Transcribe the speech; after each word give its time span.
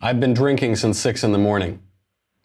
I've 0.00 0.20
been 0.20 0.32
drinking 0.32 0.76
since 0.76 0.96
six 0.96 1.24
in 1.24 1.32
the 1.32 1.38
morning. 1.38 1.82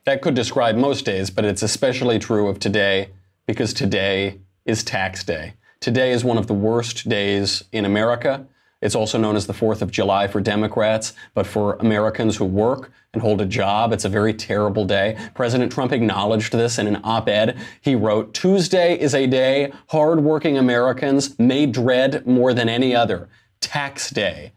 That 0.05 0.23
could 0.23 0.33
describe 0.33 0.75
most 0.75 1.05
days, 1.05 1.29
but 1.29 1.45
it's 1.45 1.61
especially 1.61 2.17
true 2.17 2.47
of 2.47 2.57
today 2.57 3.11
because 3.45 3.75
today 3.75 4.39
is 4.65 4.83
tax 4.83 5.23
day. 5.23 5.53
Today 5.79 6.13
is 6.13 6.23
one 6.23 6.39
of 6.39 6.47
the 6.47 6.55
worst 6.55 7.07
days 7.07 7.63
in 7.71 7.85
America. 7.85 8.47
It's 8.81 8.95
also 8.95 9.19
known 9.19 9.35
as 9.35 9.45
the 9.45 9.53
4th 9.53 9.83
of 9.83 9.91
July 9.91 10.27
for 10.27 10.41
Democrats, 10.41 11.13
but 11.35 11.45
for 11.45 11.75
Americans 11.75 12.37
who 12.37 12.45
work 12.45 12.91
and 13.13 13.21
hold 13.21 13.39
a 13.39 13.45
job, 13.45 13.93
it's 13.93 14.05
a 14.05 14.09
very 14.09 14.33
terrible 14.33 14.83
day. 14.83 15.15
President 15.35 15.71
Trump 15.71 15.91
acknowledged 15.91 16.53
this 16.53 16.79
in 16.79 16.87
an 16.87 17.01
op 17.03 17.29
ed. 17.29 17.55
He 17.81 17.93
wrote, 17.93 18.33
Tuesday 18.33 18.99
is 18.99 19.13
a 19.13 19.27
day 19.27 19.71
hardworking 19.89 20.57
Americans 20.57 21.37
may 21.37 21.67
dread 21.67 22.25
more 22.25 22.51
than 22.51 22.67
any 22.67 22.95
other. 22.95 23.29
Tax 23.61 24.09
day. 24.09 24.53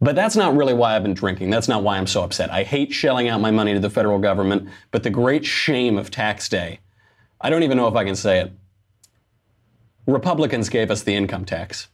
But 0.00 0.16
that's 0.16 0.36
not 0.36 0.56
really 0.56 0.72
why 0.72 0.96
I've 0.96 1.02
been 1.02 1.14
drinking. 1.14 1.50
That's 1.50 1.68
not 1.68 1.82
why 1.82 1.98
I'm 1.98 2.06
so 2.06 2.22
upset. 2.22 2.50
I 2.50 2.62
hate 2.62 2.92
shelling 2.92 3.28
out 3.28 3.40
my 3.40 3.50
money 3.50 3.74
to 3.74 3.80
the 3.80 3.90
federal 3.90 4.18
government, 4.18 4.68
but 4.90 5.02
the 5.02 5.10
great 5.10 5.44
shame 5.44 5.98
of 5.98 6.10
tax 6.10 6.48
day, 6.48 6.80
I 7.40 7.50
don't 7.50 7.62
even 7.62 7.76
know 7.76 7.88
if 7.88 7.94
I 7.94 8.04
can 8.04 8.16
say 8.16 8.40
it. 8.40 8.52
Republicans 10.06 10.68
gave 10.70 10.90
us 10.90 11.02
the 11.02 11.14
income 11.14 11.44
tax. 11.44 11.88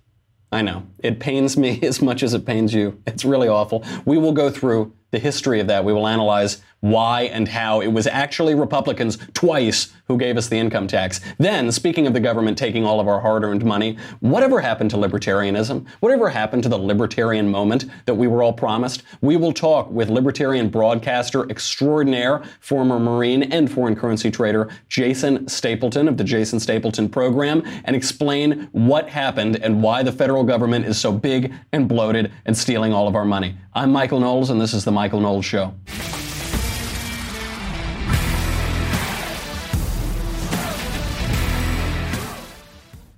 I 0.53 0.63
know. 0.63 0.87
It 1.01 1.19
pains 1.19 1.57
me 1.57 1.81
as 1.83 2.01
much 2.01 2.23
as 2.23 2.33
it 2.33 2.47
pains 2.47 2.73
you. 2.73 3.01
It's 3.07 3.25
really 3.25 3.49
awful. 3.49 3.85
We 4.05 4.19
will 4.19 4.33
go 4.33 4.51
through 4.51 4.93
the 5.11 5.19
history 5.19 5.61
of 5.61 5.67
that. 5.67 5.85
We 5.85 5.93
will 5.93 6.07
analyze 6.07 6.63
why 6.91 7.23
and 7.23 7.49
how 7.49 7.81
it 7.81 7.89
was 7.89 8.07
actually 8.07 8.55
Republicans 8.55 9.19
twice 9.35 9.93
who 10.09 10.17
gave 10.17 10.37
us 10.37 10.49
the 10.49 10.57
income 10.57 10.87
tax. 10.87 11.21
Then, 11.39 11.73
speaking 11.73 12.07
of 12.07 12.13
the 12.13 12.21
government 12.21 12.57
taking 12.57 12.85
all 12.85 13.01
of 13.01 13.09
our 13.09 13.21
hard 13.21 13.43
earned 13.43 13.65
money, 13.65 13.99
whatever 14.21 14.61
happened 14.61 14.91
to 14.91 14.97
libertarianism? 14.97 15.87
Whatever 16.01 16.29
happened 16.29 16.63
to 16.63 16.69
the 16.69 16.79
libertarian 16.79 17.49
moment 17.49 17.87
that 18.07 18.15
we 18.15 18.29
were 18.29 18.43
all 18.43 18.53
promised? 18.53 19.03
We 19.21 19.37
will 19.37 19.53
talk 19.53 19.91
with 19.91 20.09
libertarian 20.09 20.69
broadcaster 20.69 21.51
extraordinaire, 21.51 22.45
former 22.61 23.01
Marine 23.01 23.43
and 23.45 23.71
foreign 23.71 23.97
currency 23.97 24.31
trader 24.31 24.69
Jason 24.89 25.49
Stapleton 25.49 26.09
of 26.09 26.17
the 26.17 26.25
Jason 26.25 26.61
Stapleton 26.61 27.09
program 27.09 27.63
and 27.85 27.97
explain 27.97 28.69
what 28.73 29.09
happened 29.09 29.57
and 29.57 29.83
why 29.83 30.03
the 30.03 30.13
federal 30.13 30.45
government 30.45 30.85
is 30.87 30.99
so 30.99 31.11
big 31.11 31.53
and 31.73 31.89
bloated 31.89 32.33
and 32.45 32.57
stealing 32.57 32.93
all 32.93 33.09
of 33.09 33.17
our 33.17 33.25
money. 33.25 33.57
I'm 33.75 33.91
Michael 33.91 34.21
Knowles, 34.21 34.51
and 34.51 34.61
this 34.61 34.73
is 34.73 34.85
The 34.85 34.93
Michael 34.93 35.21
Knowles 35.21 35.45
Show. 35.45 35.75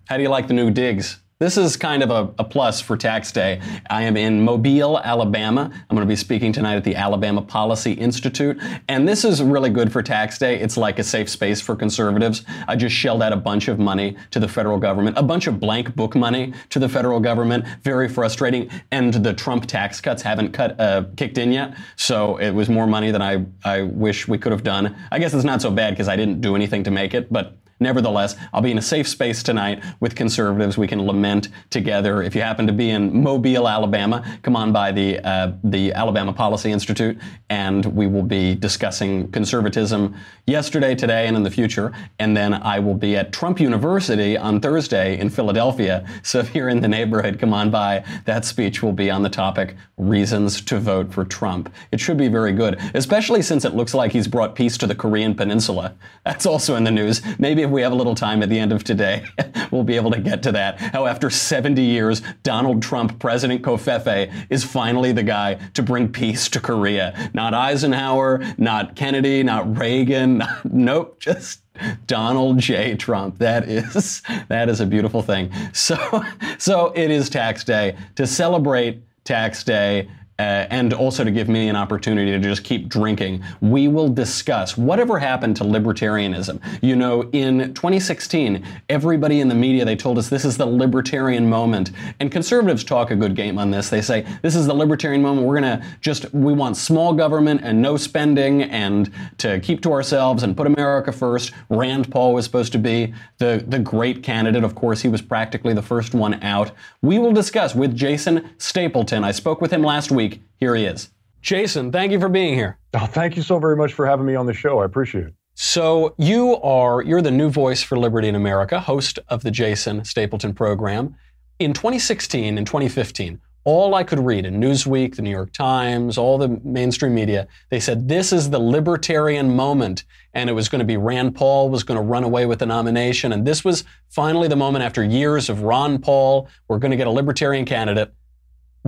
How 0.08 0.16
do 0.16 0.22
you 0.22 0.30
like 0.30 0.48
the 0.48 0.54
new 0.54 0.70
digs? 0.70 1.18
This 1.38 1.58
is 1.58 1.76
kind 1.76 2.02
of 2.02 2.10
a, 2.10 2.32
a, 2.38 2.44
plus 2.44 2.80
for 2.80 2.96
tax 2.96 3.30
day. 3.30 3.60
I 3.90 4.04
am 4.04 4.16
in 4.16 4.40
Mobile, 4.40 4.98
Alabama. 4.98 5.70
I'm 5.70 5.94
going 5.94 6.00
to 6.00 6.10
be 6.10 6.16
speaking 6.16 6.50
tonight 6.50 6.76
at 6.76 6.84
the 6.84 6.96
Alabama 6.96 7.42
Policy 7.42 7.92
Institute. 7.92 8.58
And 8.88 9.06
this 9.06 9.22
is 9.22 9.42
really 9.42 9.68
good 9.68 9.92
for 9.92 10.02
tax 10.02 10.38
day. 10.38 10.58
It's 10.58 10.78
like 10.78 10.98
a 10.98 11.04
safe 11.04 11.28
space 11.28 11.60
for 11.60 11.76
conservatives. 11.76 12.42
I 12.66 12.74
just 12.74 12.96
shelled 12.96 13.22
out 13.22 13.34
a 13.34 13.36
bunch 13.36 13.68
of 13.68 13.78
money 13.78 14.16
to 14.30 14.40
the 14.40 14.48
federal 14.48 14.78
government, 14.78 15.18
a 15.18 15.22
bunch 15.22 15.46
of 15.46 15.60
blank 15.60 15.94
book 15.94 16.16
money 16.16 16.54
to 16.70 16.78
the 16.78 16.88
federal 16.88 17.20
government. 17.20 17.66
Very 17.82 18.08
frustrating. 18.08 18.70
And 18.90 19.12
the 19.12 19.34
Trump 19.34 19.66
tax 19.66 20.00
cuts 20.00 20.22
haven't 20.22 20.52
cut, 20.52 20.80
uh, 20.80 21.04
kicked 21.18 21.36
in 21.36 21.52
yet. 21.52 21.76
So 21.96 22.38
it 22.38 22.52
was 22.52 22.70
more 22.70 22.86
money 22.86 23.10
than 23.10 23.20
I, 23.20 23.44
I 23.62 23.82
wish 23.82 24.26
we 24.26 24.38
could 24.38 24.52
have 24.52 24.62
done. 24.64 24.96
I 25.12 25.18
guess 25.18 25.34
it's 25.34 25.44
not 25.44 25.60
so 25.60 25.70
bad 25.70 25.90
because 25.90 26.08
I 26.08 26.16
didn't 26.16 26.40
do 26.40 26.56
anything 26.56 26.82
to 26.84 26.90
make 26.90 27.12
it, 27.12 27.30
but 27.30 27.58
Nevertheless, 27.80 28.36
I'll 28.52 28.62
be 28.62 28.70
in 28.70 28.78
a 28.78 28.82
safe 28.82 29.08
space 29.08 29.42
tonight 29.42 29.82
with 30.00 30.14
conservatives. 30.14 30.76
We 30.76 30.88
can 30.88 31.06
lament 31.06 31.48
together. 31.70 32.22
If 32.22 32.34
you 32.34 32.42
happen 32.42 32.66
to 32.66 32.72
be 32.72 32.90
in 32.90 33.22
Mobile, 33.22 33.68
Alabama, 33.68 34.38
come 34.42 34.56
on 34.56 34.72
by 34.72 34.92
the 34.92 35.18
uh, 35.20 35.52
the 35.64 35.92
Alabama 35.92 36.32
Policy 36.32 36.72
Institute, 36.72 37.18
and 37.50 37.84
we 37.86 38.06
will 38.06 38.22
be 38.22 38.54
discussing 38.54 39.30
conservatism 39.30 40.14
yesterday, 40.46 40.94
today, 40.94 41.26
and 41.26 41.36
in 41.36 41.42
the 41.42 41.50
future. 41.50 41.92
And 42.18 42.36
then 42.36 42.54
I 42.54 42.78
will 42.78 42.94
be 42.94 43.16
at 43.16 43.32
Temple 43.32 43.62
University 43.62 44.36
on 44.36 44.60
Thursday 44.60 45.18
in 45.18 45.30
Philadelphia. 45.30 46.06
So 46.22 46.40
if 46.40 46.54
you're 46.54 46.68
in 46.68 46.80
the 46.80 46.88
neighborhood, 46.88 47.38
come 47.38 47.54
on 47.54 47.70
by. 47.70 48.04
That 48.24 48.44
speech 48.44 48.82
will 48.82 48.92
be 48.92 49.10
on 49.10 49.22
the 49.22 49.28
topic 49.28 49.76
reasons 49.96 50.60
to 50.62 50.78
vote 50.78 51.12
for 51.12 51.24
Trump. 51.24 51.72
It 51.92 52.00
should 52.00 52.16
be 52.16 52.28
very 52.28 52.52
good, 52.52 52.78
especially 52.94 53.42
since 53.42 53.64
it 53.64 53.74
looks 53.74 53.94
like 53.94 54.12
he's 54.12 54.28
brought 54.28 54.54
peace 54.54 54.76
to 54.78 54.86
the 54.86 54.94
Korean 54.94 55.34
Peninsula. 55.34 55.94
That's 56.24 56.46
also 56.46 56.74
in 56.74 56.84
the 56.84 56.90
news. 56.90 57.22
Maybe 57.38 57.67
if 57.68 57.72
we 57.72 57.82
have 57.82 57.92
a 57.92 57.94
little 57.94 58.14
time 58.14 58.42
at 58.42 58.48
the 58.48 58.58
end 58.58 58.72
of 58.72 58.82
today, 58.82 59.24
we'll 59.70 59.84
be 59.84 59.96
able 59.96 60.10
to 60.10 60.20
get 60.20 60.42
to 60.44 60.52
that. 60.52 60.80
How 60.80 61.06
after 61.06 61.30
70 61.30 61.82
years, 61.82 62.22
Donald 62.42 62.82
Trump, 62.82 63.18
President 63.18 63.62
Covfefe, 63.62 64.32
is 64.50 64.64
finally 64.64 65.12
the 65.12 65.22
guy 65.22 65.54
to 65.74 65.82
bring 65.82 66.10
peace 66.10 66.48
to 66.50 66.60
Korea. 66.60 67.30
Not 67.34 67.54
Eisenhower, 67.54 68.42
not 68.56 68.96
Kennedy, 68.96 69.42
not 69.42 69.76
Reagan. 69.76 70.38
Not, 70.38 70.72
nope, 70.72 71.18
just 71.20 71.62
Donald 72.06 72.58
J. 72.58 72.94
Trump. 72.96 73.38
That 73.38 73.68
is 73.68 74.22
that 74.48 74.68
is 74.68 74.80
a 74.80 74.86
beautiful 74.86 75.20
thing. 75.20 75.50
So 75.72 76.24
so 76.58 76.92
it 76.94 77.10
is 77.10 77.28
tax 77.28 77.64
day. 77.64 77.96
To 78.16 78.26
celebrate 78.26 79.02
tax 79.24 79.64
day, 79.64 80.08
uh, 80.38 80.66
and 80.70 80.92
also 80.92 81.24
to 81.24 81.30
give 81.32 81.48
me 81.48 81.68
an 81.68 81.74
opportunity 81.74 82.30
to 82.30 82.38
just 82.38 82.62
keep 82.62 82.88
drinking. 82.88 83.42
We 83.60 83.88
will 83.88 84.08
discuss 84.08 84.78
whatever 84.78 85.18
happened 85.18 85.56
to 85.56 85.64
libertarianism. 85.64 86.60
You 86.80 86.94
know, 86.94 87.28
in 87.32 87.74
2016, 87.74 88.64
everybody 88.88 89.40
in 89.40 89.48
the 89.48 89.56
media, 89.56 89.84
they 89.84 89.96
told 89.96 90.16
us 90.16 90.28
this 90.28 90.44
is 90.44 90.56
the 90.56 90.66
libertarian 90.66 91.48
moment. 91.48 91.90
And 92.20 92.30
conservatives 92.30 92.84
talk 92.84 93.10
a 93.10 93.16
good 93.16 93.34
game 93.34 93.58
on 93.58 93.72
this. 93.72 93.90
They 93.90 94.00
say, 94.00 94.26
this 94.42 94.54
is 94.54 94.66
the 94.66 94.74
libertarian 94.74 95.22
moment. 95.22 95.44
We're 95.44 95.60
going 95.60 95.80
to 95.80 95.84
just, 96.00 96.32
we 96.32 96.52
want 96.52 96.76
small 96.76 97.12
government 97.12 97.62
and 97.64 97.82
no 97.82 97.96
spending 97.96 98.62
and 98.62 99.12
to 99.38 99.58
keep 99.58 99.82
to 99.82 99.92
ourselves 99.92 100.44
and 100.44 100.56
put 100.56 100.68
America 100.68 101.10
first. 101.10 101.52
Rand 101.68 102.12
Paul 102.12 102.34
was 102.34 102.44
supposed 102.44 102.70
to 102.72 102.78
be 102.78 103.12
the, 103.38 103.64
the 103.66 103.80
great 103.80 104.22
candidate. 104.22 104.62
Of 104.62 104.76
course, 104.76 105.02
he 105.02 105.08
was 105.08 105.20
practically 105.20 105.74
the 105.74 105.82
first 105.82 106.14
one 106.14 106.40
out. 106.44 106.70
We 107.02 107.18
will 107.18 107.32
discuss 107.32 107.74
with 107.74 107.96
Jason 107.96 108.50
Stapleton. 108.58 109.24
I 109.24 109.32
spoke 109.32 109.60
with 109.60 109.72
him 109.72 109.82
last 109.82 110.12
week 110.12 110.27
week. 110.28 110.42
Here 110.58 110.74
he 110.74 110.84
is. 110.84 111.10
Jason, 111.40 111.92
thank 111.92 112.12
you 112.12 112.20
for 112.20 112.28
being 112.28 112.54
here. 112.54 112.78
Oh, 112.94 113.06
thank 113.06 113.36
you 113.36 113.42
so 113.42 113.58
very 113.58 113.76
much 113.76 113.92
for 113.92 114.06
having 114.06 114.26
me 114.26 114.34
on 114.34 114.46
the 114.46 114.52
show. 114.52 114.80
I 114.80 114.84
appreciate 114.84 115.26
it. 115.26 115.34
So 115.54 116.14
you 116.18 116.56
are 116.56 117.02
you're 117.02 117.22
the 117.22 117.30
new 117.30 117.50
voice 117.50 117.82
for 117.82 117.98
liberty 117.98 118.28
in 118.28 118.34
America, 118.34 118.78
host 118.80 119.18
of 119.28 119.42
the 119.42 119.50
Jason 119.50 120.04
Stapleton 120.04 120.54
program. 120.54 121.16
In 121.58 121.72
2016 121.72 122.58
and 122.58 122.66
2015, 122.66 123.40
all 123.64 123.94
I 123.94 124.04
could 124.04 124.20
read 124.20 124.46
in 124.46 124.60
Newsweek, 124.60 125.16
the 125.16 125.22
New 125.22 125.30
York 125.30 125.52
Times, 125.52 126.16
all 126.16 126.38
the 126.38 126.60
mainstream 126.62 127.14
media, 127.14 127.48
they 127.70 127.80
said 127.80 128.08
this 128.08 128.32
is 128.32 128.50
the 128.50 128.58
libertarian 128.58 129.54
moment 129.54 130.04
and 130.32 130.48
it 130.48 130.52
was 130.52 130.68
going 130.68 130.78
to 130.78 130.84
be 130.84 130.96
Rand 130.96 131.34
Paul 131.34 131.68
was 131.68 131.82
going 131.82 131.98
to 131.98 132.02
run 132.02 132.24
away 132.24 132.46
with 132.46 132.60
the 132.60 132.66
nomination 132.66 133.32
and 133.32 133.44
this 133.44 133.64
was 133.64 133.84
finally 134.10 134.48
the 134.48 134.56
moment 134.56 134.84
after 134.84 135.02
years 135.02 135.48
of 135.48 135.62
Ron 135.62 135.98
Paul, 135.98 136.48
we're 136.68 136.78
going 136.78 136.92
to 136.92 136.96
get 136.96 137.08
a 137.08 137.10
libertarian 137.10 137.64
candidate. 137.64 138.12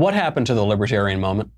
What 0.00 0.14
happened 0.14 0.46
to 0.46 0.54
the 0.54 0.64
libertarian 0.64 1.20
moment? 1.20 1.50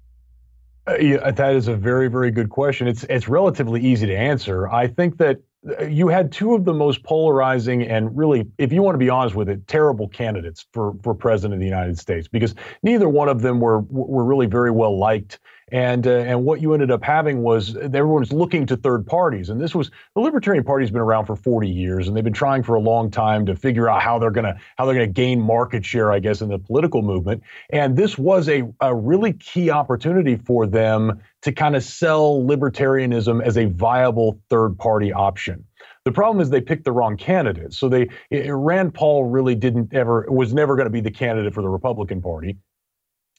Uh, 0.85 0.97
yeah, 0.97 1.31
that 1.31 1.55
is 1.55 1.69
a 1.69 1.77
very, 1.77 2.09
very 2.09 2.33
good 2.33 2.51
question. 2.51 2.89
It's 2.89 3.05
it's 3.05 3.29
relatively 3.29 3.81
easy 3.81 4.05
to 4.07 4.17
answer. 4.17 4.69
I 4.69 4.89
think 4.89 5.19
that 5.19 5.37
uh, 5.79 5.85
you 5.85 6.09
had 6.09 6.33
two 6.33 6.57
of 6.57 6.65
the 6.65 6.75
most 6.75 7.05
polarizing 7.05 7.85
and 7.85 8.17
really, 8.19 8.49
if 8.59 8.73
you 8.73 8.83
want 8.83 8.95
to 8.95 8.99
be 8.99 9.09
honest 9.09 9.37
with 9.37 9.49
it, 9.49 9.69
terrible 9.69 10.09
candidates 10.09 10.67
for 10.73 10.95
for 11.05 11.15
president 11.15 11.55
of 11.55 11.61
the 11.61 11.67
United 11.67 12.01
States 12.01 12.27
because 12.27 12.57
neither 12.83 13.09
one 13.09 13.29
of 13.29 13.43
them 13.43 13.61
were 13.61 13.83
were 13.83 14.25
really 14.25 14.47
very 14.47 14.73
well 14.73 14.99
liked 14.99 15.39
and 15.73 16.07
uh, 16.07 16.11
and 16.11 16.45
what 16.45 16.61
you 16.61 16.75
ended 16.75 16.91
up 16.91 17.03
having 17.03 17.43
was 17.43 17.75
everyone's 17.77 18.31
looking 18.31 18.67
to 18.67 18.77
third 18.77 19.07
parties, 19.07 19.49
and 19.49 19.61
this 19.61 19.75
was 19.75 19.91
the 20.15 20.21
Libertarian 20.21 20.63
Party's 20.63 20.91
been 20.91 21.01
around 21.01 21.25
for 21.25 21.35
40 21.35 21.69
years, 21.69 22.07
and 22.07 22.17
they've 22.17 22.23
been 22.23 22.33
trying 22.33 22.63
for 22.63 22.75
a 22.75 22.81
long 22.81 23.11
time 23.11 23.47
to 23.47 23.57
figure 23.57 23.89
out 23.89 24.03
how 24.03 24.19
they're 24.19 24.31
gonna 24.31 24.55
how 24.77 24.85
they're 24.85 24.95
gonna 24.95 25.07
gain 25.07 25.41
market 25.41 25.85
share, 25.85 26.13
I 26.13 26.19
guess, 26.19 26.43
in 26.43 26.51
the 26.51 26.59
political 26.59 27.01
movement. 27.01 27.43
And 27.73 27.97
this 27.97 28.19
was 28.19 28.51
a 28.51 28.65
a 28.81 28.95
really 28.95 29.33
key 29.33 29.71
opportunity 29.71 30.37
for 30.37 30.67
them 30.67 31.21
to 31.41 31.53
kind 31.53 31.75
of 31.75 31.83
sell 31.83 32.43
libertarianism 32.43 33.43
as 33.43 33.57
a 33.57 33.65
viable 33.65 34.39
third 34.51 34.79
party 34.79 35.11
option. 35.11 35.65
The 36.05 36.13
problem 36.13 36.43
is 36.43 36.51
they 36.51 36.61
picked 36.61 36.85
the 36.85 36.93
wrong 36.93 37.17
candidate. 37.17 37.73
So 37.73 37.89
they 37.89 38.09
Rand 38.31 38.93
Paul 38.93 39.25
really 39.25 39.55
didn't 39.55 39.95
ever 39.95 40.27
was 40.29 40.53
never 40.53 40.77
going 40.77 40.87
to 40.87 40.91
be 40.91 41.01
the 41.01 41.11
candidate 41.11 41.55
for 41.55 41.63
the 41.63 41.69
Republican 41.69 42.21
Party. 42.21 42.59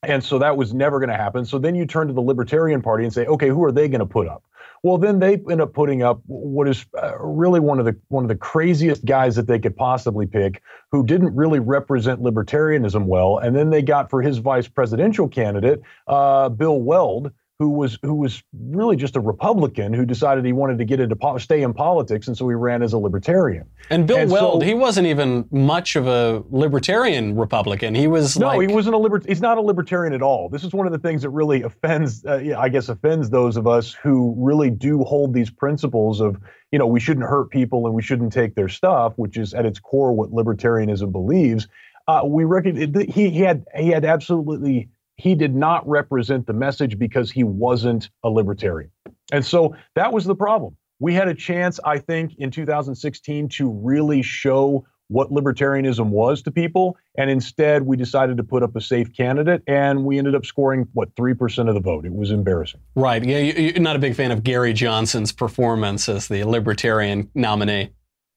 And 0.03 0.23
so 0.23 0.39
that 0.39 0.57
was 0.57 0.73
never 0.73 0.99
going 0.99 1.09
to 1.09 1.17
happen. 1.17 1.45
So 1.45 1.57
then 1.57 1.75
you 1.75 1.85
turn 1.85 2.07
to 2.07 2.13
the 2.13 2.21
Libertarian 2.21 2.81
Party 2.81 3.03
and 3.03 3.13
say, 3.13 3.25
okay, 3.25 3.47
who 3.47 3.63
are 3.63 3.71
they 3.71 3.87
going 3.87 3.99
to 3.99 4.05
put 4.05 4.27
up? 4.27 4.43
Well, 4.83 4.97
then 4.97 5.19
they 5.19 5.41
end 5.49 5.61
up 5.61 5.73
putting 5.73 6.03
up 6.03 6.19
what 6.25 6.67
is 6.67 6.85
uh, 7.01 7.17
really 7.17 7.61
one 7.61 7.79
of 7.79 7.85
the 7.85 7.95
one 8.09 8.25
of 8.25 8.27
the 8.27 8.35
craziest 8.35 9.05
guys 9.05 9.37
that 9.37 9.47
they 9.47 9.57
could 9.57 9.77
possibly 9.77 10.25
pick, 10.25 10.61
who 10.91 11.05
didn't 11.05 11.33
really 11.33 11.59
represent 11.59 12.21
libertarianism 12.21 13.05
well. 13.05 13.37
And 13.37 13.55
then 13.55 13.69
they 13.69 13.81
got 13.81 14.09
for 14.09 14.21
his 14.21 14.39
vice 14.39 14.67
presidential 14.67 15.29
candidate, 15.29 15.81
uh, 16.07 16.49
Bill 16.49 16.81
Weld, 16.81 17.31
who 17.59 17.69
was 17.69 17.99
who 18.01 18.15
was 18.15 18.43
really 18.53 18.95
just 18.95 19.15
a 19.15 19.19
Republican 19.19 19.93
who 19.93 20.05
decided 20.05 20.43
he 20.43 20.53
wanted 20.53 20.79
to 20.79 20.85
get 20.85 20.99
into 20.99 21.15
stay 21.39 21.61
in 21.61 21.73
politics, 21.73 22.27
and 22.27 22.35
so 22.35 22.47
he 22.49 22.55
ran 22.55 22.81
as 22.81 22.93
a 22.93 22.97
libertarian. 22.97 23.67
And 23.89 24.07
Bill 24.07 24.17
and 24.17 24.31
Weld, 24.31 24.61
so, 24.61 24.67
he 24.67 24.73
wasn't 24.73 25.07
even 25.07 25.45
much 25.51 25.95
of 25.95 26.07
a 26.07 26.43
libertarian 26.49 27.35
Republican. 27.35 27.93
He 27.93 28.07
was 28.07 28.37
no, 28.37 28.47
like, 28.47 28.67
he 28.67 28.73
wasn't 28.73 28.95
a 28.95 28.97
libert. 28.97 29.25
He's 29.27 29.41
not 29.41 29.57
a 29.57 29.61
libertarian 29.61 30.13
at 30.13 30.21
all. 30.21 30.49
This 30.49 30.63
is 30.63 30.73
one 30.73 30.87
of 30.87 30.93
the 30.93 30.99
things 30.99 31.21
that 31.21 31.29
really 31.29 31.61
offends, 31.61 32.25
uh, 32.25 32.55
I 32.57 32.69
guess, 32.69 32.89
offends 32.89 33.29
those 33.29 33.55
of 33.55 33.67
us 33.67 33.93
who 33.93 34.33
really 34.37 34.71
do 34.71 35.03
hold 35.03 35.33
these 35.33 35.51
principles 35.51 36.21
of 36.21 36.37
you 36.71 36.79
know 36.79 36.87
we 36.87 36.99
shouldn't 36.99 37.27
hurt 37.27 37.51
people 37.51 37.85
and 37.85 37.93
we 37.93 38.01
shouldn't 38.01 38.33
take 38.33 38.55
their 38.55 38.69
stuff, 38.69 39.13
which 39.17 39.37
is 39.37 39.53
at 39.53 39.65
its 39.65 39.79
core 39.79 40.11
what 40.11 40.31
libertarianism 40.31 41.11
believes. 41.11 41.67
Uh, 42.07 42.21
we 42.25 42.43
reckon 42.43 42.93
he, 43.11 43.29
he 43.29 43.39
had 43.39 43.65
he 43.77 43.89
had 43.89 44.03
absolutely 44.03 44.89
he 45.17 45.35
did 45.35 45.55
not 45.55 45.87
represent 45.87 46.47
the 46.47 46.53
message 46.53 46.97
because 46.97 47.31
he 47.31 47.43
wasn't 47.43 48.09
a 48.23 48.29
libertarian. 48.29 48.91
And 49.31 49.45
so 49.45 49.75
that 49.95 50.11
was 50.11 50.25
the 50.25 50.35
problem. 50.35 50.75
We 50.99 51.13
had 51.13 51.27
a 51.27 51.33
chance, 51.33 51.79
I 51.83 51.99
think, 51.99 52.35
in 52.37 52.51
2016 52.51 53.49
to 53.49 53.69
really 53.69 54.21
show 54.21 54.85
what 55.09 55.31
libertarianism 55.31 56.07
was 56.07 56.41
to 56.43 56.51
people. 56.51 56.97
And 57.17 57.29
instead, 57.29 57.83
we 57.83 57.97
decided 57.97 58.37
to 58.37 58.43
put 58.43 58.63
up 58.63 58.75
a 58.75 58.81
safe 58.81 59.13
candidate, 59.15 59.61
and 59.67 60.05
we 60.05 60.17
ended 60.17 60.33
up 60.33 60.45
scoring, 60.45 60.87
what, 60.93 61.13
3% 61.15 61.67
of 61.67 61.75
the 61.75 61.81
vote. 61.81 62.05
It 62.05 62.13
was 62.13 62.31
embarrassing. 62.31 62.79
Right. 62.95 63.23
Yeah, 63.23 63.39
you're 63.39 63.79
not 63.79 63.95
a 63.95 63.99
big 63.99 64.15
fan 64.15 64.31
of 64.31 64.43
Gary 64.43 64.73
Johnson's 64.73 65.31
performance 65.31 66.09
as 66.09 66.27
the 66.27 66.43
libertarian 66.45 67.29
nominee. 67.35 67.91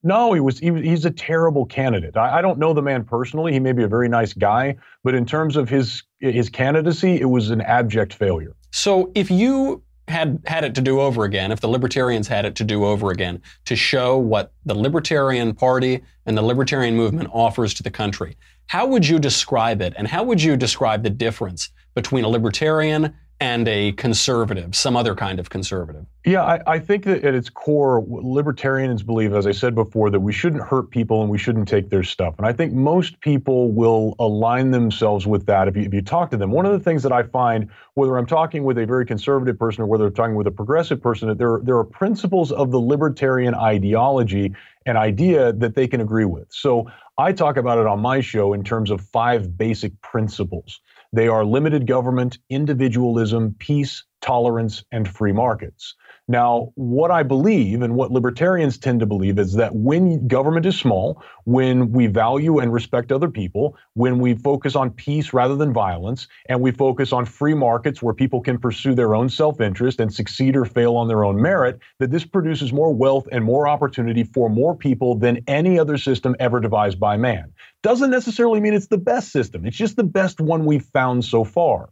No, 0.07 0.33
he 0.33 0.39
was. 0.39 0.61
He, 0.61 0.73
he's 0.83 1.05
a 1.05 1.11
terrible 1.11 1.67
candidate. 1.67 2.17
I, 2.17 2.39
I, 2.39 2.41
don't 2.41 2.61
know 2.61 2.73
the 2.73 2.81
man 2.81 3.03
personally. 3.03 3.53
He 3.53 3.59
may 3.59 3.73
be 3.73 3.83
a 3.83 3.89
very 3.89 4.09
nice 4.09 4.33
guy, 4.33 4.77
but 5.03 5.17
in 5.17 5.27
terms 5.27 5.57
of 5.57 5.69
his 5.69 6.05
his 6.21 6.49
candidacy, 6.49 7.21
it 7.21 7.25
was 7.25 7.51
an 7.51 7.61
abject 7.61 8.15
failure. 8.15 8.55
So, 8.71 9.11
if 9.17 9.33
you 9.33 9.83
had 10.07 10.41
had 10.47 10.63
it 10.63 10.77
to 10.77 10.81
do 10.81 11.01
over 11.01 11.25
again, 11.25 11.51
if 11.51 11.59
the 11.59 11.69
libertarians 11.69 12.29
had 12.29 12.45
it 12.45 12.55
to 12.55 12.63
do 12.63 12.85
over 12.85 13.11
again, 13.11 13.43
to 13.65 13.75
show 13.75 14.17
what 14.17 14.53
the 14.65 14.77
Libertarian 14.77 15.53
Party 15.53 16.01
and 16.25 16.39
the 16.39 16.43
Libertarian 16.43 16.95
movement 16.95 17.29
offers 17.33 17.75
to 17.75 17.83
the 17.83 17.91
country, 17.91 18.37
how 18.69 18.87
would 18.87 19.05
you 19.05 19.19
describe 19.19 19.83
it, 19.83 19.93
and 19.99 20.07
how 20.07 20.23
would 20.23 20.41
you 20.41 20.57
describe 20.57 21.03
the 21.03 21.11
difference 21.11 21.71
between 21.97 22.23
a 22.23 22.29
libertarian 22.29 23.13
and 23.39 23.69
a 23.69 23.93
conservative, 23.93 24.75
some 24.75 24.97
other 24.97 25.15
kind 25.15 25.39
of 25.39 25.51
conservative? 25.51 26.07
Yeah, 26.25 26.43
I, 26.43 26.61
I, 26.67 26.79
think 26.79 27.05
that 27.05 27.23
at 27.23 27.35
its 27.35 27.51
core, 27.51 28.05
libertarians 28.09 29.03
believe, 29.03 29.35
as 29.35 29.47
I 29.47 29.53
said 29.53 29.75
before, 29.75 30.11
that 30.11 30.21
we 30.21 30.33
shouldn't 30.33 30.63
hurt 30.63 30.91
people 30.91 31.21
and 31.21 31.31
we 31.31 31.39
shouldn't 31.39 31.69
take 31.69 31.91
their 31.91 32.03
stuff. 32.03 32.35
And 32.39 32.47
I 32.47 32.53
think 32.53 32.73
most 32.73 33.21
people 33.21 33.71
will 33.71 34.17
align 34.19 34.71
themselves 34.71 35.27
with 35.27 35.47
that 35.47 35.69
if 35.69 35.77
you, 35.77 35.83
if 35.83 35.93
you 35.95 36.03
talk 36.03 36.31
to 36.31 36.37
them. 36.37 36.51
One 36.51 36.67
of 36.67 36.73
the 36.73 36.81
things 36.81 37.03
that 37.03 37.13
I 37.13 37.23
find, 37.23 37.69
whether 37.95 38.17
I'm 38.17 38.27
talking 38.27 38.65
with 38.65 38.79
a 38.79 38.87
very 38.87 39.05
conservative 39.05 39.59
person 39.59 39.83
or 39.83 39.87
whether 39.87 40.07
I'm 40.07 40.15
talking 40.15 40.35
with 40.35 40.47
a 40.47 40.53
progressive 40.53 41.01
person, 41.01 41.29
that 41.29 41.39
there, 41.39 41.61
there 41.63 41.77
are 41.77 41.85
principles 41.85 42.51
of 42.53 42.71
the 42.71 42.81
libertarian 42.81 43.55
ideology 43.55 44.55
and 44.87 44.97
idea 44.97 45.53
that 45.53 45.75
they 45.75 45.87
can 45.87 46.01
agree 46.01 46.25
with. 46.25 46.47
So 46.51 46.91
I 47.19 47.33
talk 47.33 47.57
about 47.57 47.79
it 47.79 47.87
on 47.87 48.01
my 48.01 48.21
show 48.21 48.53
in 48.53 48.65
terms 48.65 48.91
of 48.91 49.01
five 49.01 49.57
basic 49.57 50.01
principles. 50.01 50.81
They 51.13 51.29
are 51.29 51.45
limited 51.45 51.87
government, 51.87 52.39
individualism, 52.51 53.55
peace, 53.59 54.05
tolerance, 54.21 54.85
and 54.93 55.09
free 55.09 55.33
markets. 55.33 55.95
Now, 56.29 56.73
what 56.75 57.13
I 57.13 57.23
believe 57.23 57.83
and 57.83 57.95
what 57.95 58.11
libertarians 58.11 58.79
tend 58.79 58.99
to 58.99 59.07
believe 59.07 59.39
is 59.39 59.55
that 59.55 59.77
when 59.77 60.27
government 60.27 60.67
is 60.67 60.77
small, 60.77 61.23
when 61.45 61.93
we 61.93 62.09
value 62.09 62.59
and 62.59 62.73
respect 62.73 63.13
other 63.13 63.29
people, 63.29 63.77
when 63.95 64.19
we 64.19 64.35
focus 64.35 64.75
on 64.75 64.91
peace 64.91 65.33
rather 65.33 65.55
than 65.55 65.73
violence, 65.73 66.27
and 66.49 66.61
we 66.61 66.73
focus 66.73 67.13
on 67.13 67.27
free 67.27 67.55
markets 67.55 68.03
where 68.03 68.13
people 68.13 68.41
can 68.41 68.59
pursue 68.59 68.93
their 68.93 69.15
own 69.15 69.29
self 69.29 69.61
interest 69.61 70.01
and 70.01 70.13
succeed 70.13 70.57
or 70.57 70.65
fail 70.65 70.97
on 70.97 71.07
their 71.07 71.25
own 71.25 71.41
merit, 71.41 71.79
that 72.01 72.11
this 72.11 72.25
produces 72.25 72.73
more 72.73 72.93
wealth 72.93 73.29
and 73.31 73.45
more 73.45 73.69
opportunity 73.69 74.25
for 74.25 74.51
more 74.51 74.75
people 74.75 75.17
than 75.17 75.45
any 75.47 75.79
other 75.79 75.97
system 75.97 76.35
ever 76.41 76.59
devised 76.59 76.99
by 76.99 77.17
man. 77.17 77.53
Doesn't 77.85 78.11
necessarily 78.11 78.59
mean 78.59 78.75
it's 78.75 78.89
the 78.89 78.99
best 78.99 79.31
system, 79.31 79.65
it's 79.65 79.77
just 79.77 79.95
the 79.95 80.03
best 80.03 80.41
one 80.41 80.65
we've 80.65 80.87
found 80.87 81.25
so 81.25 81.45
far. 81.45 81.91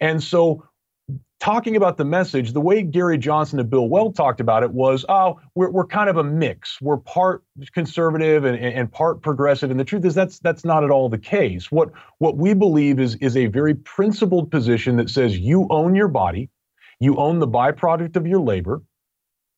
And 0.00 0.20
so 0.22 0.64
talking 1.40 1.76
about 1.76 1.96
the 1.96 2.04
message, 2.04 2.52
the 2.52 2.60
way 2.60 2.82
Gary 2.82 3.16
Johnson 3.18 3.60
and 3.60 3.70
Bill 3.70 3.88
Weld 3.88 4.16
talked 4.16 4.40
about 4.40 4.62
it 4.62 4.72
was, 4.72 5.04
oh, 5.08 5.40
we're, 5.54 5.70
we're 5.70 5.86
kind 5.86 6.10
of 6.10 6.16
a 6.16 6.24
mix. 6.24 6.80
We're 6.80 6.96
part 6.96 7.44
conservative 7.72 8.44
and, 8.44 8.58
and 8.58 8.90
part 8.90 9.22
progressive. 9.22 9.70
And 9.70 9.78
the 9.78 9.84
truth 9.84 10.04
is 10.04 10.14
that's 10.14 10.38
that's 10.40 10.64
not 10.64 10.84
at 10.84 10.90
all 10.90 11.08
the 11.08 11.18
case. 11.18 11.70
What 11.70 11.90
what 12.18 12.36
we 12.36 12.54
believe 12.54 12.98
is 12.98 13.14
is 13.16 13.36
a 13.36 13.46
very 13.46 13.74
principled 13.74 14.50
position 14.50 14.96
that 14.96 15.10
says 15.10 15.38
you 15.38 15.66
own 15.70 15.94
your 15.94 16.08
body, 16.08 16.50
you 17.00 17.16
own 17.16 17.38
the 17.38 17.48
byproduct 17.48 18.16
of 18.16 18.26
your 18.26 18.40
labor, 18.40 18.82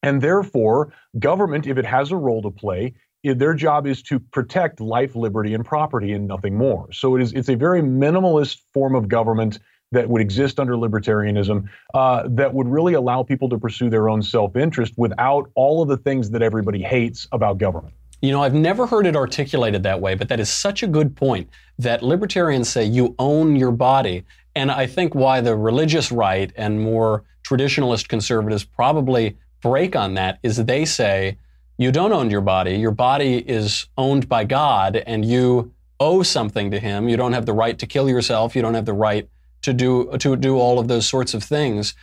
and 0.02 0.20
therefore 0.20 0.92
government, 1.18 1.66
if 1.66 1.78
it 1.78 1.86
has 1.86 2.10
a 2.10 2.16
role 2.16 2.42
to 2.42 2.50
play, 2.50 2.94
their 3.22 3.54
job 3.54 3.86
is 3.86 4.02
to 4.02 4.18
protect 4.18 4.80
life, 4.80 5.14
liberty, 5.14 5.54
and 5.54 5.64
property, 5.64 6.12
and 6.12 6.26
nothing 6.26 6.56
more. 6.56 6.92
So 6.92 7.16
it 7.16 7.22
is 7.22 7.32
it's 7.32 7.48
a 7.48 7.54
very 7.54 7.82
minimalist 7.82 8.60
form 8.72 8.94
of 8.94 9.08
government 9.08 9.58
that 9.92 10.08
would 10.08 10.22
exist 10.22 10.60
under 10.60 10.74
libertarianism 10.74 11.68
uh, 11.94 12.24
that 12.28 12.52
would 12.54 12.68
really 12.68 12.94
allow 12.94 13.22
people 13.22 13.48
to 13.48 13.58
pursue 13.58 13.90
their 13.90 14.08
own 14.08 14.22
self 14.22 14.56
interest 14.56 14.94
without 14.96 15.50
all 15.54 15.82
of 15.82 15.88
the 15.88 15.96
things 15.96 16.30
that 16.30 16.42
everybody 16.42 16.82
hates 16.82 17.26
about 17.32 17.58
government. 17.58 17.94
You 18.22 18.32
know, 18.32 18.42
I've 18.42 18.54
never 18.54 18.86
heard 18.86 19.06
it 19.06 19.16
articulated 19.16 19.82
that 19.84 20.00
way, 20.00 20.14
but 20.14 20.28
that 20.28 20.40
is 20.40 20.50
such 20.50 20.82
a 20.82 20.86
good 20.86 21.16
point 21.16 21.48
that 21.78 22.02
libertarians 22.02 22.68
say 22.68 22.84
you 22.84 23.14
own 23.18 23.56
your 23.56 23.72
body. 23.72 24.24
And 24.54 24.70
I 24.70 24.86
think 24.86 25.14
why 25.14 25.40
the 25.40 25.56
religious 25.56 26.12
right 26.12 26.52
and 26.56 26.80
more 26.80 27.24
traditionalist 27.42 28.08
conservatives 28.08 28.62
probably 28.62 29.38
break 29.62 29.96
on 29.96 30.14
that 30.14 30.38
is 30.42 30.56
they 30.64 30.84
say 30.84 31.38
you 31.78 31.90
don't 31.90 32.12
own 32.12 32.30
your 32.30 32.42
body. 32.42 32.76
Your 32.76 32.90
body 32.90 33.38
is 33.38 33.86
owned 33.96 34.28
by 34.28 34.44
God 34.44 34.96
and 34.96 35.24
you 35.24 35.72
owe 35.98 36.22
something 36.22 36.70
to 36.70 36.78
Him. 36.78 37.08
You 37.08 37.16
don't 37.16 37.32
have 37.32 37.46
the 37.46 37.54
right 37.54 37.78
to 37.78 37.86
kill 37.86 38.08
yourself. 38.08 38.54
You 38.54 38.60
don't 38.60 38.74
have 38.74 38.84
the 38.84 38.92
right 38.92 39.28
to 39.62 39.72
do 39.72 40.16
to 40.18 40.36
do 40.36 40.58
all 40.58 40.78
of 40.78 40.88
those 40.88 41.08
sorts 41.08 41.34
of 41.34 41.42
things. 41.42 41.94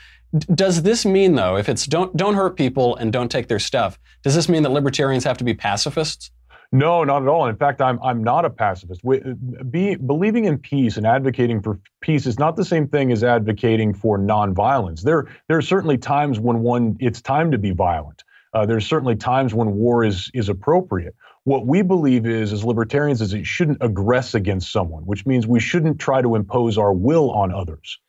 Does 0.53 0.81
this 0.83 1.05
mean 1.05 1.35
though, 1.35 1.57
if 1.57 1.69
it's 1.69 1.85
don't 1.85 2.15
don't 2.17 2.35
hurt 2.35 2.57
people 2.57 2.95
and 2.97 3.13
don't 3.13 3.29
take 3.29 3.47
their 3.47 3.59
stuff, 3.59 3.97
does 4.23 4.35
this 4.35 4.49
mean 4.49 4.63
that 4.63 4.71
libertarians 4.71 5.23
have 5.23 5.37
to 5.37 5.43
be 5.43 5.53
pacifists? 5.53 6.31
No, 6.71 7.05
not 7.05 7.21
at 7.21 7.29
all. 7.29 7.47
In 7.47 7.55
fact, 7.55 7.81
I'm 7.81 7.97
I'm 8.03 8.23
not 8.23 8.43
a 8.43 8.49
pacifist. 8.49 9.01
We, 9.03 9.21
be, 9.69 9.95
believing 9.95 10.45
in 10.45 10.57
peace 10.57 10.97
and 10.97 11.07
advocating 11.07 11.61
for 11.61 11.79
peace 12.01 12.25
is 12.25 12.37
not 12.37 12.57
the 12.57 12.65
same 12.65 12.87
thing 12.87 13.11
as 13.11 13.23
advocating 13.23 13.93
for 13.93 14.19
nonviolence. 14.19 15.01
There 15.01 15.27
there 15.47 15.57
are 15.57 15.61
certainly 15.61 15.97
times 15.97 16.39
when 16.39 16.59
one 16.59 16.97
it's 16.99 17.21
time 17.21 17.51
to 17.51 17.57
be 17.57 17.71
violent. 17.71 18.23
Uh, 18.53 18.65
there's 18.65 18.85
certainly 18.85 19.15
times 19.15 19.53
when 19.53 19.75
war 19.75 20.03
is 20.03 20.29
is 20.33 20.49
appropriate. 20.49 21.15
What 21.47 21.65
we 21.65 21.81
believe 21.81 22.25
is, 22.25 22.51
as 22.51 22.65
libertarians, 22.65 23.21
is 23.21 23.33
it 23.33 23.47
shouldn't 23.47 23.79
aggress 23.79 24.35
against 24.35 24.69
someone, 24.69 25.03
which 25.03 25.25
means 25.25 25.47
we 25.47 25.61
shouldn't 25.61 25.97
try 25.97 26.21
to 26.21 26.35
impose 26.35 26.77
our 26.77 26.91
will 26.91 27.31
on 27.31 27.53
others. 27.53 27.99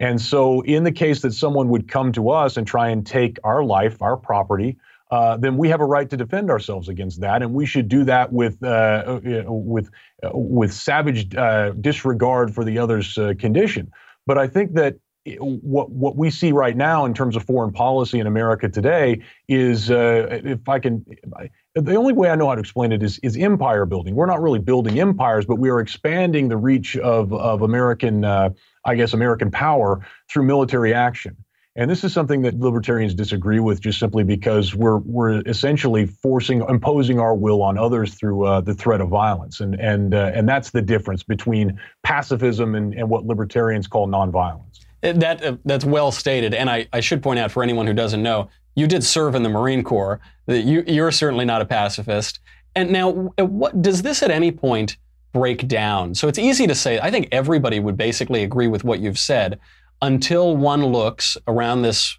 And 0.00 0.20
so, 0.20 0.62
in 0.62 0.82
the 0.82 0.90
case 0.90 1.22
that 1.22 1.32
someone 1.32 1.68
would 1.68 1.86
come 1.86 2.10
to 2.14 2.30
us 2.30 2.56
and 2.56 2.66
try 2.66 2.88
and 2.88 3.06
take 3.06 3.38
our 3.44 3.62
life, 3.62 4.02
our 4.02 4.16
property, 4.16 4.78
uh, 5.12 5.36
then 5.36 5.56
we 5.56 5.68
have 5.68 5.80
a 5.80 5.84
right 5.84 6.10
to 6.10 6.16
defend 6.16 6.50
ourselves 6.50 6.88
against 6.88 7.20
that, 7.20 7.40
and 7.40 7.54
we 7.54 7.66
should 7.66 7.88
do 7.88 8.02
that 8.02 8.32
with 8.32 8.60
uh, 8.64 8.66
uh 8.66 9.42
with 9.46 9.90
uh, 10.24 10.30
with 10.32 10.72
savage 10.72 11.32
uh, 11.36 11.70
disregard 11.80 12.52
for 12.52 12.64
the 12.64 12.80
other's 12.80 13.14
condition. 13.38 13.92
But 14.26 14.38
I 14.38 14.48
think 14.48 14.74
that 14.74 14.96
what 15.38 15.88
what 15.88 16.16
we 16.16 16.30
see 16.30 16.50
right 16.50 16.76
now 16.76 17.04
in 17.04 17.14
terms 17.14 17.36
of 17.36 17.44
foreign 17.44 17.72
policy 17.72 18.18
in 18.18 18.26
America 18.26 18.68
today 18.68 19.22
is, 19.46 19.88
if 19.88 20.68
I 20.68 20.80
can, 20.80 21.06
the 21.80 21.96
only 21.96 22.12
way 22.12 22.30
I 22.30 22.34
know 22.34 22.48
how 22.48 22.54
to 22.54 22.60
explain 22.60 22.92
it 22.92 23.02
is 23.02 23.18
is 23.20 23.36
empire 23.36 23.86
building. 23.86 24.14
We're 24.14 24.26
not 24.26 24.40
really 24.40 24.58
building 24.58 25.00
empires, 25.00 25.46
but 25.46 25.56
we 25.56 25.70
are 25.70 25.80
expanding 25.80 26.48
the 26.48 26.56
reach 26.56 26.96
of 26.96 27.32
of 27.32 27.62
American, 27.62 28.24
uh, 28.24 28.50
I 28.84 28.94
guess, 28.94 29.12
American 29.12 29.50
power 29.50 30.06
through 30.30 30.44
military 30.44 30.94
action. 30.94 31.36
And 31.76 31.88
this 31.88 32.02
is 32.02 32.12
something 32.12 32.42
that 32.42 32.58
libertarians 32.58 33.14
disagree 33.14 33.60
with, 33.60 33.80
just 33.80 34.00
simply 34.00 34.24
because 34.24 34.74
we're 34.74 34.98
we're 34.98 35.42
essentially 35.46 36.06
forcing, 36.06 36.64
imposing 36.68 37.20
our 37.20 37.36
will 37.36 37.62
on 37.62 37.78
others 37.78 38.14
through 38.14 38.46
uh, 38.46 38.60
the 38.60 38.74
threat 38.74 39.00
of 39.00 39.08
violence, 39.08 39.60
and 39.60 39.78
and 39.80 40.12
uh, 40.12 40.32
and 40.34 40.48
that's 40.48 40.70
the 40.70 40.82
difference 40.82 41.22
between 41.22 41.80
pacifism 42.02 42.74
and, 42.74 42.94
and 42.94 43.08
what 43.08 43.26
libertarians 43.26 43.86
call 43.86 44.08
nonviolence. 44.08 44.80
That 45.02 45.44
uh, 45.44 45.56
that's 45.64 45.84
well 45.84 46.10
stated, 46.10 46.52
and 46.52 46.68
I, 46.68 46.88
I 46.92 46.98
should 46.98 47.22
point 47.22 47.38
out 47.38 47.52
for 47.52 47.62
anyone 47.62 47.86
who 47.86 47.94
doesn't 47.94 48.24
know, 48.24 48.48
you 48.78 48.86
did 48.86 49.04
serve 49.04 49.34
in 49.34 49.42
the 49.42 49.48
Marine 49.48 49.82
Corps. 49.82 50.20
You 50.46 50.84
you're 50.86 51.10
certainly 51.10 51.44
not 51.44 51.62
a 51.62 51.64
pacifist. 51.64 52.40
And 52.74 52.90
now, 52.90 53.10
what 53.38 53.82
does 53.82 54.02
this 54.02 54.22
at 54.22 54.30
any 54.30 54.52
point 54.52 54.98
break 55.32 55.66
down? 55.66 56.14
So 56.14 56.28
it's 56.28 56.38
easy 56.38 56.66
to 56.66 56.74
say. 56.74 57.00
I 57.00 57.10
think 57.10 57.28
everybody 57.32 57.80
would 57.80 57.96
basically 57.96 58.44
agree 58.44 58.68
with 58.68 58.84
what 58.84 59.00
you've 59.00 59.18
said, 59.18 59.58
until 60.02 60.56
one 60.56 60.84
looks 60.86 61.36
around 61.46 61.82
this 61.82 62.17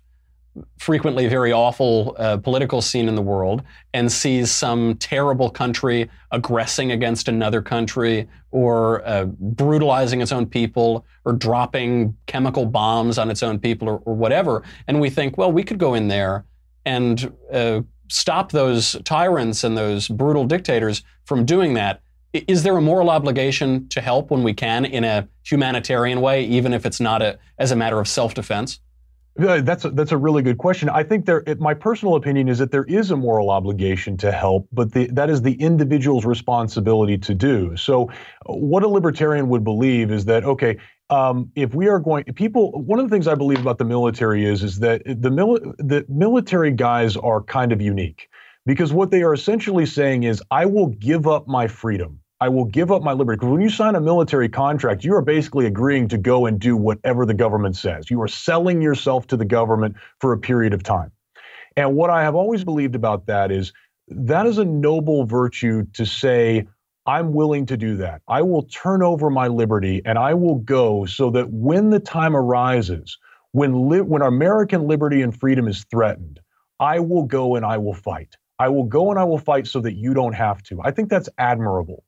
frequently 0.78 1.28
very 1.28 1.51
awful 1.51 2.16
uh, 2.20 2.38
political 2.38 2.82
scene 2.82 3.08
in 3.08 3.16
the 3.16 3.22
world 3.22 3.62
and 3.94 4.12
sees 4.12 4.51
some 4.51 4.96
terrible 4.96 5.50
country 5.50 6.10
aggressing 6.32 6.92
against 6.92 7.28
another 7.28 7.62
country 7.62 8.28
or 8.51 9.06
uh, 9.08 9.25
brutalizing 9.25 10.22
its 10.22 10.32
own 10.32 10.46
people 10.46 11.06
or 11.25 11.34
dropping 11.34 12.16
chemical 12.25 12.66
bombs 12.66 13.18
on 13.18 13.30
its 13.30 13.44
own 13.44 13.60
people 13.60 13.88
or, 13.88 14.01
or 14.06 14.16
whatever. 14.16 14.63
And 14.88 15.00
we 15.00 15.10
think, 15.10 15.38
well, 15.38 15.51
we 15.51 15.63
could 15.63 15.78
go 15.78 15.94
in 15.94 16.08
there 16.08 16.46
and 16.86 17.32
uh, 17.51 17.82
stop 18.10 18.51
those 18.51 18.96
tyrants 19.04 19.63
and 19.63 19.78
those 19.78 20.08
brutal 20.08 20.46
dictators 20.46 21.04
from 21.25 21.46
doing 21.46 21.74
that. 21.75 22.01
Is 22.34 22.63
there 22.63 22.78
a 22.78 22.82
moral 22.82 23.10
obligation 23.10 23.88
to 23.89 24.01
help 24.01 24.30
when 24.30 24.44
we 24.44 24.54
can 24.54 24.86
in 24.86 25.04
a 25.04 25.28
humanitarian 25.44 26.22
way, 26.22 26.44
even 26.46 26.74
if 26.74 26.86
it's 26.86 27.00
not 27.00 27.22
a, 27.22 27.39
as 27.58 27.72
a 27.72 27.75
matter 27.75 28.00
of 28.00 28.08
self 28.08 28.34
defense? 28.34 28.80
That's 29.39 29.86
a, 29.86 29.91
that's 29.91 30.12
a 30.12 30.17
really 30.17 30.43
good 30.43 30.58
question. 30.58 30.89
I 30.89 31.03
think 31.03 31.25
there. 31.25 31.43
It, 31.48 31.60
my 31.62 31.74
personal 31.74 32.15
opinion 32.15 32.50
is 32.50 32.60
that 32.60 32.72
there 32.72 32.84
is 32.86 33.12
a 33.12 33.17
moral 33.17 33.51
obligation 33.51 34.17
to 34.17 34.31
help, 34.31 34.67
but 34.74 34.93
the, 34.93 35.08
that 35.13 35.29
is 35.29 35.41
the 35.41 35.53
individual's 35.53 36.25
responsibility 36.25 37.17
to 37.19 37.34
do. 37.36 37.77
So, 37.77 38.12
what 38.48 38.84
a 38.84 38.88
libertarian 38.88 39.50
would 39.50 39.63
believe 39.63 40.12
is 40.12 40.25
that 40.25 40.43
okay, 40.43 40.77
um, 41.10 41.51
if 41.55 41.74
we 41.74 41.88
are 41.88 42.00
going, 42.00 42.25
people. 42.25 42.72
One 42.84 43.00
of 43.00 43.10
the 43.10 43.15
things 43.15 43.27
I 43.27 43.36
believe 43.36 43.62
about 43.62 43.77
the 43.77 43.86
military 43.86 44.46
is 44.46 44.63
is 44.63 44.79
that 44.79 45.03
the 45.05 45.29
mili- 45.29 45.74
the 45.79 46.05
military 46.10 46.72
guys 46.72 47.17
are 47.17 47.41
kind 47.41 47.72
of 47.72 47.81
unique 47.81 48.29
because 48.65 48.93
what 48.93 49.12
they 49.12 49.24
are 49.24 49.34
essentially 49.34 49.86
saying 49.86 50.24
is, 50.24 50.43
I 50.51 50.65
will 50.65 50.88
give 50.88 51.27
up 51.27 51.48
my 51.48 51.67
freedom. 51.67 52.19
I 52.41 52.50
will 52.50 52.65
give 52.65 52.91
up 52.91 53.03
my 53.03 53.13
liberty. 53.13 53.38
Because 53.38 53.51
when 53.51 53.62
you 53.62 53.69
sign 53.69 53.96
a 53.96 54.01
military 54.01 54.50
contract, 54.50 55.03
you 55.03 55.15
are 55.15 55.22
basically 55.22 55.65
agreeing 55.65 56.08
to 56.10 56.17
go 56.17 56.46
and 56.46 56.60
do 56.60 56.77
whatever 56.77 57.25
the 57.25 57.34
government 57.34 57.75
says. 57.75 58.10
You 58.10 58.22
are 58.22 58.27
selling 58.27 58.81
yourself 58.81 59.27
to 59.27 59.38
the 59.38 59.46
government 59.46 59.96
for 60.19 60.34
a 60.34 60.38
period 60.38 60.74
of 60.74 60.84
time. 60.84 61.12
And 61.75 61.96
what 61.96 62.10
I 62.10 62.24
have 62.24 62.36
always 62.36 62.63
believed 62.63 62.96
about 62.96 63.25
that 63.27 63.51
is 63.51 63.74
that 64.08 64.46
is 64.46 64.58
a 64.58 64.65
noble 64.65 65.25
virtue 65.25 65.86
to 65.93 66.05
say, 66.05 66.67
I'm 67.05 67.34
willing 67.34 67.65
to 67.67 67.77
do 67.77 67.98
that. 67.98 68.22
I 68.27 68.41
will 68.43 68.63
turn 68.63 69.01
over 69.01 69.29
my 69.29 69.48
liberty 69.48 70.01
and 70.05 70.17
I 70.17 70.34
will 70.36 70.55
go 70.55 71.05
so 71.05 71.31
that 71.31 71.50
when 71.51 71.89
the 71.89 72.00
time 72.00 72.36
arises, 72.36 73.17
when, 73.51 73.89
li- 73.89 74.01
when 74.01 74.22
American 74.22 74.88
liberty 74.88 75.22
and 75.22 75.38
freedom 75.38 75.67
is 75.67 75.86
threatened, 75.89 76.39
I 76.79 77.00
will 77.00 77.24
go 77.24 77.55
and 77.55 77.65
I 77.65 77.77
will 77.77 77.93
fight. 77.93 78.36
I 78.60 78.69
will 78.69 78.84
go 78.84 79.10
and 79.10 79.19
I 79.19 79.24
will 79.24 79.39
fight 79.39 79.67
so 79.67 79.81
that 79.81 79.96
you 79.96 80.13
don't 80.13 80.34
have 80.34 80.62
to. 80.63 80.79
I 80.84 80.91
think 80.91 81.10
that's 81.10 81.29
admirable. 81.38 82.03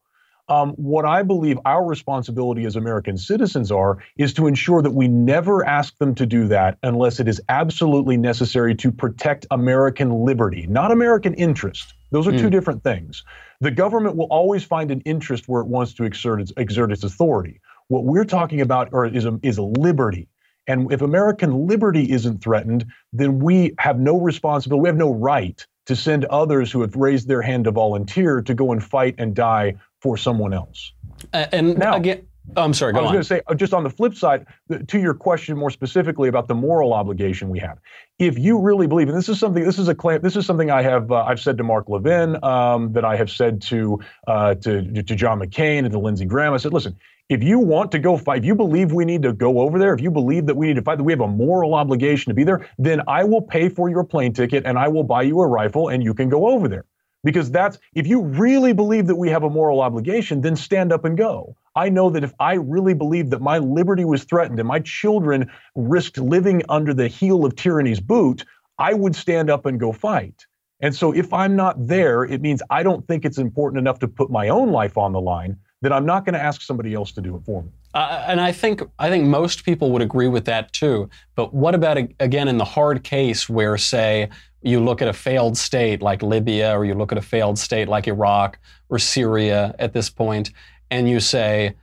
Um, 0.52 0.72
what 0.72 1.06
I 1.06 1.24
believe 1.24 1.58
our 1.64 1.86
responsibility 1.86 2.66
as 2.66 2.76
American 2.76 3.18
citizens 3.18 3.72
are 3.72 4.00
is 4.18 4.34
to 4.34 4.48
ensure 4.48 4.82
that 4.82 4.92
we 4.92 5.08
never 5.08 5.66
ask 5.66 5.98
them 5.98 6.14
to 6.16 6.26
do 6.26 6.46
that 6.50 6.78
unless 6.84 7.22
it 7.22 7.30
is 7.30 7.42
absolutely 7.48 8.18
necessary 8.18 8.76
to 8.76 8.92
protect 8.92 9.48
American 9.50 10.26
liberty, 10.26 10.68
not 10.68 10.92
American 10.92 11.36
interest. 11.36 11.94
Those 12.12 12.28
are 12.28 12.34
mm. 12.34 12.40
two 12.40 12.50
different 12.50 12.84
things. 12.84 13.24
The 13.62 13.72
government 13.72 14.18
will 14.18 14.26
always 14.26 14.66
find 14.66 14.92
an 14.92 15.00
interest 15.06 15.48
where 15.48 15.62
it 15.62 15.70
wants 15.70 15.94
to 15.94 16.04
exert 16.04 16.42
its, 16.42 16.52
exert 16.58 16.92
its 16.92 17.06
authority. 17.06 17.62
What 17.88 18.04
we're 18.04 18.26
talking 18.26 18.60
about 18.60 18.94
are, 18.94 19.06
is, 19.06 19.26
is 19.44 19.58
liberty. 19.58 20.28
And 20.68 20.92
if 20.92 21.02
American 21.02 21.66
liberty 21.66 22.12
isn't 22.12 22.44
threatened, 22.44 22.86
then 23.14 23.40
we 23.40 23.74
have 23.80 24.02
no 24.02 24.20
responsibility, 24.20 24.82
we 24.82 24.90
have 24.90 24.98
no 24.98 25.14
right 25.14 25.66
to 25.86 25.96
send 25.96 26.26
others 26.26 26.72
who 26.72 26.82
have 26.82 26.96
raised 26.96 27.30
their 27.30 27.42
hand 27.42 27.64
to 27.64 27.72
volunteer 27.72 28.42
to 28.42 28.54
go 28.54 28.72
and 28.72 28.84
fight 28.84 29.16
and 29.18 29.34
die 29.34 29.76
for 30.02 30.18
someone 30.18 30.54
else. 30.54 30.94
Uh, 31.34 31.46
and 31.52 31.78
now, 31.78 31.96
again, 31.96 32.26
oh, 32.58 32.64
I'm 32.64 32.74
sorry. 32.74 32.94
Go 32.94 33.00
I 33.00 33.02
was 33.04 33.12
going 33.12 33.22
to 33.22 33.28
say, 33.28 33.42
uh, 33.48 33.54
just 33.54 33.74
on 33.74 33.84
the 33.84 33.90
flip 33.90 34.16
side, 34.16 34.46
to 34.88 35.00
your 35.00 35.14
question 35.14 35.58
more 35.58 35.70
specifically 35.70 36.28
about 36.28 36.48
the 36.48 36.56
moral 36.56 36.94
obligation 36.94 37.50
we 37.50 37.60
have. 37.60 37.78
If 38.18 38.38
you 38.38 38.60
really 38.60 38.88
believe, 38.88 39.08
and 39.08 39.18
this 39.18 39.30
is 39.30 39.40
something, 39.40 39.64
this 39.64 39.78
is 39.78 39.88
a 39.88 39.96
claim, 39.96 40.22
this 40.22 40.36
is 40.36 40.46
something 40.46 40.72
I 40.72 40.82
have, 40.82 41.12
uh, 41.12 41.24
I've 41.24 41.40
said 41.40 41.58
to 41.58 41.64
Mark 41.64 41.88
Levin, 41.88 42.44
um, 42.44 42.94
that 42.94 43.06
I 43.06 43.16
have 43.16 43.30
said 43.30 43.62
to, 43.64 44.00
uh, 44.28 44.56
to 44.56 45.04
to 45.04 45.16
John 45.16 45.40
McCain 45.40 45.80
and 45.80 45.92
to 45.92 46.00
Lindsey 46.00 46.26
Graham. 46.26 46.54
I 46.54 46.58
said, 46.58 46.74
listen, 46.74 46.98
if 47.30 47.44
you 47.44 47.60
want 47.60 47.92
to 47.92 48.00
go 48.00 48.18
fight, 48.18 48.40
if 48.40 48.46
you 48.46 48.56
believe 48.56 48.92
we 48.92 49.06
need 49.06 49.22
to 49.22 49.34
go 49.34 49.60
over 49.60 49.80
there, 49.80 49.94
if 49.94 50.02
you 50.02 50.12
believe 50.12 50.48
that 50.48 50.56
we 50.56 50.68
need 50.68 50.76
to 50.76 50.82
fight, 50.82 50.98
that 50.98 51.04
we 51.04 51.14
have 51.14 51.22
a 51.22 51.28
moral 51.28 51.76
obligation 51.76 52.30
to 52.32 52.34
be 52.34 52.44
there, 52.44 52.68
then 52.78 53.02
I 53.08 53.24
will 53.24 53.42
pay 53.42 53.70
for 53.70 53.90
your 53.90 54.04
plane 54.04 54.34
ticket 54.34 54.66
and 54.66 54.78
I 54.78 54.88
will 54.90 55.04
buy 55.04 55.22
you 55.22 55.40
a 55.40 55.48
rifle 55.48 55.90
and 55.90 56.04
you 56.04 56.14
can 56.14 56.28
go 56.28 56.50
over 56.50 56.68
there 56.68 56.86
because 57.24 57.52
that's 57.52 57.78
if 57.94 58.08
you 58.08 58.22
really 58.22 58.74
believe 58.74 59.08
that 59.08 59.16
we 59.16 59.30
have 59.30 59.44
a 59.44 59.50
moral 59.50 59.82
obligation 59.82 60.42
then 60.42 60.56
stand 60.56 60.92
up 60.92 61.06
and 61.06 61.18
go. 61.18 61.56
I 61.76 61.90
know 61.90 62.10
that 62.10 62.24
if 62.24 62.34
i 62.40 62.54
really 62.54 62.94
believed 62.94 63.32
that 63.32 63.42
my 63.42 63.58
liberty 63.58 64.06
was 64.06 64.24
threatened 64.24 64.60
and 64.60 64.68
my 64.68 64.80
children 64.80 65.50
risked 65.76 66.18
living 66.18 66.64
under 66.70 66.94
the 66.94 67.08
heel 67.08 67.46
of 67.46 67.56
tyranny's 67.56 68.00
boot 68.00 68.46
i 68.78 68.94
would 68.94 69.16
stand 69.16 69.50
up 69.50 69.66
and 69.66 69.80
go 69.80 69.92
fight. 69.92 70.46
And 70.80 70.96
so 70.96 71.12
if 71.12 71.32
i'm 71.34 71.56
not 71.56 71.88
there 71.88 72.24
it 72.24 72.42
means 72.42 72.62
i 72.70 72.84
don't 72.84 73.08
think 73.08 73.26
it's 73.26 73.38
important 73.38 73.80
enough 73.80 74.00
to 74.00 74.08
put 74.08 74.30
my 74.32 74.50
own 74.50 74.72
life 74.72 74.98
on 74.98 75.14
the 75.14 75.22
line 75.22 75.58
that 75.82 75.94
i'm 75.94 76.06
not 76.06 76.26
going 76.26 76.34
to 76.34 76.42
ask 76.42 76.62
somebody 76.62 76.94
else 76.94 77.12
to 77.14 77.22
do 77.22 77.36
it 77.36 77.44
for 77.46 77.64
me. 77.64 77.70
Uh, 77.94 78.24
and 78.28 78.40
I 78.40 78.52
think 78.52 78.82
I 79.00 79.10
think 79.10 79.26
most 79.26 79.66
people 79.66 79.92
would 79.92 80.02
agree 80.02 80.30
with 80.30 80.46
that 80.46 80.72
too. 80.72 81.10
But 81.36 81.54
what 81.54 81.76
about 81.76 81.98
again 82.20 82.48
in 82.48 82.58
the 82.58 82.66
hard 82.66 83.04
case 83.04 83.50
where, 83.50 83.78
say, 83.78 84.30
you 84.62 84.80
look 84.80 85.02
at 85.02 85.08
a 85.08 85.14
failed 85.14 85.58
state 85.58 86.02
like 86.02 86.22
Libya, 86.22 86.78
or 86.78 86.86
you 86.86 86.94
look 86.94 87.12
at 87.12 87.18
a 87.18 87.22
failed 87.22 87.58
state 87.58 87.88
like 87.88 88.08
Iraq 88.08 88.60
or 88.90 89.00
Syria 89.00 89.76
at 89.80 89.94
this 89.94 90.10
point, 90.10 90.52
and 90.90 91.10
you 91.10 91.20
say, 91.20 91.76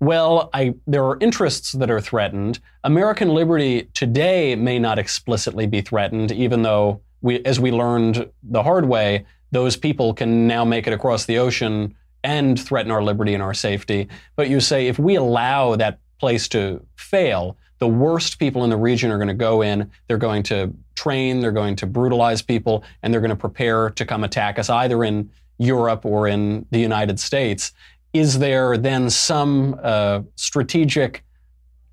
well, 0.00 0.50
I, 0.52 0.74
there 0.86 1.04
are 1.04 1.18
interests 1.20 1.72
that 1.72 1.90
are 1.90 2.00
threatened. 2.00 2.58
American 2.82 3.28
liberty 3.28 3.88
today 3.94 4.56
may 4.56 4.78
not 4.78 4.98
explicitly 4.98 5.66
be 5.66 5.80
threatened, 5.80 6.32
even 6.32 6.62
though 6.62 7.00
we, 7.20 7.44
as 7.44 7.60
we 7.60 7.70
learned 7.70 8.28
the 8.42 8.62
hard 8.62 8.86
way, 8.86 9.24
those 9.52 9.76
people 9.76 10.12
can 10.12 10.48
now 10.48 10.64
make 10.64 10.86
it 10.86 10.92
across 10.92 11.26
the 11.26 11.38
ocean 11.38 11.94
and 12.24 12.60
threaten 12.60 12.90
our 12.90 13.02
liberty 13.02 13.34
and 13.34 13.42
our 13.42 13.54
safety. 13.54 14.08
But 14.34 14.48
you 14.48 14.60
say 14.60 14.88
if 14.88 14.98
we 14.98 15.16
allow 15.16 15.76
that 15.76 16.00
place 16.18 16.48
to 16.48 16.84
fail, 16.96 17.56
the 17.78 17.88
worst 17.88 18.38
people 18.38 18.64
in 18.64 18.70
the 18.70 18.76
region 18.76 19.10
are 19.10 19.18
going 19.18 19.28
to 19.28 19.34
go 19.34 19.62
in, 19.62 19.90
they're 20.06 20.18
going 20.18 20.42
to 20.44 20.72
train, 20.94 21.40
they're 21.40 21.52
going 21.52 21.76
to 21.76 21.86
brutalize 21.86 22.42
people, 22.42 22.84
and 23.02 23.12
they're 23.12 23.20
going 23.20 23.30
to 23.30 23.36
prepare 23.36 23.90
to 23.90 24.04
come 24.04 24.24
attack 24.24 24.58
us 24.58 24.70
either 24.70 25.04
in 25.04 25.30
Europe 25.58 26.04
or 26.04 26.28
in 26.28 26.66
the 26.70 26.78
United 26.78 27.18
States. 27.20 27.72
Is 28.12 28.38
there 28.38 28.76
then 28.76 29.08
some 29.10 29.78
uh, 29.82 30.20
strategic 30.36 31.24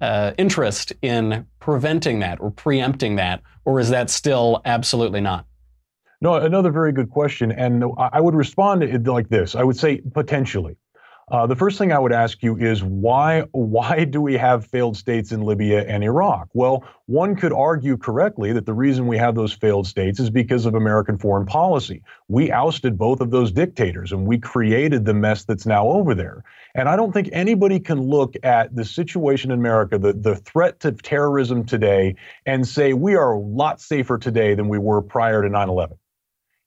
uh, 0.02 0.32
interest 0.38 0.94
in 1.02 1.46
preventing 1.60 2.20
that 2.20 2.40
or 2.40 2.52
preempting 2.52 3.16
that, 3.18 3.42
or 3.66 3.80
is 3.80 3.90
that 3.90 4.10
still 4.10 4.62
absolutely 4.66 5.22
not? 5.22 5.46
No, 6.22 6.36
another 6.36 6.72
very 6.72 6.92
good 6.92 7.10
question. 7.10 7.52
And 7.52 7.86
I 7.98 8.20
would 8.20 8.36
respond 8.36 9.08
like 9.08 9.30
this 9.30 9.56
I 9.56 9.64
would 9.64 9.78
say 9.78 10.02
potentially. 10.14 10.76
Uh, 11.32 11.46
the 11.46 11.56
first 11.56 11.78
thing 11.78 11.92
I 11.92 12.00
would 12.00 12.12
ask 12.12 12.42
you 12.42 12.58
is 12.58 12.84
why 12.84 13.42
why 13.52 14.04
do 14.04 14.20
we 14.20 14.34
have 14.36 14.66
failed 14.66 14.98
states 14.98 15.32
in 15.32 15.42
Libya 15.42 15.86
and 15.88 16.04
Iraq? 16.04 16.50
Well, 16.54 16.84
one 17.06 17.36
could 17.36 17.54
argue 17.54 17.98
correctly 17.98 18.52
that 18.54 18.66
the 18.66 18.74
reason 18.74 19.06
we 19.06 19.18
have 19.18 19.36
those 19.36 19.54
failed 19.54 19.86
states 19.86 20.20
is 20.20 20.32
because 20.32 20.66
of 20.66 20.74
American 20.74 21.20
foreign 21.20 21.46
policy. 21.46 22.02
We 22.30 22.52
ousted 22.52 22.98
both 22.98 23.22
of 23.22 23.30
those 23.30 23.52
dictators 23.52 24.12
and 24.12 24.26
we 24.26 24.40
created 24.40 25.06
the 25.06 25.14
mess 25.14 25.44
that's 25.44 25.68
now 25.68 25.88
over 25.88 26.16
there. 26.16 26.44
And 26.74 26.90
I 26.90 26.96
don't 26.96 27.12
think 27.12 27.30
anybody 27.32 27.80
can 27.80 28.02
look 28.02 28.34
at 28.42 28.76
the 28.76 28.86
situation 28.86 29.52
in 29.52 29.60
America, 29.60 30.00
the, 30.00 30.14
the 30.14 30.36
threat 30.36 30.80
to 30.80 30.94
terrorism 30.94 31.64
today, 31.64 32.16
and 32.48 32.68
say 32.68 32.94
we 32.94 33.14
are 33.14 33.34
a 33.34 33.40
lot 33.40 33.82
safer 33.82 34.18
today 34.18 34.56
than 34.56 34.68
we 34.68 34.80
were 34.80 35.02
prior 35.02 35.44
to 35.44 35.50
9 35.50 35.70
11. 35.70 35.99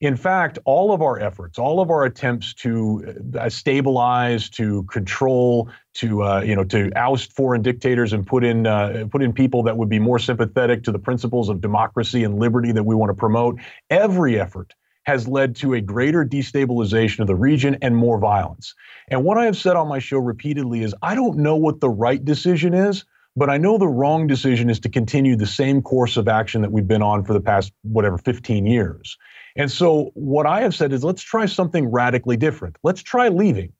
In 0.02 0.16
fact, 0.16 0.58
all 0.64 0.92
of 0.92 1.00
our 1.00 1.20
efforts, 1.20 1.60
all 1.60 1.78
of 1.78 1.88
our 1.88 2.04
attempts 2.04 2.54
to 2.54 3.22
uh, 3.38 3.48
stabilize, 3.48 4.50
to 4.50 4.82
control, 4.84 5.70
to 5.94 6.24
uh, 6.24 6.40
you 6.40 6.56
know, 6.56 6.64
to 6.64 6.90
oust 6.96 7.32
foreign 7.32 7.62
dictators 7.62 8.12
and 8.12 8.26
put 8.26 8.42
in 8.42 8.66
uh, 8.66 9.06
put 9.12 9.22
in 9.22 9.32
people 9.32 9.62
that 9.62 9.76
would 9.76 9.88
be 9.88 10.00
more 10.00 10.18
sympathetic 10.18 10.82
to 10.82 10.90
the 10.90 10.98
principles 10.98 11.48
of 11.48 11.60
democracy 11.60 12.24
and 12.24 12.40
liberty 12.40 12.72
that 12.72 12.82
we 12.82 12.96
want 12.96 13.10
to 13.10 13.14
promote, 13.14 13.60
every 13.90 14.40
effort 14.40 14.74
has 15.04 15.28
led 15.28 15.54
to 15.54 15.74
a 15.74 15.80
greater 15.80 16.24
destabilization 16.24 17.20
of 17.20 17.28
the 17.28 17.36
region 17.36 17.78
and 17.80 17.96
more 17.96 18.18
violence. 18.18 18.74
And 19.08 19.22
what 19.22 19.38
I 19.38 19.44
have 19.44 19.56
said 19.56 19.76
on 19.76 19.86
my 19.86 20.00
show 20.00 20.18
repeatedly 20.18 20.82
is 20.82 20.96
I 21.00 21.14
don't 21.14 21.38
know 21.38 21.54
what 21.54 21.78
the 21.78 21.90
right 21.90 22.24
decision 22.24 22.74
is, 22.74 23.04
but 23.36 23.48
I 23.48 23.56
know 23.56 23.78
the 23.78 23.88
wrong 23.88 24.26
decision 24.26 24.68
is 24.68 24.80
to 24.80 24.88
continue 24.88 25.36
the 25.36 25.46
same 25.46 25.80
course 25.80 26.16
of 26.16 26.26
action 26.26 26.62
that 26.62 26.72
we've 26.72 26.88
been 26.88 27.02
on 27.02 27.24
for 27.24 27.32
the 27.34 27.40
past, 27.40 27.72
whatever, 27.82 28.18
15 28.18 28.66
years. 28.66 29.16
And 29.56 29.70
so 29.70 30.10
what 30.14 30.46
I 30.46 30.62
have 30.62 30.74
said 30.74 30.92
is 30.92 31.04
let's 31.04 31.22
try 31.22 31.46
something 31.46 31.86
radically 31.90 32.36
different. 32.36 32.76
Let's 32.82 33.02
try 33.02 33.28
leaving. 33.28 33.72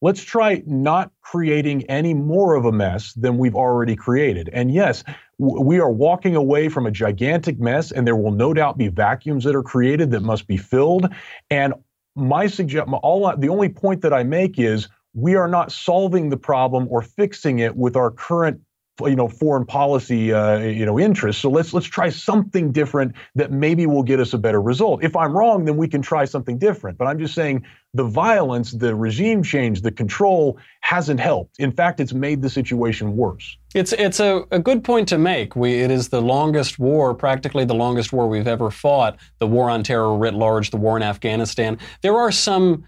Let's 0.00 0.22
try 0.22 0.62
not 0.66 1.12
creating 1.22 1.84
any 1.84 2.12
more 2.12 2.56
of 2.56 2.66
a 2.66 2.72
mess 2.72 3.14
than 3.14 3.38
we've 3.38 3.54
already 3.54 3.96
created. 3.96 4.50
And 4.52 4.72
yes, 4.72 5.02
we 5.38 5.78
are 5.78 5.90
walking 5.90 6.36
away 6.36 6.68
from 6.68 6.86
a 6.86 6.90
gigantic 6.90 7.58
mess, 7.58 7.90
and 7.90 8.06
there 8.06 8.16
will 8.16 8.32
no 8.32 8.52
doubt 8.52 8.76
be 8.76 8.88
vacuums 8.88 9.44
that 9.44 9.54
are 9.54 9.62
created 9.62 10.10
that 10.10 10.20
must 10.20 10.46
be 10.46 10.58
filled. 10.58 11.08
And 11.48 11.72
my 12.14 12.48
suggest, 12.48 12.88
all 13.02 13.34
the 13.36 13.48
only 13.48 13.70
point 13.70 14.02
that 14.02 14.12
I 14.12 14.24
make 14.24 14.58
is 14.58 14.88
we 15.14 15.36
are 15.36 15.48
not 15.48 15.72
solving 15.72 16.28
the 16.28 16.36
problem 16.36 16.86
or 16.90 17.00
fixing 17.00 17.60
it 17.60 17.74
with 17.74 17.96
our 17.96 18.10
current 18.10 18.60
you 19.00 19.16
know 19.16 19.28
foreign 19.28 19.66
policy 19.66 20.32
uh, 20.32 20.58
you 20.58 20.86
know 20.86 20.98
interests. 20.98 21.42
So 21.42 21.50
let's 21.50 21.74
let's 21.74 21.86
try 21.86 22.10
something 22.10 22.72
different 22.72 23.14
that 23.34 23.50
maybe 23.50 23.86
will 23.86 24.02
get 24.02 24.20
us 24.20 24.32
a 24.32 24.38
better 24.38 24.60
result. 24.60 25.02
If 25.02 25.16
I'm 25.16 25.36
wrong, 25.36 25.64
then 25.64 25.76
we 25.76 25.88
can 25.88 26.02
try 26.02 26.24
something 26.24 26.58
different. 26.58 26.98
But 26.98 27.06
I'm 27.06 27.18
just 27.18 27.34
saying 27.34 27.64
the 27.92 28.04
violence, 28.04 28.72
the 28.72 28.94
regime 28.94 29.42
change, 29.42 29.82
the 29.82 29.90
control 29.90 30.58
hasn't 30.80 31.20
helped. 31.20 31.58
In 31.58 31.72
fact, 31.72 32.00
it's 32.00 32.12
made 32.12 32.42
the 32.42 32.50
situation 32.50 33.16
worse. 33.16 33.56
It's 33.74 33.92
it's 33.94 34.20
a, 34.20 34.44
a 34.52 34.60
good 34.60 34.84
point 34.84 35.08
to 35.08 35.18
make. 35.18 35.56
We 35.56 35.74
it 35.74 35.90
is 35.90 36.08
the 36.08 36.22
longest 36.22 36.78
war, 36.78 37.14
practically 37.14 37.64
the 37.64 37.74
longest 37.74 38.12
war 38.12 38.28
we've 38.28 38.46
ever 38.46 38.70
fought. 38.70 39.18
The 39.40 39.46
war 39.46 39.70
on 39.70 39.82
terror 39.82 40.16
writ 40.16 40.34
large, 40.34 40.70
the 40.70 40.76
war 40.76 40.96
in 40.96 41.02
Afghanistan. 41.02 41.78
There 42.02 42.16
are 42.16 42.30
some 42.30 42.84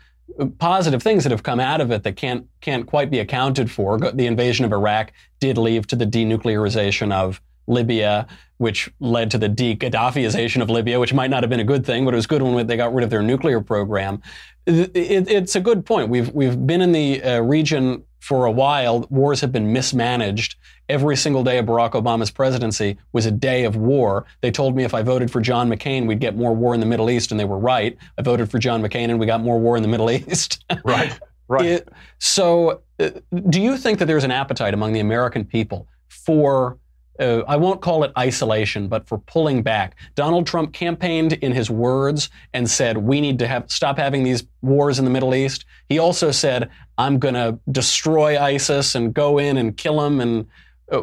positive 0.59 1.03
things 1.03 1.25
that 1.25 1.31
have 1.31 1.43
come 1.43 1.61
out 1.61 1.81
of 1.81 1.91
it 1.91 2.03
that 2.03 2.17
can't 2.17 2.47
can't 2.61 2.87
quite 2.87 3.11
be 3.11 3.19
accounted 3.19 3.71
for. 3.71 3.99
The 3.99 4.27
invasion 4.27 4.65
of 4.65 4.73
Iraq 4.73 5.13
did 5.41 5.59
lead 5.59 5.89
to 5.89 5.97
the 5.97 6.07
denuclearization 6.07 7.13
of 7.13 7.41
Libya, 7.67 8.27
which 8.59 8.91
led 9.01 9.31
to 9.33 9.39
the 9.39 9.49
de-Gaddafiization 9.49 10.63
of 10.63 10.71
Libya, 10.71 11.01
which 11.01 11.13
might 11.13 11.31
not 11.31 11.43
have 11.43 11.51
been 11.51 11.61
a 11.61 11.65
good 11.65 11.85
thing, 11.85 12.05
but 12.05 12.15
it 12.15 12.17
was 12.17 12.27
good 12.27 12.43
when 12.43 12.67
they 12.67 12.77
got 12.77 12.95
rid 12.95 13.05
of 13.05 13.11
their 13.11 13.23
nuclear 13.23 13.61
program. 13.61 14.23
It, 14.67 14.97
it, 14.97 15.31
it's 15.31 15.57
a 15.57 15.61
good 15.61 15.85
point. 15.85 16.09
We've 16.09 16.33
we've 16.33 16.67
been 16.67 16.81
in 16.81 16.93
the 16.93 17.23
uh, 17.23 17.41
region 17.41 18.05
for 18.19 18.45
a 18.45 18.51
while. 18.51 19.07
Wars 19.11 19.41
have 19.41 19.53
been 19.53 19.73
mismanaged. 19.73 20.57
Every 20.89 21.17
single 21.17 21.43
day 21.43 21.59
of 21.59 21.67
Barack 21.67 21.93
Obama's 21.93 22.31
presidency 22.31 22.99
was 23.13 23.27
a 23.27 23.31
day 23.31 23.65
of 23.65 23.77
war. 23.77 24.27
They 24.41 24.51
told 24.51 24.77
me 24.77 24.85
if 24.85 24.95
I 24.95 25.03
voted 25.03 25.31
for 25.31 25.41
John 25.41 25.69
McCain, 25.69 26.07
we'd 26.07 26.21
get 26.21 26.37
more 26.37 26.55
war 26.55 26.75
in 26.75 26.81
the 26.81 26.87
Middle 26.87 27.11
East, 27.11 27.31
and 27.31 27.41
they 27.41 27.45
were 27.45 27.59
right. 27.59 27.97
I 28.19 28.23
voted 28.23 28.51
for 28.51 28.59
John 28.59 28.83
McCain, 28.83 29.11
and 29.11 29.19
we 29.19 29.27
got 29.27 29.41
more 29.41 29.59
war 29.59 29.77
in 29.77 29.83
the 29.83 29.89
Middle 29.89 30.11
East. 30.11 30.65
right, 30.85 31.19
right. 31.49 31.67
It, 31.67 31.89
so, 32.19 32.83
uh, 33.01 33.11
do 33.51 33.61
you 33.61 33.77
think 33.77 33.99
that 33.99 34.07
there's 34.07 34.25
an 34.25 34.31
appetite 34.31 34.75
among 34.75 34.93
the 34.93 35.01
American 35.01 35.45
people 35.45 35.89
for 36.09 36.79
uh, 37.21 37.43
I 37.49 37.57
won't 37.57 37.81
call 37.81 38.05
it 38.05 38.13
isolation, 38.19 38.89
but 38.89 39.07
for 39.07 39.19
pulling 39.19 39.63
back. 39.63 39.97
Donald 40.15 40.47
Trump 40.47 40.73
campaigned 40.73 41.35
in 41.35 41.53
his 41.53 41.71
words 41.71 42.31
and 42.53 42.69
said, 42.69 42.97
we 42.99 43.21
need 43.21 43.39
to 43.39 43.47
have, 43.47 43.71
stop 43.71 43.99
having 43.99 44.25
these 44.25 44.45
wars 44.63 44.99
in 44.99 45.05
the 45.05 45.11
Middle 45.11 45.35
East. 45.35 45.65
He 45.89 45.99
also 45.99 46.31
said, 46.31 46.71
I'm 46.99 47.19
going 47.19 47.35
to 47.35 47.59
destroy 47.71 48.41
ISIS 48.41 48.95
and 48.95 49.13
go 49.15 49.39
in 49.39 49.57
and 49.57 49.77
kill 49.77 50.01
them. 50.01 50.21
And 50.21 50.47
uh, 50.91 51.03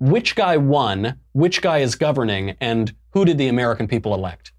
which 0.00 0.36
guy 0.36 0.56
won? 0.56 1.18
Which 1.32 1.62
guy 1.62 1.78
is 1.78 1.94
governing? 1.94 2.56
And 2.60 2.94
who 3.10 3.24
did 3.24 3.38
the 3.38 3.48
American 3.48 3.88
people 3.88 4.14
elect? 4.14 4.52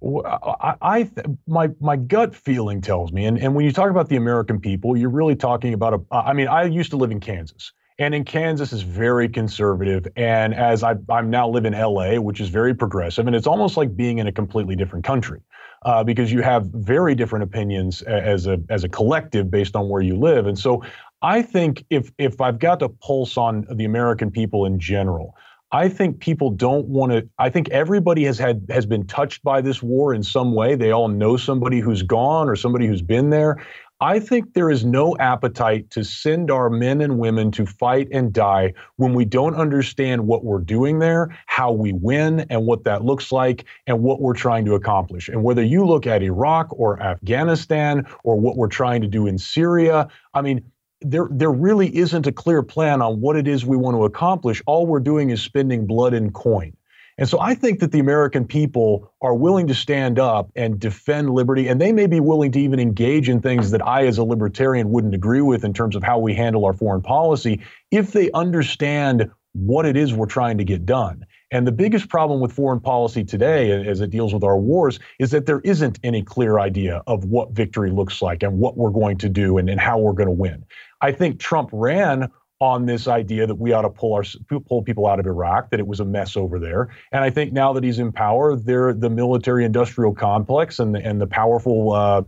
I, 0.00 0.74
I 0.80 1.10
my 1.48 1.70
my 1.80 1.96
gut 1.96 2.32
feeling 2.32 2.80
tells 2.80 3.10
me, 3.10 3.24
and, 3.24 3.36
and 3.36 3.52
when 3.56 3.64
you 3.64 3.72
talk 3.72 3.90
about 3.90 4.08
the 4.08 4.14
American 4.14 4.60
people, 4.60 4.96
you're 4.96 5.10
really 5.10 5.34
talking 5.34 5.74
about 5.74 5.94
a. 5.94 6.14
I 6.14 6.34
mean, 6.34 6.46
I 6.46 6.64
used 6.64 6.90
to 6.90 6.96
live 6.96 7.10
in 7.10 7.18
Kansas, 7.18 7.72
and 7.98 8.14
in 8.14 8.24
Kansas 8.24 8.72
is 8.72 8.82
very 8.82 9.28
conservative. 9.28 10.06
And 10.16 10.54
as 10.54 10.82
I, 10.82 10.94
am 11.10 11.30
now 11.30 11.48
live 11.48 11.64
in 11.64 11.72
LA, 11.72 12.20
which 12.20 12.40
is 12.40 12.48
very 12.48 12.74
progressive, 12.74 13.26
and 13.26 13.34
it's 13.34 13.46
almost 13.46 13.76
like 13.76 13.96
being 13.96 14.18
in 14.18 14.26
a 14.26 14.32
completely 14.32 14.76
different 14.76 15.04
country 15.04 15.40
uh, 15.84 16.04
because 16.04 16.32
you 16.32 16.42
have 16.42 16.66
very 16.66 17.14
different 17.14 17.42
opinions 17.42 18.02
as 18.02 18.46
a 18.46 18.60
as 18.68 18.84
a 18.84 18.88
collective 18.88 19.50
based 19.50 19.76
on 19.76 19.88
where 19.88 20.02
you 20.02 20.16
live. 20.16 20.46
And 20.46 20.58
so 20.58 20.84
I 21.22 21.42
think 21.42 21.84
if 21.90 22.12
if 22.18 22.40
I've 22.40 22.58
got 22.58 22.80
to 22.80 22.88
pulse 22.88 23.36
on 23.36 23.66
the 23.70 23.84
American 23.84 24.30
people 24.30 24.64
in 24.64 24.78
general, 24.78 25.34
I 25.70 25.88
think 25.88 26.20
people 26.20 26.50
don't 26.50 26.86
want 26.86 27.12
to. 27.12 27.28
I 27.38 27.50
think 27.50 27.68
everybody 27.70 28.24
has 28.24 28.38
had 28.38 28.66
has 28.70 28.86
been 28.86 29.06
touched 29.06 29.42
by 29.42 29.60
this 29.60 29.82
war 29.82 30.14
in 30.14 30.22
some 30.22 30.54
way. 30.54 30.76
They 30.76 30.92
all 30.92 31.08
know 31.08 31.36
somebody 31.36 31.80
who's 31.80 32.02
gone 32.02 32.48
or 32.48 32.56
somebody 32.56 32.86
who's 32.86 33.02
been 33.02 33.30
there. 33.30 33.64
I 34.00 34.20
think 34.20 34.54
there 34.54 34.70
is 34.70 34.84
no 34.84 35.16
appetite 35.18 35.90
to 35.90 36.04
send 36.04 36.52
our 36.52 36.70
men 36.70 37.00
and 37.00 37.18
women 37.18 37.50
to 37.52 37.66
fight 37.66 38.06
and 38.12 38.32
die 38.32 38.74
when 38.96 39.12
we 39.12 39.24
don't 39.24 39.56
understand 39.56 40.24
what 40.24 40.44
we're 40.44 40.60
doing 40.60 41.00
there, 41.00 41.36
how 41.46 41.72
we 41.72 41.92
win, 41.92 42.46
and 42.48 42.64
what 42.64 42.84
that 42.84 43.04
looks 43.04 43.32
like, 43.32 43.64
and 43.88 44.00
what 44.00 44.20
we're 44.20 44.34
trying 44.34 44.64
to 44.66 44.74
accomplish. 44.74 45.28
And 45.28 45.42
whether 45.42 45.64
you 45.64 45.84
look 45.84 46.06
at 46.06 46.22
Iraq 46.22 46.68
or 46.70 47.02
Afghanistan 47.02 48.06
or 48.22 48.38
what 48.38 48.56
we're 48.56 48.68
trying 48.68 49.00
to 49.00 49.08
do 49.08 49.26
in 49.26 49.36
Syria, 49.36 50.06
I 50.32 50.42
mean, 50.42 50.62
there, 51.00 51.28
there 51.32 51.52
really 51.52 51.94
isn't 51.96 52.26
a 52.28 52.32
clear 52.32 52.62
plan 52.62 53.02
on 53.02 53.20
what 53.20 53.34
it 53.34 53.48
is 53.48 53.66
we 53.66 53.76
want 53.76 53.96
to 53.96 54.04
accomplish. 54.04 54.62
All 54.66 54.86
we're 54.86 55.00
doing 55.00 55.30
is 55.30 55.42
spending 55.42 55.86
blood 55.86 56.14
and 56.14 56.32
coin. 56.32 56.76
And 57.18 57.28
so 57.28 57.40
I 57.40 57.54
think 57.54 57.80
that 57.80 57.90
the 57.90 57.98
American 57.98 58.46
people 58.46 59.12
are 59.20 59.34
willing 59.34 59.66
to 59.66 59.74
stand 59.74 60.20
up 60.20 60.50
and 60.54 60.78
defend 60.78 61.30
liberty, 61.30 61.66
and 61.66 61.80
they 61.80 61.92
may 61.92 62.06
be 62.06 62.20
willing 62.20 62.52
to 62.52 62.60
even 62.60 62.78
engage 62.78 63.28
in 63.28 63.42
things 63.42 63.72
that 63.72 63.84
I, 63.84 64.06
as 64.06 64.18
a 64.18 64.24
libertarian, 64.24 64.90
wouldn't 64.90 65.14
agree 65.14 65.40
with 65.40 65.64
in 65.64 65.74
terms 65.74 65.96
of 65.96 66.04
how 66.04 66.20
we 66.20 66.32
handle 66.32 66.64
our 66.64 66.72
foreign 66.72 67.02
policy 67.02 67.60
if 67.90 68.12
they 68.12 68.30
understand 68.32 69.30
what 69.52 69.84
it 69.84 69.96
is 69.96 70.14
we're 70.14 70.26
trying 70.26 70.58
to 70.58 70.64
get 70.64 70.86
done. 70.86 71.26
And 71.50 71.66
the 71.66 71.72
biggest 71.72 72.08
problem 72.08 72.40
with 72.40 72.52
foreign 72.52 72.78
policy 72.78 73.24
today, 73.24 73.70
as 73.88 74.00
it 74.00 74.10
deals 74.10 74.32
with 74.32 74.44
our 74.44 74.58
wars, 74.58 75.00
is 75.18 75.30
that 75.32 75.46
there 75.46 75.60
isn't 75.60 75.98
any 76.04 76.22
clear 76.22 76.60
idea 76.60 77.02
of 77.06 77.24
what 77.24 77.52
victory 77.52 77.90
looks 77.90 78.22
like 78.22 78.42
and 78.42 78.58
what 78.58 78.76
we're 78.76 78.90
going 78.90 79.16
to 79.18 79.28
do 79.28 79.58
and, 79.58 79.68
and 79.68 79.80
how 79.80 79.98
we're 79.98 80.12
going 80.12 80.28
to 80.28 80.32
win. 80.32 80.64
I 81.00 81.10
think 81.12 81.40
Trump 81.40 81.70
ran 81.72 82.30
on 82.60 82.86
this 82.86 83.06
idea 83.06 83.46
that 83.46 83.54
we 83.54 83.72
ought 83.72 83.82
to 83.82 83.90
pull 83.90 84.14
our 84.14 84.24
pull 84.66 84.82
people 84.82 85.06
out 85.06 85.20
of 85.20 85.26
Iraq, 85.26 85.70
that 85.70 85.78
it 85.78 85.86
was 85.86 86.00
a 86.00 86.04
mess 86.04 86.36
over 86.36 86.58
there. 86.58 86.88
And 87.12 87.22
I 87.22 87.30
think 87.30 87.52
now 87.52 87.72
that 87.72 87.84
he's 87.84 87.98
in 87.98 88.10
power, 88.10 88.56
there 88.56 88.92
the 88.92 89.10
military-industrial 89.10 90.14
complex 90.14 90.78
and 90.78 90.94
the, 90.94 91.04
and 91.04 91.20
the 91.20 91.26
powerful 91.26 91.92
uh, 91.92 92.22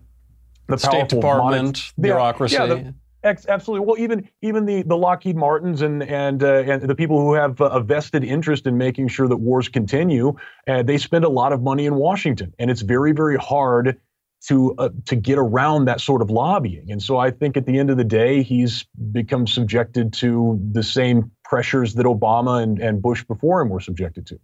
the 0.69 0.79
State 0.79 0.91
powerful 0.91 1.21
Department 1.21 1.93
bureaucracy. 1.99 2.55
Yeah, 2.55 2.67
the, 2.67 2.95
Ex- 3.23 3.47
absolutely. 3.47 3.87
Well, 3.87 3.99
even 3.99 4.29
even 4.41 4.65
the, 4.65 4.83
the 4.83 4.97
Lockheed 4.97 5.37
Martins 5.37 5.83
and 5.83 6.03
and 6.03 6.43
uh, 6.43 6.63
and 6.67 6.83
the 6.83 6.95
people 6.95 7.21
who 7.21 7.35
have 7.35 7.61
a 7.61 7.81
vested 7.81 8.25
interest 8.25 8.67
in 8.67 8.79
making 8.79 9.09
sure 9.09 9.29
that 9.29 9.37
wars 9.37 9.69
continue, 9.69 10.35
uh, 10.67 10.83
they 10.83 10.97
spend 10.97 11.27
a 11.27 11.29
lot 11.29 11.53
of 11.53 11.63
money 11.63 11.85
in 11.85 11.97
Washington, 11.97 12.55
and 12.59 12.71
it's 12.71 12.81
very 12.81 13.13
very 13.13 13.37
hard 13.37 14.01
to 14.49 14.75
uh, 14.79 14.89
to 15.07 15.17
get 15.17 15.39
around 15.39 15.85
that 15.85 16.01
sort 16.01 16.23
of 16.23 16.31
lobbying. 16.31 16.91
And 16.91 17.03
so 17.03 17.19
I 17.19 17.31
think 17.31 17.57
at 17.57 17.67
the 17.67 17.79
end 17.79 17.91
of 17.91 17.97
the 17.97 18.05
day, 18.05 18.43
he's 18.43 18.87
become 19.13 19.47
subjected 19.47 20.13
to 20.15 20.59
the 20.73 20.83
same 20.83 21.31
pressures 21.45 21.95
that 21.95 22.07
Obama 22.07 22.63
and, 22.63 22.79
and 22.79 23.03
Bush 23.03 23.25
before 23.25 23.61
him 23.61 23.69
were 23.69 23.81
subjected 23.81 24.27
to. 24.29 24.39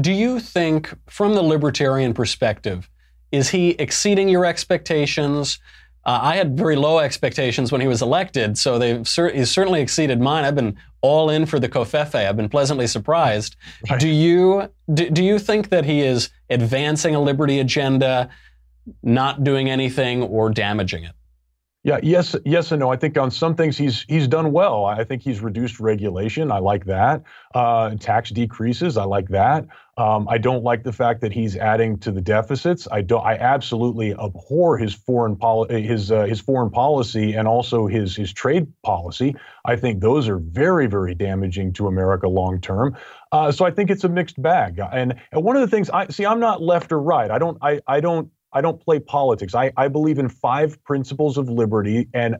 Do 0.00 0.10
you 0.10 0.40
think, 0.40 0.92
from 1.08 1.34
the 1.34 1.42
libertarian 1.42 2.14
perspective, 2.14 2.90
is 3.30 3.50
he 3.50 3.70
exceeding 3.70 4.28
your 4.28 4.44
expectations? 4.44 5.60
Uh, 6.06 6.18
I 6.20 6.36
had 6.36 6.56
very 6.58 6.76
low 6.76 6.98
expectations 6.98 7.72
when 7.72 7.80
he 7.80 7.86
was 7.86 8.02
elected, 8.02 8.58
so 8.58 8.78
they've 8.78 9.06
cer- 9.06 9.32
he's 9.32 9.50
certainly 9.50 9.80
exceeded 9.80 10.20
mine. 10.20 10.44
I've 10.44 10.54
been 10.54 10.76
all 11.00 11.30
in 11.30 11.46
for 11.46 11.60
the 11.60 11.68
Covfefe. 11.68 12.14
I've 12.14 12.36
been 12.36 12.48
pleasantly 12.48 12.86
surprised. 12.86 13.56
Right. 13.88 14.00
Do 14.00 14.08
you 14.08 14.68
do, 14.92 15.08
do 15.08 15.22
you 15.22 15.38
think 15.38 15.68
that 15.70 15.84
he 15.84 16.00
is 16.00 16.30
advancing 16.50 17.14
a 17.14 17.20
liberty 17.20 17.60
agenda? 17.60 18.28
Not 19.02 19.44
doing 19.44 19.70
anything 19.70 20.22
or 20.22 20.50
damaging 20.50 21.04
it? 21.04 21.14
Yeah, 21.84 21.98
yes, 22.02 22.34
yes, 22.46 22.72
and 22.72 22.80
no. 22.80 22.90
I 22.90 22.96
think 22.96 23.18
on 23.18 23.30
some 23.30 23.54
things 23.54 23.76
he's 23.76 24.06
he's 24.08 24.26
done 24.26 24.52
well. 24.52 24.86
I 24.86 25.04
think 25.04 25.20
he's 25.20 25.40
reduced 25.40 25.78
regulation. 25.80 26.50
I 26.50 26.58
like 26.58 26.86
that. 26.86 27.22
Uh, 27.54 27.94
tax 27.96 28.30
decreases. 28.30 28.96
I 28.96 29.04
like 29.04 29.28
that. 29.28 29.66
Um, 29.98 30.26
I 30.26 30.38
don't 30.38 30.64
like 30.64 30.82
the 30.82 30.94
fact 30.94 31.20
that 31.20 31.30
he's 31.30 31.56
adding 31.56 31.98
to 31.98 32.10
the 32.10 32.22
deficits. 32.22 32.88
I 32.90 33.02
don't. 33.02 33.22
I 33.22 33.34
absolutely 33.34 34.12
abhor 34.12 34.78
his 34.78 34.94
foreign 34.94 35.36
policy, 35.36 35.82
his 35.82 36.10
uh, 36.10 36.24
his 36.24 36.40
foreign 36.40 36.70
policy, 36.70 37.34
and 37.34 37.46
also 37.46 37.86
his 37.86 38.16
his 38.16 38.32
trade 38.32 38.66
policy. 38.82 39.36
I 39.66 39.76
think 39.76 40.00
those 40.00 40.26
are 40.26 40.38
very 40.38 40.86
very 40.86 41.14
damaging 41.14 41.74
to 41.74 41.86
America 41.86 42.28
long 42.28 42.62
term. 42.62 42.96
Uh, 43.30 43.52
so 43.52 43.66
I 43.66 43.70
think 43.70 43.90
it's 43.90 44.04
a 44.04 44.08
mixed 44.08 44.40
bag. 44.40 44.80
And, 44.92 45.16
and 45.32 45.44
one 45.44 45.54
of 45.54 45.60
the 45.60 45.68
things 45.68 45.90
I 45.90 46.08
see, 46.08 46.24
I'm 46.24 46.40
not 46.40 46.62
left 46.62 46.92
or 46.92 47.02
right. 47.02 47.30
I 47.30 47.38
don't. 47.38 47.58
I 47.60 47.82
I 47.86 48.00
don't 48.00 48.30
I 48.54 48.60
don't 48.60 48.80
play 48.80 49.00
politics. 49.00 49.54
I, 49.54 49.72
I 49.76 49.88
believe 49.88 50.18
in 50.18 50.28
five 50.28 50.82
principles 50.84 51.36
of 51.36 51.48
liberty, 51.48 52.08
and 52.14 52.36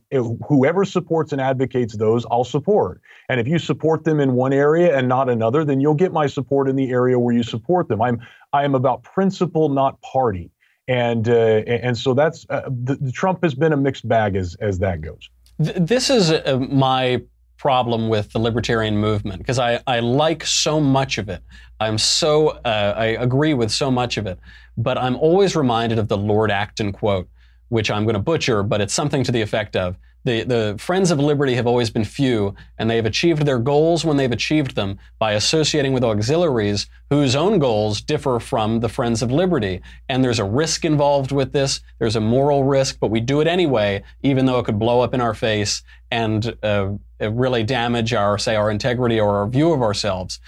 whoever 0.48 0.84
supports 0.84 1.32
and 1.32 1.40
advocates 1.40 1.96
those, 1.96 2.24
I'll 2.30 2.44
support. 2.44 3.00
And 3.28 3.40
if 3.40 3.48
you 3.48 3.58
support 3.58 4.04
them 4.04 4.20
in 4.20 4.34
one 4.34 4.52
area 4.52 4.96
and 4.96 5.08
not 5.08 5.28
another, 5.28 5.64
then 5.64 5.80
you'll 5.80 5.94
get 5.94 6.12
my 6.12 6.28
support 6.28 6.68
in 6.68 6.76
the 6.76 6.90
area 6.90 7.18
where 7.18 7.34
you 7.34 7.42
support 7.42 7.88
them. 7.88 8.00
I'm 8.00 8.20
I 8.52 8.64
am 8.64 8.74
about 8.76 9.02
principle, 9.02 9.68
not 9.68 10.00
party. 10.02 10.50
And 10.86 11.28
uh, 11.28 11.62
and 11.66 11.96
so 11.96 12.14
that's 12.14 12.46
uh, 12.50 12.62
the, 12.68 12.96
the 12.96 13.10
Trump 13.10 13.42
has 13.42 13.54
been 13.54 13.72
a 13.72 13.76
mixed 13.76 14.06
bag 14.06 14.36
as 14.36 14.54
as 14.60 14.78
that 14.78 15.00
goes. 15.00 15.28
This 15.58 16.10
is 16.10 16.30
uh, 16.30 16.58
my 16.70 17.22
problem 17.56 18.08
with 18.08 18.32
the 18.32 18.38
libertarian 18.38 18.96
movement 18.96 19.38
because 19.38 19.58
I, 19.58 19.80
I 19.86 20.00
like 20.00 20.44
so 20.44 20.80
much 20.80 21.18
of 21.18 21.28
it. 21.28 21.42
I'm 21.80 21.98
so, 21.98 22.48
uh, 22.48 22.94
I 22.96 23.06
agree 23.06 23.54
with 23.54 23.70
so 23.70 23.90
much 23.90 24.16
of 24.16 24.26
it. 24.26 24.38
But 24.76 24.98
I'm 24.98 25.16
always 25.16 25.54
reminded 25.54 25.98
of 25.98 26.08
the 26.08 26.16
Lord 26.16 26.50
Acton 26.50 26.92
quote, 26.92 27.28
which 27.68 27.90
I'm 27.90 28.04
going 28.04 28.14
to 28.14 28.20
butcher, 28.20 28.62
but 28.62 28.80
it's 28.80 28.94
something 28.94 29.24
to 29.24 29.32
the 29.32 29.40
effect 29.40 29.76
of 29.76 29.96
the, 30.24 30.42
the 30.42 30.76
Friends 30.78 31.10
of 31.10 31.20
Liberty 31.20 31.54
have 31.54 31.66
always 31.66 31.90
been 31.90 32.04
few, 32.04 32.54
and 32.78 32.90
they've 32.90 33.04
achieved 33.04 33.44
their 33.44 33.58
goals 33.58 34.04
when 34.04 34.16
they've 34.16 34.32
achieved 34.32 34.74
them 34.74 34.98
by 35.18 35.32
associating 35.32 35.92
with 35.92 36.02
auxiliaries 36.02 36.88
whose 37.10 37.36
own 37.36 37.58
goals 37.58 38.00
differ 38.00 38.40
from 38.40 38.80
the 38.80 38.88
Friends 38.88 39.22
of 39.22 39.30
Liberty. 39.30 39.82
And 40.08 40.24
there's 40.24 40.38
a 40.38 40.44
risk 40.44 40.84
involved 40.84 41.30
with 41.30 41.52
this. 41.52 41.80
There's 41.98 42.16
a 42.16 42.20
moral 42.20 42.64
risk, 42.64 42.98
but 43.00 43.10
we 43.10 43.20
do 43.20 43.40
it 43.40 43.46
anyway, 43.46 44.02
even 44.22 44.46
though 44.46 44.58
it 44.58 44.64
could 44.64 44.78
blow 44.78 45.02
up 45.02 45.12
in 45.12 45.20
our 45.20 45.34
face 45.34 45.82
and 46.10 46.56
uh, 46.62 46.92
really 47.20 47.62
damage 47.62 48.14
our, 48.14 48.38
say, 48.38 48.56
our 48.56 48.70
integrity 48.70 49.20
or 49.20 49.36
our 49.36 49.46
view 49.46 49.72
of 49.72 49.82
ourselves. 49.82 50.40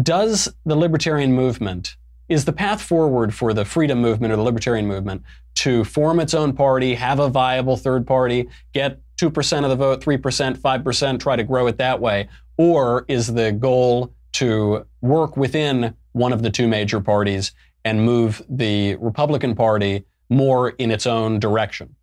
Does 0.00 0.48
the 0.64 0.76
libertarian 0.76 1.32
movement 1.32 1.96
is 2.28 2.44
the 2.44 2.52
path 2.52 2.82
forward 2.82 3.34
for 3.34 3.54
the 3.54 3.64
freedom 3.64 4.00
movement 4.00 4.32
or 4.32 4.36
the 4.36 4.42
libertarian 4.42 4.86
movement 4.86 5.22
to 5.54 5.82
form 5.82 6.20
its 6.20 6.34
own 6.34 6.52
party, 6.52 6.94
have 6.94 7.18
a 7.18 7.28
viable 7.28 7.76
third 7.76 8.06
party, 8.06 8.48
get 8.72 9.00
2% 9.18 9.64
of 9.64 9.70
the 9.70 9.76
vote, 9.76 10.00
3%, 10.00 10.58
5%, 10.58 11.20
try 11.20 11.36
to 11.36 11.44
grow 11.44 11.66
it 11.66 11.78
that 11.78 12.00
way? 12.00 12.28
Or 12.56 13.04
is 13.08 13.32
the 13.32 13.52
goal 13.52 14.14
to 14.32 14.86
work 15.00 15.36
within 15.36 15.94
one 16.12 16.32
of 16.32 16.42
the 16.42 16.50
two 16.50 16.68
major 16.68 17.00
parties 17.00 17.52
and 17.84 18.04
move 18.04 18.42
the 18.48 18.96
Republican 18.96 19.54
Party 19.54 20.04
more 20.30 20.70
in 20.70 20.90
its 20.90 21.06
own 21.06 21.38
direction? 21.38 21.94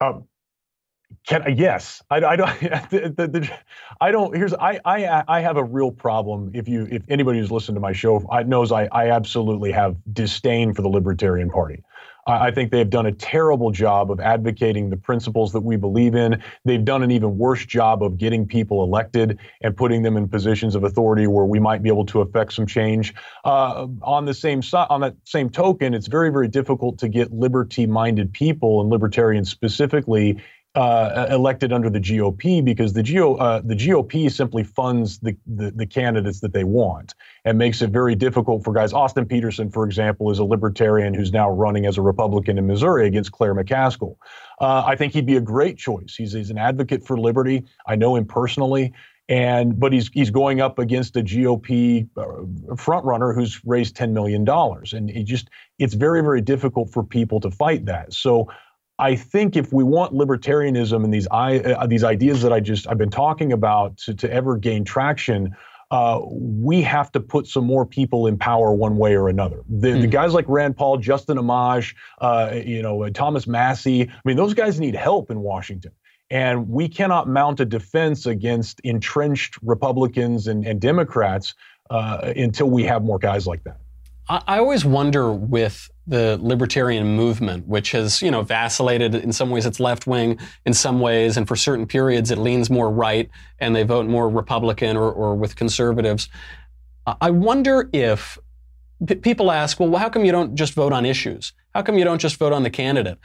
Um, 0.00 0.26
can 1.26 1.56
yes, 1.56 2.02
I, 2.10 2.16
I 2.24 2.36
don't. 2.36 2.50
The, 2.90 3.12
the, 3.16 3.28
the, 3.28 3.58
I 4.00 4.10
don't. 4.10 4.36
Here's 4.36 4.52
I, 4.54 4.80
I 4.84 5.24
I 5.26 5.40
have 5.40 5.56
a 5.56 5.64
real 5.64 5.90
problem. 5.90 6.50
If 6.54 6.68
you 6.68 6.86
if 6.90 7.02
anybody 7.08 7.38
who's 7.38 7.50
listened 7.50 7.76
to 7.76 7.80
my 7.80 7.92
show 7.92 8.18
knows 8.46 8.72
I 8.72 8.84
I 8.92 9.10
absolutely 9.10 9.72
have 9.72 9.96
disdain 10.12 10.74
for 10.74 10.82
the 10.82 10.88
Libertarian 10.88 11.50
Party. 11.50 11.82
I 12.26 12.50
think 12.50 12.70
they've 12.70 12.88
done 12.88 13.06
a 13.06 13.12
terrible 13.12 13.70
job 13.70 14.10
of 14.10 14.18
advocating 14.18 14.88
the 14.88 14.96
principles 14.96 15.52
that 15.52 15.60
we 15.60 15.76
believe 15.76 16.14
in. 16.14 16.42
They've 16.64 16.84
done 16.84 17.02
an 17.02 17.10
even 17.10 17.36
worse 17.36 17.66
job 17.66 18.02
of 18.02 18.16
getting 18.16 18.46
people 18.46 18.82
elected 18.82 19.38
and 19.60 19.76
putting 19.76 20.02
them 20.02 20.16
in 20.16 20.28
positions 20.28 20.74
of 20.74 20.84
authority 20.84 21.26
where 21.26 21.44
we 21.44 21.60
might 21.60 21.82
be 21.82 21.90
able 21.90 22.06
to 22.06 22.22
affect 22.22 22.54
some 22.54 22.66
change. 22.66 23.14
Uh, 23.44 23.88
on 24.02 24.24
the 24.24 24.32
same 24.32 24.62
side, 24.62 24.86
on 24.88 25.02
that 25.02 25.16
same 25.24 25.50
token, 25.50 25.92
it's 25.92 26.06
very, 26.06 26.30
very 26.30 26.48
difficult 26.48 26.98
to 27.00 27.08
get 27.08 27.30
liberty-minded 27.30 28.32
people 28.32 28.80
and 28.80 28.88
libertarians 28.88 29.50
specifically 29.50 30.42
uh, 30.74 31.28
elected 31.30 31.72
under 31.72 31.88
the 31.88 32.00
GOP 32.00 32.64
because 32.64 32.92
the 32.94 33.02
GO 33.02 33.36
uh, 33.36 33.60
the 33.64 33.76
GOP 33.76 34.30
simply 34.30 34.64
funds 34.64 35.18
the, 35.20 35.36
the, 35.46 35.70
the 35.70 35.86
candidates 35.86 36.40
that 36.40 36.52
they 36.52 36.64
want 36.64 37.14
and 37.44 37.56
makes 37.58 37.80
it 37.80 37.90
very 37.90 38.16
difficult 38.16 38.64
for 38.64 38.72
guys. 38.72 38.92
Austin 38.92 39.24
Petersen, 39.24 39.70
for 39.70 39.84
example, 39.84 40.30
is 40.32 40.40
a 40.40 40.44
libertarian 40.44 41.14
who's 41.14 41.32
now 41.32 41.48
running 41.48 41.86
as 41.86 41.96
a 41.96 42.02
Republican 42.02 42.58
in 42.58 42.66
Missouri 42.66 43.06
against 43.06 43.30
Claire 43.30 43.54
McCaskill. 43.54 44.16
Uh, 44.60 44.82
I 44.84 44.96
think 44.96 45.12
he'd 45.12 45.26
be 45.26 45.36
a 45.36 45.40
great 45.40 45.78
choice. 45.78 46.16
He's, 46.16 46.32
he's 46.32 46.50
an 46.50 46.58
advocate 46.58 47.06
for 47.06 47.16
liberty. 47.16 47.64
I 47.86 47.94
know 47.94 48.16
him 48.16 48.26
personally. 48.26 48.92
And 49.26 49.80
but 49.80 49.90
he's 49.94 50.10
he's 50.12 50.28
going 50.28 50.60
up 50.60 50.78
against 50.78 51.16
a 51.16 51.22
GOP 51.22 52.06
uh, 52.14 52.22
frontrunner 52.74 53.34
who's 53.34 53.58
raised 53.64 53.96
ten 53.96 54.12
million 54.12 54.44
dollars, 54.44 54.92
and 54.92 55.08
it 55.08 55.24
just 55.24 55.48
it's 55.78 55.94
very 55.94 56.20
very 56.20 56.42
difficult 56.42 56.92
for 56.92 57.02
people 57.02 57.40
to 57.40 57.50
fight 57.50 57.86
that. 57.86 58.12
So 58.12 58.50
I 58.98 59.16
think 59.16 59.56
if 59.56 59.72
we 59.72 59.82
want 59.82 60.12
libertarianism 60.12 61.04
and 61.04 61.12
these 61.12 61.26
uh, 61.30 61.86
these 61.86 62.04
ideas 62.04 62.42
that 62.42 62.52
I 62.52 62.60
just 62.60 62.88
I've 62.88 62.98
been 62.98 63.10
talking 63.10 63.52
about 63.52 63.96
to, 63.98 64.14
to 64.14 64.32
ever 64.32 64.56
gain 64.56 64.84
traction, 64.84 65.56
uh, 65.90 66.20
we 66.24 66.82
have 66.82 67.10
to 67.12 67.20
put 67.20 67.46
some 67.46 67.64
more 67.64 67.84
people 67.84 68.26
in 68.26 68.38
power 68.38 68.72
one 68.72 68.96
way 68.96 69.14
or 69.16 69.28
another. 69.28 69.62
The, 69.68 69.88
mm. 69.88 70.00
the 70.02 70.06
guys 70.06 70.32
like 70.32 70.44
Rand 70.48 70.76
Paul, 70.76 70.98
Justin 70.98 71.38
Amash, 71.38 71.94
uh, 72.20 72.60
you 72.64 72.82
know, 72.82 73.08
Thomas 73.10 73.46
Massie. 73.46 74.08
I 74.08 74.20
mean, 74.24 74.36
those 74.36 74.54
guys 74.54 74.80
need 74.80 74.94
help 74.94 75.30
in 75.30 75.40
Washington. 75.40 75.92
And 76.30 76.68
we 76.68 76.88
cannot 76.88 77.28
mount 77.28 77.60
a 77.60 77.64
defense 77.64 78.26
against 78.26 78.80
entrenched 78.80 79.58
Republicans 79.62 80.46
and, 80.46 80.66
and 80.66 80.80
Democrats 80.80 81.54
uh, 81.90 82.32
until 82.36 82.70
we 82.70 82.82
have 82.84 83.04
more 83.04 83.18
guys 83.18 83.46
like 83.46 83.62
that. 83.64 83.76
I 84.28 84.58
always 84.58 84.84
wonder 84.86 85.30
with 85.30 85.90
the 86.06 86.38
libertarian 86.40 87.06
movement, 87.06 87.66
which 87.66 87.92
has, 87.92 88.20
you 88.20 88.30
know, 88.30 88.42
vacillated. 88.42 89.14
In 89.14 89.32
some 89.32 89.50
ways, 89.50 89.64
it's 89.64 89.80
left 89.80 90.06
wing. 90.06 90.38
In 90.66 90.74
some 90.74 91.00
ways, 91.00 91.36
and 91.36 91.48
for 91.48 91.56
certain 91.56 91.86
periods, 91.86 92.30
it 92.30 92.38
leans 92.38 92.68
more 92.68 92.90
right, 92.90 93.30
and 93.58 93.74
they 93.74 93.82
vote 93.82 94.06
more 94.06 94.28
Republican 94.28 94.96
or, 94.96 95.10
or 95.10 95.34
with 95.34 95.56
conservatives. 95.56 96.28
I 97.06 97.30
wonder 97.30 97.88
if 97.92 98.38
p- 99.06 99.14
people 99.16 99.50
ask, 99.50 99.80
well, 99.80 99.94
how 99.96 100.08
come 100.08 100.24
you 100.24 100.32
don't 100.32 100.54
just 100.54 100.74
vote 100.74 100.92
on 100.92 101.06
issues? 101.06 101.52
How 101.74 101.82
come 101.82 101.98
you 101.98 102.04
don't 102.04 102.20
just 102.20 102.36
vote 102.36 102.52
on 102.52 102.62
the 102.62 102.70
candidate? 102.70 103.18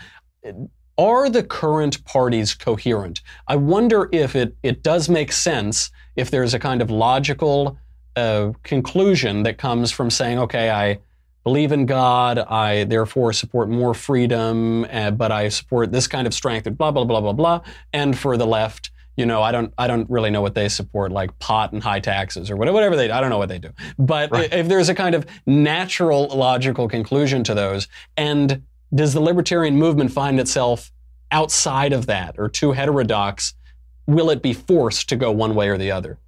Are 0.97 1.29
the 1.29 1.43
current 1.43 2.03
parties 2.05 2.53
coherent? 2.53 3.21
I 3.47 3.55
wonder 3.55 4.09
if 4.11 4.35
it, 4.35 4.55
it 4.63 4.83
does 4.83 5.07
make 5.07 5.31
sense 5.31 5.91
if 6.15 6.29
there's 6.31 6.53
a 6.53 6.59
kind 6.59 6.81
of 6.81 6.89
logical 6.89 7.77
a 8.15 8.53
conclusion 8.63 9.43
that 9.43 9.57
comes 9.57 9.91
from 9.91 10.09
saying, 10.09 10.39
okay, 10.39 10.69
I 10.69 10.99
believe 11.49 11.71
in 11.71 11.87
God, 11.87 12.37
I 12.37 12.83
therefore 12.83 13.33
support 13.33 13.69
more 13.69 13.95
freedom, 13.95 14.85
uh, 14.85 15.09
but 15.09 15.31
I 15.31 15.49
support 15.49 15.91
this 15.91 16.07
kind 16.07 16.27
of 16.27 16.33
strength, 16.33 16.67
and 16.67 16.77
blah 16.77 16.91
blah 16.91 17.05
blah 17.05 17.21
blah 17.21 17.33
blah. 17.33 17.61
And 17.91 18.15
for 18.15 18.37
the 18.37 18.45
left, 18.45 18.91
you 19.17 19.25
know, 19.25 19.41
I 19.41 19.51
don't 19.51 19.73
I 19.75 19.87
don't 19.87 20.07
really 20.11 20.29
know 20.29 20.43
what 20.43 20.53
they 20.53 20.69
support, 20.69 21.11
like 21.11 21.39
pot 21.39 21.73
and 21.73 21.81
high 21.81 22.01
taxes 22.01 22.51
or 22.51 22.55
whatever 22.55 22.75
whatever 22.75 22.95
they. 22.95 23.09
I 23.09 23.19
don't 23.19 23.31
know 23.31 23.39
what 23.39 23.49
they 23.49 23.57
do. 23.57 23.71
But 23.97 24.29
right. 24.31 24.53
if 24.53 24.67
there's 24.67 24.89
a 24.89 24.93
kind 24.93 25.15
of 25.15 25.25
natural 25.47 26.27
logical 26.27 26.87
conclusion 26.87 27.43
to 27.45 27.55
those, 27.55 27.87
and 28.15 28.61
does 28.93 29.13
the 29.13 29.21
libertarian 29.21 29.75
movement 29.75 30.11
find 30.11 30.39
itself 30.39 30.91
outside 31.31 31.93
of 31.93 32.05
that 32.05 32.35
or 32.37 32.47
too 32.47 32.73
heterodox? 32.73 33.55
Will 34.05 34.29
it 34.29 34.43
be 34.43 34.53
forced 34.53 35.09
to 35.09 35.15
go 35.15 35.31
one 35.31 35.55
way 35.55 35.69
or 35.69 35.79
the 35.79 35.89
other? 35.89 36.19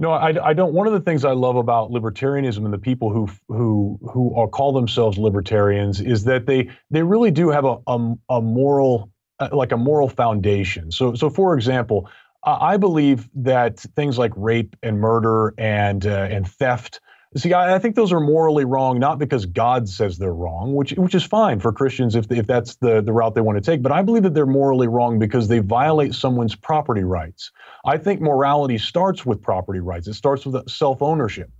No, 0.00 0.12
I, 0.12 0.50
I, 0.50 0.52
don't. 0.52 0.72
One 0.74 0.86
of 0.86 0.92
the 0.92 1.00
things 1.00 1.24
I 1.24 1.32
love 1.32 1.56
about 1.56 1.90
libertarianism 1.90 2.64
and 2.64 2.72
the 2.72 2.78
people 2.78 3.12
who 3.12 3.28
who 3.48 3.98
who 4.12 4.34
are, 4.36 4.46
call 4.46 4.72
themselves 4.72 5.18
libertarians 5.18 6.00
is 6.00 6.24
that 6.24 6.46
they 6.46 6.70
they 6.90 7.02
really 7.02 7.32
do 7.32 7.50
have 7.50 7.64
a 7.64 7.78
a, 7.88 8.14
a 8.30 8.40
moral 8.40 9.10
uh, 9.40 9.48
like 9.52 9.72
a 9.72 9.76
moral 9.76 10.08
foundation. 10.08 10.92
So 10.92 11.14
so 11.14 11.28
for 11.30 11.54
example, 11.54 12.08
I 12.44 12.76
believe 12.76 13.28
that 13.34 13.80
things 13.80 14.18
like 14.18 14.32
rape 14.36 14.76
and 14.84 15.00
murder 15.00 15.52
and 15.58 16.06
uh, 16.06 16.28
and 16.30 16.46
theft 16.46 17.00
See, 17.36 17.52
I, 17.52 17.74
I, 17.74 17.78
think 17.78 17.94
those 17.94 18.10
are 18.10 18.20
morally 18.20 18.64
wrong, 18.64 18.98
not 18.98 19.18
because 19.18 19.44
God 19.44 19.86
says 19.86 20.16
they're 20.16 20.32
wrong, 20.32 20.74
which 20.74 20.92
which 20.92 21.14
is 21.14 21.24
fine 21.24 21.60
for 21.60 21.72
Christians 21.72 22.14
if 22.14 22.30
if 22.32 22.46
that's 22.46 22.76
the 22.76 23.02
the 23.02 23.12
route 23.12 23.34
they 23.34 23.42
want 23.42 23.62
to 23.62 23.70
take. 23.70 23.82
But 23.82 23.92
I 23.92 24.02
believe 24.02 24.22
that 24.22 24.32
they're 24.32 24.46
morally 24.46 24.88
wrong 24.88 25.18
because 25.18 25.46
they 25.46 25.58
violate 25.58 26.14
someone's 26.14 26.54
property 26.54 27.04
rights. 27.04 27.50
I 27.84 27.98
think 27.98 28.22
morality 28.22 28.78
starts 28.78 29.26
with 29.26 29.42
property 29.42 29.80
rights. 29.80 30.08
It 30.08 30.14
starts 30.14 30.46
with 30.46 30.54
uh, 30.54 30.62
self 30.68 31.02
ownership. 31.02 31.50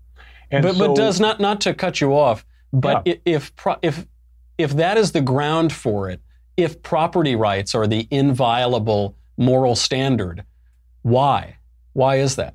And 0.50 0.62
but, 0.62 0.76
so, 0.76 0.88
but 0.88 0.96
does 0.96 1.20
not 1.20 1.38
not 1.38 1.60
to 1.62 1.74
cut 1.74 2.00
you 2.00 2.14
off, 2.14 2.46
but 2.72 3.06
yeah. 3.06 3.14
if 3.26 3.52
if 3.82 4.06
if 4.56 4.72
that 4.76 4.96
is 4.96 5.12
the 5.12 5.20
ground 5.20 5.70
for 5.70 6.08
it, 6.08 6.22
if 6.56 6.82
property 6.82 7.36
rights 7.36 7.74
are 7.74 7.86
the 7.86 8.08
inviolable 8.10 9.16
moral 9.36 9.76
standard, 9.76 10.44
why? 11.02 11.58
Why 11.92 12.16
is 12.16 12.36
that? 12.36 12.54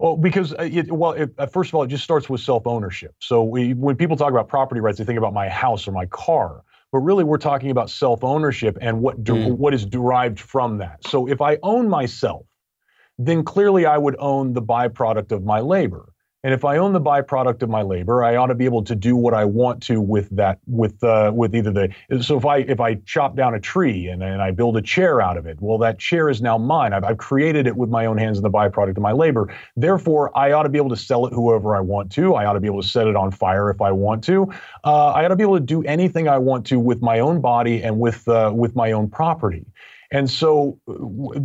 Well, 0.00 0.16
because 0.16 0.52
uh, 0.54 0.62
it, 0.62 0.90
well, 0.90 1.12
it, 1.12 1.30
uh, 1.38 1.46
first 1.46 1.70
of 1.70 1.74
all, 1.74 1.82
it 1.82 1.88
just 1.88 2.04
starts 2.04 2.28
with 2.28 2.40
self-ownership. 2.40 3.14
So 3.20 3.42
we, 3.42 3.74
when 3.74 3.96
people 3.96 4.16
talk 4.16 4.30
about 4.30 4.48
property 4.48 4.80
rights, 4.80 4.98
they 4.98 5.04
think 5.04 5.18
about 5.18 5.34
my 5.34 5.48
house 5.48 5.86
or 5.86 5.92
my 5.92 6.06
car, 6.06 6.62
but 6.90 6.98
really 6.98 7.24
we're 7.24 7.38
talking 7.38 7.70
about 7.70 7.90
self-ownership 7.90 8.78
and 8.80 9.00
what 9.00 9.22
de- 9.22 9.32
mm. 9.32 9.56
what 9.56 9.74
is 9.74 9.84
derived 9.84 10.40
from 10.40 10.78
that. 10.78 11.06
So 11.06 11.28
if 11.28 11.40
I 11.40 11.58
own 11.62 11.88
myself, 11.88 12.46
then 13.18 13.44
clearly 13.44 13.86
I 13.86 13.98
would 13.98 14.16
own 14.18 14.52
the 14.52 14.62
byproduct 14.62 15.32
of 15.32 15.44
my 15.44 15.60
labor. 15.60 16.11
And 16.44 16.52
if 16.52 16.64
I 16.64 16.78
own 16.78 16.92
the 16.92 17.00
byproduct 17.00 17.62
of 17.62 17.70
my 17.70 17.82
labor, 17.82 18.24
I 18.24 18.34
ought 18.34 18.48
to 18.48 18.56
be 18.56 18.64
able 18.64 18.82
to 18.84 18.96
do 18.96 19.14
what 19.14 19.32
I 19.32 19.44
want 19.44 19.80
to 19.84 20.00
with 20.00 20.28
that, 20.30 20.58
with 20.66 21.02
uh, 21.04 21.30
with 21.32 21.54
either 21.54 21.70
the. 21.70 21.94
So 22.20 22.36
if 22.36 22.44
I 22.44 22.58
if 22.58 22.80
I 22.80 22.96
chop 23.06 23.36
down 23.36 23.54
a 23.54 23.60
tree 23.60 24.08
and, 24.08 24.24
and 24.24 24.42
I 24.42 24.50
build 24.50 24.76
a 24.76 24.82
chair 24.82 25.20
out 25.20 25.36
of 25.36 25.46
it, 25.46 25.58
well, 25.60 25.78
that 25.78 26.00
chair 26.00 26.28
is 26.28 26.42
now 26.42 26.58
mine. 26.58 26.92
I've, 26.94 27.04
I've 27.04 27.18
created 27.18 27.68
it 27.68 27.76
with 27.76 27.90
my 27.90 28.06
own 28.06 28.18
hands 28.18 28.38
and 28.38 28.44
the 28.44 28.50
byproduct 28.50 28.96
of 28.96 29.02
my 29.02 29.12
labor. 29.12 29.54
Therefore, 29.76 30.36
I 30.36 30.50
ought 30.50 30.64
to 30.64 30.68
be 30.68 30.78
able 30.78 30.90
to 30.90 30.96
sell 30.96 31.26
it 31.26 31.32
whoever 31.32 31.76
I 31.76 31.80
want 31.80 32.10
to. 32.12 32.34
I 32.34 32.44
ought 32.46 32.54
to 32.54 32.60
be 32.60 32.66
able 32.66 32.82
to 32.82 32.88
set 32.88 33.06
it 33.06 33.14
on 33.14 33.30
fire 33.30 33.70
if 33.70 33.80
I 33.80 33.92
want 33.92 34.24
to. 34.24 34.52
Uh, 34.82 35.12
I 35.12 35.24
ought 35.24 35.28
to 35.28 35.36
be 35.36 35.44
able 35.44 35.58
to 35.58 35.64
do 35.64 35.84
anything 35.84 36.26
I 36.26 36.38
want 36.38 36.66
to 36.66 36.80
with 36.80 37.02
my 37.02 37.20
own 37.20 37.40
body 37.40 37.84
and 37.84 38.00
with 38.00 38.26
uh, 38.26 38.50
with 38.52 38.74
my 38.74 38.90
own 38.90 39.08
property. 39.08 39.64
And 40.12 40.30
so, 40.30 40.78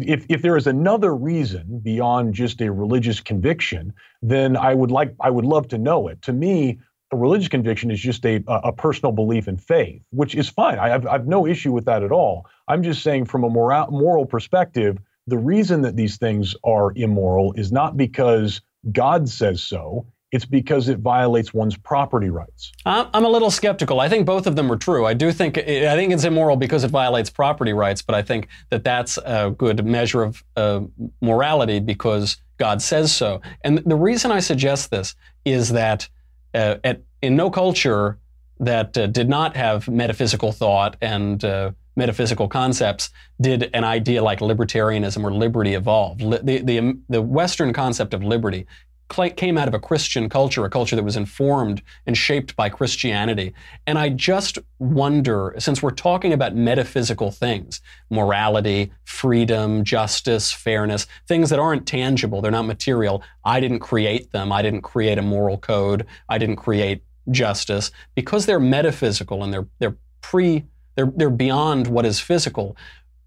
if, 0.02 0.26
if 0.28 0.42
there 0.42 0.58
is 0.58 0.68
another 0.68 1.16
reason 1.16 1.80
beyond 1.82 2.34
just 2.34 2.62
a 2.62 2.70
religious 2.70 3.22
conviction, 3.22 3.94
then 4.22 4.58
I 4.58 4.74
would 4.74 4.92
like 4.92 5.16
I 5.22 5.30
would 5.30 5.46
love 5.46 5.70
to 5.70 5.78
know 5.78 6.10
it. 6.10 6.22
To 6.24 6.34
me, 6.34 6.78
a 7.14 7.18
religious 7.18 7.48
conviction 7.48 7.90
is 7.92 8.00
just 8.02 8.26
a, 8.26 8.44
a 8.48 8.74
personal 8.74 9.14
belief 9.14 9.48
in 9.48 9.56
faith, 9.56 10.02
which 10.10 10.36
is 10.36 10.50
fine. 10.50 10.80
I 10.80 10.90
have, 10.90 11.08
I 11.08 11.14
have 11.14 11.28
no 11.28 11.48
issue 11.48 11.72
with 11.72 11.86
that 11.86 12.04
at 12.04 12.12
all. 12.12 12.46
I'm 12.68 12.84
just 12.84 13.04
saying, 13.04 13.26
from 13.26 13.46
a 13.46 13.50
moral, 13.50 13.88
moral 13.90 14.26
perspective, 14.26 14.98
the 15.28 15.38
reason 15.38 15.82
that 15.84 15.96
these 15.96 16.18
things 16.18 16.54
are 16.66 16.92
immoral 16.98 17.54
is 17.54 17.72
not 17.72 17.96
because 17.96 18.60
God 18.92 19.30
says 19.30 19.64
so. 19.64 20.06
It's 20.32 20.46
because 20.46 20.90
it 20.90 21.00
violates 21.00 21.54
one's 21.54 21.78
property 21.78 22.30
rights. 22.30 22.74
I'm 22.86 23.24
a 23.24 23.30
little 23.30 23.50
skeptical. 23.50 24.00
I 24.00 24.10
think 24.10 24.26
both 24.26 24.46
of 24.46 24.56
them 24.56 24.70
are 24.72 24.76
true. 24.76 25.06
I 25.06 25.14
do 25.14 25.32
think 25.32 25.58
I 25.58 25.96
think 25.96 26.12
it's 26.12 26.26
immoral 26.26 26.58
because 26.58 26.84
it 26.84 26.92
violates 26.92 27.30
property 27.30 27.74
rights, 27.74 28.02
but 28.02 28.14
I 28.16 28.22
think 28.22 28.50
that 28.70 28.84
that's 28.84 29.18
a 29.26 29.54
good 29.58 29.86
measure 29.86 30.24
of 30.24 30.44
uh, 30.58 30.82
morality 31.22 31.80
because 31.80 32.38
God 32.58 32.82
says 32.82 33.16
so. 33.16 33.42
And 33.64 33.80
the 33.80 33.96
reason 33.96 34.32
I 34.32 34.40
suggest 34.40 34.92
this 34.92 35.16
is 35.46 35.70
that 35.70 36.10
uh, 36.54 36.76
at, 36.84 37.04
in 37.22 37.36
no 37.36 37.50
culture 37.50 38.20
that 38.60 38.98
uh, 38.98 39.08
did 39.08 39.30
not 39.30 39.56
have 39.56 39.88
metaphysical 39.88 40.52
thought 40.52 40.98
and 41.02 41.44
uh, 41.46 41.72
metaphysical 41.96 42.48
concepts 42.48 43.10
did 43.40 43.70
an 43.74 43.84
idea 43.84 44.24
like 44.24 44.40
libertarianism 44.40 45.24
or 45.24 45.34
liberty 45.34 45.74
evolve. 45.74 46.20
the, 46.20 46.62
the, 46.64 46.98
the 47.10 47.22
Western 47.22 47.74
concept 47.74 48.14
of 48.14 48.24
liberty 48.24 48.66
came 49.10 49.58
out 49.58 49.68
of 49.68 49.74
a 49.74 49.80
Christian 49.80 50.30
culture, 50.30 50.66
a 50.66 50.70
culture 50.70 50.96
that 50.96 51.04
was 51.04 51.16
informed 51.16 51.82
and 52.06 52.18
shaped 52.18 52.56
by 52.56 52.70
Christianity. 52.70 53.54
And 53.86 53.98
I 53.98 54.10
just 54.10 54.60
wonder, 54.80 55.56
since 55.58 55.82
we're 55.82 55.92
talking 55.92 56.34
about 56.34 56.56
metaphysical 56.56 57.32
things, 57.32 57.82
morality, 58.10 58.92
freedom, 59.06 59.84
justice, 59.84 60.52
fairness, 60.52 61.08
things 61.28 61.50
that 61.50 61.60
aren't 61.60 61.88
tangible, 61.88 62.42
they're 62.42 62.52
not 62.52 62.66
material. 62.66 63.24
I 63.46 63.60
didn't 63.60 63.80
create 63.80 64.32
them. 64.32 64.52
I 64.52 64.62
didn't 64.62 64.82
create 64.82 65.18
a 65.18 65.22
moral 65.24 65.58
code. 65.58 66.06
I 66.30 66.38
didn't 66.38 66.58
create 66.58 67.02
justice. 67.32 67.92
Because 68.16 68.46
they're 68.46 68.60
metaphysical 68.60 69.44
and 69.44 69.54
they're, 69.54 69.68
they're 69.80 69.98
pre, 70.22 70.66
they're, 70.96 71.12
they're 71.16 71.30
beyond 71.30 71.88
what 71.88 72.06
is 72.06 72.20
physical. 72.20 72.76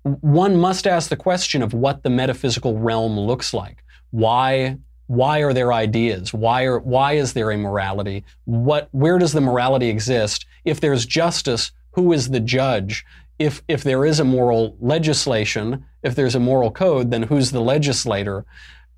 One 0.03 0.57
must 0.57 0.87
ask 0.87 1.09
the 1.09 1.17
question 1.17 1.63
of 1.63 1.75
what 1.75 2.03
the 2.03 2.11
metaphysical 2.11 2.79
realm 2.79 3.19
looks 3.19 3.53
like. 3.53 3.83
Why 4.11 4.79
why 5.11 5.41
are 5.41 5.53
there 5.53 5.73
ideas? 5.73 6.33
Why 6.33 6.63
are 6.63 6.79
why 6.79 7.15
is 7.15 7.33
there 7.33 7.51
a 7.51 7.57
morality? 7.57 8.25
What 8.45 8.89
where 8.93 9.19
does 9.19 9.33
the 9.33 9.41
morality 9.41 9.89
exist? 9.89 10.47
If 10.65 10.79
there's 10.79 11.05
justice, 11.05 11.73
who 11.95 12.13
is 12.13 12.31
the 12.31 12.39
judge? 12.39 13.05
If 13.37 13.61
if 13.67 13.83
there 13.83 14.05
is 14.05 14.21
a 14.21 14.25
moral 14.25 14.77
legislation, 14.79 15.85
if 16.05 16.15
there's 16.15 16.37
a 16.37 16.41
moral 16.41 16.71
code, 16.71 17.11
then 17.11 17.25
who's 17.25 17.51
the 17.51 17.61
legislator? 17.61 18.47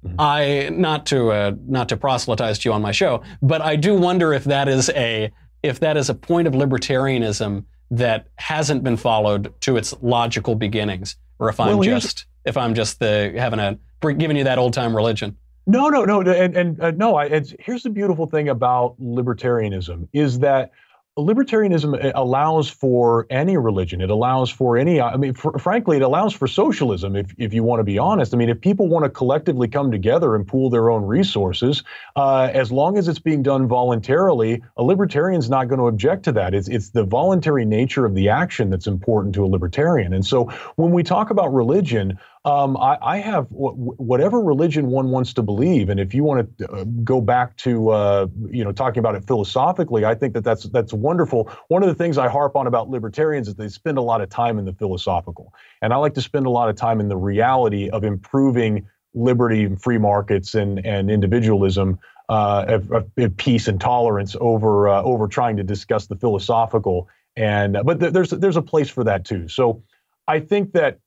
Mm-hmm. 0.05 0.17
I 0.19 0.69
not 0.71 1.07
to 1.07 1.31
uh, 1.33 1.53
not 1.67 1.89
to 1.89 1.97
proselytize 1.97 2.59
to 2.59 2.69
you 2.69 2.75
on 2.75 2.83
my 2.83 2.93
show, 2.93 3.23
but 3.41 3.63
I 3.63 3.77
do 3.77 3.95
wonder 3.95 4.35
if 4.35 4.45
that 4.45 4.69
is 4.69 4.91
a 4.91 5.33
if 5.63 5.81
that 5.81 5.97
is 5.97 6.11
a 6.11 6.15
point 6.15 6.47
of 6.47 6.53
libertarianism 6.53 7.65
that 7.91 8.27
hasn't 8.37 8.85
been 8.85 8.99
followed 8.99 9.55
to 9.63 9.79
its 9.79 9.95
logical 10.03 10.57
beginnings, 10.57 11.17
or 11.39 11.49
if 11.49 11.59
I'm 11.59 11.79
well, 11.79 11.83
just 11.83 12.27
if 12.45 12.59
I'm 12.59 12.75
just 12.75 12.99
the 12.99 13.33
having 13.35 13.61
a 13.61 13.79
giving 14.03 14.37
you 14.37 14.45
that 14.45 14.59
old 14.59 14.75
time 14.75 14.95
religion. 14.95 15.39
No, 15.67 15.89
no, 15.89 16.05
no, 16.05 16.21
and 16.21 16.57
and 16.57 16.81
uh, 16.81 16.91
no. 16.91 17.17
I, 17.17 17.43
here's 17.61 17.85
the 17.85 17.91
beautiful 17.91 18.27
thing 18.27 18.49
about 18.49 19.01
libertarianism 19.01 20.09
is 20.13 20.41
that 20.41 20.73
libertarianism 21.19 22.03
uh, 22.03 22.13
allows 22.15 22.69
for 22.69 23.27
any 23.29 23.57
religion. 23.57 24.01
It 24.01 24.11
allows 24.11 24.51
for 24.51 24.77
any. 24.77 25.01
I 25.01 25.17
mean, 25.17 25.35
fr- 25.35 25.59
frankly, 25.59 25.99
it 25.99 26.03
allows 26.03 26.33
for 26.33 26.49
socialism. 26.49 27.15
If 27.15 27.35
if 27.39 27.55
you 27.55 27.63
want 27.63 27.81
to 27.81 27.85
be 27.85 27.99
honest, 27.99 28.35
I 28.35 28.39
mean, 28.39 28.49
if 28.49 28.61
people 28.61 28.89
want 28.89 29.05
to 29.05 29.11
collectively 29.11 29.69
come 29.69 29.93
together 29.93 30.35
and 30.35 30.47
pool 30.47 30.69
their 30.69 30.91
own 30.91 31.05
resources, 31.05 31.85
uh, 32.17 32.51
as 32.53 32.73
long 32.73 32.99
as 32.99 33.07
it's 33.07 33.21
being 33.21 33.43
done 33.45 33.69
voluntarily, 33.69 34.63
a 34.77 34.83
libertarian's 34.83 35.49
not 35.49 35.69
going 35.69 35.79
to 35.79 35.87
object 35.87 36.25
to 36.25 36.33
that. 36.33 36.55
It's 36.55 36.69
it's 36.69 36.91
the 36.91 37.05
voluntary 37.05 37.65
nature 37.65 38.05
of 38.05 38.15
the 38.15 38.31
action 38.31 38.71
that's 38.71 38.87
important 38.87 39.35
to 39.37 39.45
a 39.45 39.47
libertarian. 39.47 40.13
And 40.13 40.27
so 40.27 40.47
when 40.77 40.91
we 40.91 41.05
talk 41.05 41.31
about 41.31 41.53
religion, 41.55 42.19
um, 42.45 42.77
I, 42.77 42.99
I, 43.01 43.19
have 43.19 43.49
w- 43.51 43.95
whatever 43.99 44.41
religion 44.41 44.89
one 44.89 45.11
wants 45.11 45.33
to 45.35 45.43
believe, 45.43 45.89
and 45.89 46.01
if 46.01 46.13
you 46.13 46.25
want 46.25 46.59
to 46.59 46.73
uh, 46.73 46.85
go 47.05 47.21
back 47.21 47.57
to 47.59 47.91
uh, 47.91 48.27
you 48.51 48.65
know 48.65 48.73
talking 48.73 48.99
about 48.99 49.15
it 49.15 49.25
philosophically, 49.25 50.05
I 50.05 50.17
think 50.17 50.35
that 50.35 50.43
that's 50.43 50.65
that's 50.65 50.93
wonderful. 50.93 51.51
One 51.69 51.85
of 51.85 51.89
the 51.89 51.95
things 51.95 52.19
I 52.19 52.29
harp 52.29 52.57
on 52.57 52.67
about 52.67 52.91
libertarians 52.91 53.47
is 53.47 53.55
they 53.55 53.69
spend 53.69 53.97
a 53.97 54.03
lot 54.03 54.21
of 54.21 54.29
time 54.29 54.59
in 54.59 54.65
the 54.65 54.73
philosophical, 54.73 55.55
and 55.83 55.93
I 55.93 55.97
like 55.97 56.15
to 56.15 56.21
spend 56.21 56.47
a 56.47 56.51
lot 56.51 56.69
of 56.69 56.75
time 56.75 56.99
in 56.99 57.09
the 57.09 57.17
reality 57.17 57.89
of 57.91 58.03
improving 58.03 58.89
liberty 59.15 59.63
and 59.63 59.81
free 59.81 59.99
markets 59.99 60.55
and 60.55 60.85
and 60.85 61.11
individualism. 61.11 61.99
Uh, 62.29 62.65
of, 62.69 62.91
of 63.19 63.37
peace 63.37 63.69
and 63.69 63.79
tolerance 63.79 64.37
over 64.41 64.89
uh, 64.89 65.03
over 65.03 65.27
trying 65.27 65.57
to 65.57 65.63
discuss 65.63 66.07
the 66.07 66.17
philosophical 66.17 67.09
and 67.37 67.77
but 67.85 68.01
th- 68.01 68.13
there's 68.13 68.31
there's 68.31 68.57
a 68.57 68.63
place 68.63 68.89
for 68.89 69.05
that 69.05 69.25
too. 69.25 69.49
So 69.49 69.83
I 70.29 70.41
think 70.41 70.73
that 70.73 70.99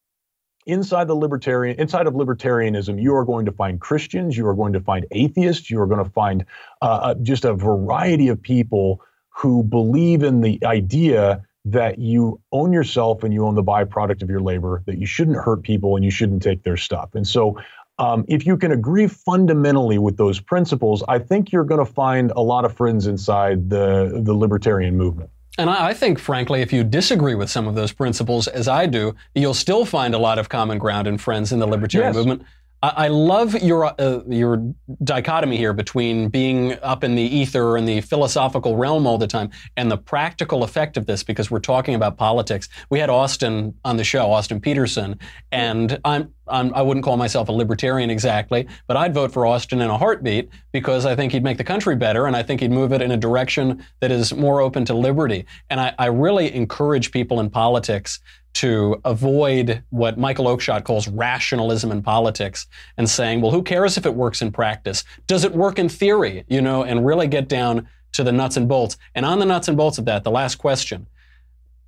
inside 0.66 1.08
the 1.08 1.16
libertarian 1.16 1.80
inside 1.80 2.08
of 2.08 2.14
libertarianism 2.14 3.02
you 3.02 3.14
are 3.16 3.26
going 3.26 3.46
to 3.46 3.52
find 3.52 3.80
christians 3.80 4.38
you 4.38 4.48
are 4.48 4.56
going 4.56 4.74
to 4.74 4.80
find 4.80 5.06
atheists 5.12 5.70
you 5.70 5.80
are 5.80 5.88
going 5.88 6.04
to 6.04 6.10
find 6.12 6.46
uh, 6.82 6.86
uh, 6.86 7.16
just 7.16 7.46
a 7.46 7.54
variety 7.54 8.28
of 8.28 8.42
people 8.42 9.02
who 9.30 9.64
believe 9.64 10.24
in 10.24 10.42
the 10.42 10.60
idea 10.66 11.44
that 11.66 11.98
you 11.98 12.40
own 12.52 12.72
yourself 12.72 13.24
and 13.24 13.34
you 13.34 13.46
own 13.46 13.56
the 13.56 13.64
byproduct 13.64 14.22
of 14.22 14.30
your 14.30 14.40
labor 14.40 14.84
that 14.86 14.98
you 15.00 15.06
shouldn't 15.06 15.38
hurt 15.38 15.64
people 15.64 15.96
and 15.96 16.06
you 16.06 16.12
shouldn't 16.12 16.44
take 16.44 16.64
their 16.64 16.78
stuff. 16.78 17.10
And 17.16 17.28
so 17.28 17.58
um, 17.98 18.26
if 18.28 18.46
you 18.46 18.58
can 18.58 18.72
agree 18.72 19.08
fundamentally 19.08 19.98
with 19.98 20.18
those 20.18 20.40
principles 20.40 21.04
i 21.08 21.20
think 21.20 21.52
you're 21.52 21.64
going 21.64 21.84
to 21.84 21.92
find 21.92 22.32
a 22.36 22.42
lot 22.42 22.66
of 22.66 22.76
friends 22.76 23.08
inside 23.08 23.70
the 23.70 24.22
the 24.24 24.34
libertarian 24.34 24.98
movement 24.98 25.30
and 25.58 25.70
I, 25.70 25.94
think, 25.94 26.20
frankly, 26.20 26.62
if 26.62 26.74
you 26.74 26.84
disagree 26.84 27.36
with 27.36 27.50
some 27.50 27.68
of 27.68 27.76
those 27.76 27.92
principles, 27.94 28.48
as 28.48 28.68
I 28.68 28.86
do, 28.86 29.16
you'll 29.34 29.54
still 29.54 29.86
find 29.86 30.14
a 30.14 30.18
lot 30.18 30.38
of 30.38 30.50
common 30.50 30.78
ground 30.78 31.08
and 31.08 31.20
friends 31.20 31.52
in 31.52 31.60
the 31.60 31.68
libertarian 31.68 32.10
yes. 32.10 32.16
movement. 32.16 32.44
I, 32.84 33.08
love 33.08 33.56
your 33.62 33.86
uh, 34.00 34.22
your 34.28 34.74
dichotomy 35.04 35.58
here 35.58 35.74
between 35.74 36.30
being 36.30 36.74
up 36.84 37.04
in 37.04 37.16
the 37.16 37.22
ether 37.22 37.78
and 37.78 37.88
the 37.88 38.02
philosophical 38.02 38.76
realm 38.76 39.08
all 39.08 39.18
the 39.18 39.28
time 39.28 39.50
and 39.78 39.90
the 39.90 39.98
practical 39.98 40.64
effect 40.64 40.98
of 40.98 41.06
this 41.06 41.24
because 41.24 41.50
we're 41.50 41.60
talking 41.60 41.96
about 41.96 42.18
politics. 42.18 42.70
We 42.90 43.00
had 43.00 43.10
Austin 43.10 43.74
on 43.84 43.98
the 43.98 44.04
show, 44.04 44.32
Austin 44.32 44.60
Petersen, 44.60 45.20
and 45.52 46.00
I'm, 46.06 46.34
I'm 46.48 46.74
I 46.76 46.82
would 46.82 46.98
not 46.98 47.04
call 47.04 47.18
myself 47.18 47.50
a 47.50 47.52
libertarian 47.52 48.10
exactly, 48.10 48.68
but 48.88 48.98
I'd 48.98 49.14
vote 49.14 49.32
for 49.32 49.46
Austin 49.46 49.82
in 49.82 49.90
a 49.90 49.98
heartbeat 49.98 50.50
because 50.72 51.06
I 51.06 51.16
think 51.16 51.32
he'd 51.32 51.44
make 51.44 51.58
the 51.58 51.64
country 51.64 51.96
better 51.96 52.28
and 52.28 52.36
I 52.36 52.44
think 52.44 52.62
he'd 52.62 52.72
move 52.72 52.92
it 52.92 53.02
in 53.02 53.12
a 53.12 53.18
direction 53.18 53.84
that 54.02 54.12
is 54.12 54.34
more 54.34 54.62
open 54.62 54.86
to 54.86 54.94
liberty. 54.94 55.46
And 55.70 55.80
I, 55.80 55.96
I 55.98 56.08
really 56.08 56.54
encourage 56.54 57.12
people 57.12 57.40
in 57.40 57.50
politics 57.50 58.20
to 58.56 59.00
avoid 59.04 59.84
what 59.90 60.18
Michael 60.18 60.46
Oakeshott 60.46 60.86
calls 60.86 61.08
rationalism 61.10 61.92
in 61.92 62.02
politics 62.02 62.68
and 62.98 63.10
saying, 63.10 63.42
well, 63.42 63.52
who 63.52 63.62
cares 63.62 63.98
if 63.98 64.06
it 64.06 64.16
works 64.16 64.42
in 64.42 64.52
practice? 64.52 65.04
Does 65.28 65.44
it 65.44 65.52
work 65.52 65.78
in 65.78 65.90
theory? 65.90 66.46
You 66.48 66.62
know, 66.62 66.84
and 66.84 67.06
really 67.06 67.28
get 67.28 67.50
down 67.50 67.88
to 68.14 68.24
the 68.24 68.32
nuts 68.32 68.56
and 68.56 68.68
bolts. 68.68 68.98
And 69.14 69.26
on 69.26 69.40
the 69.40 69.46
nuts 69.46 69.68
and 69.68 69.76
bolts 69.76 69.98
of 69.98 70.06
that, 70.06 70.24
the 70.24 70.32
last 70.32 70.56
question. 70.56 71.08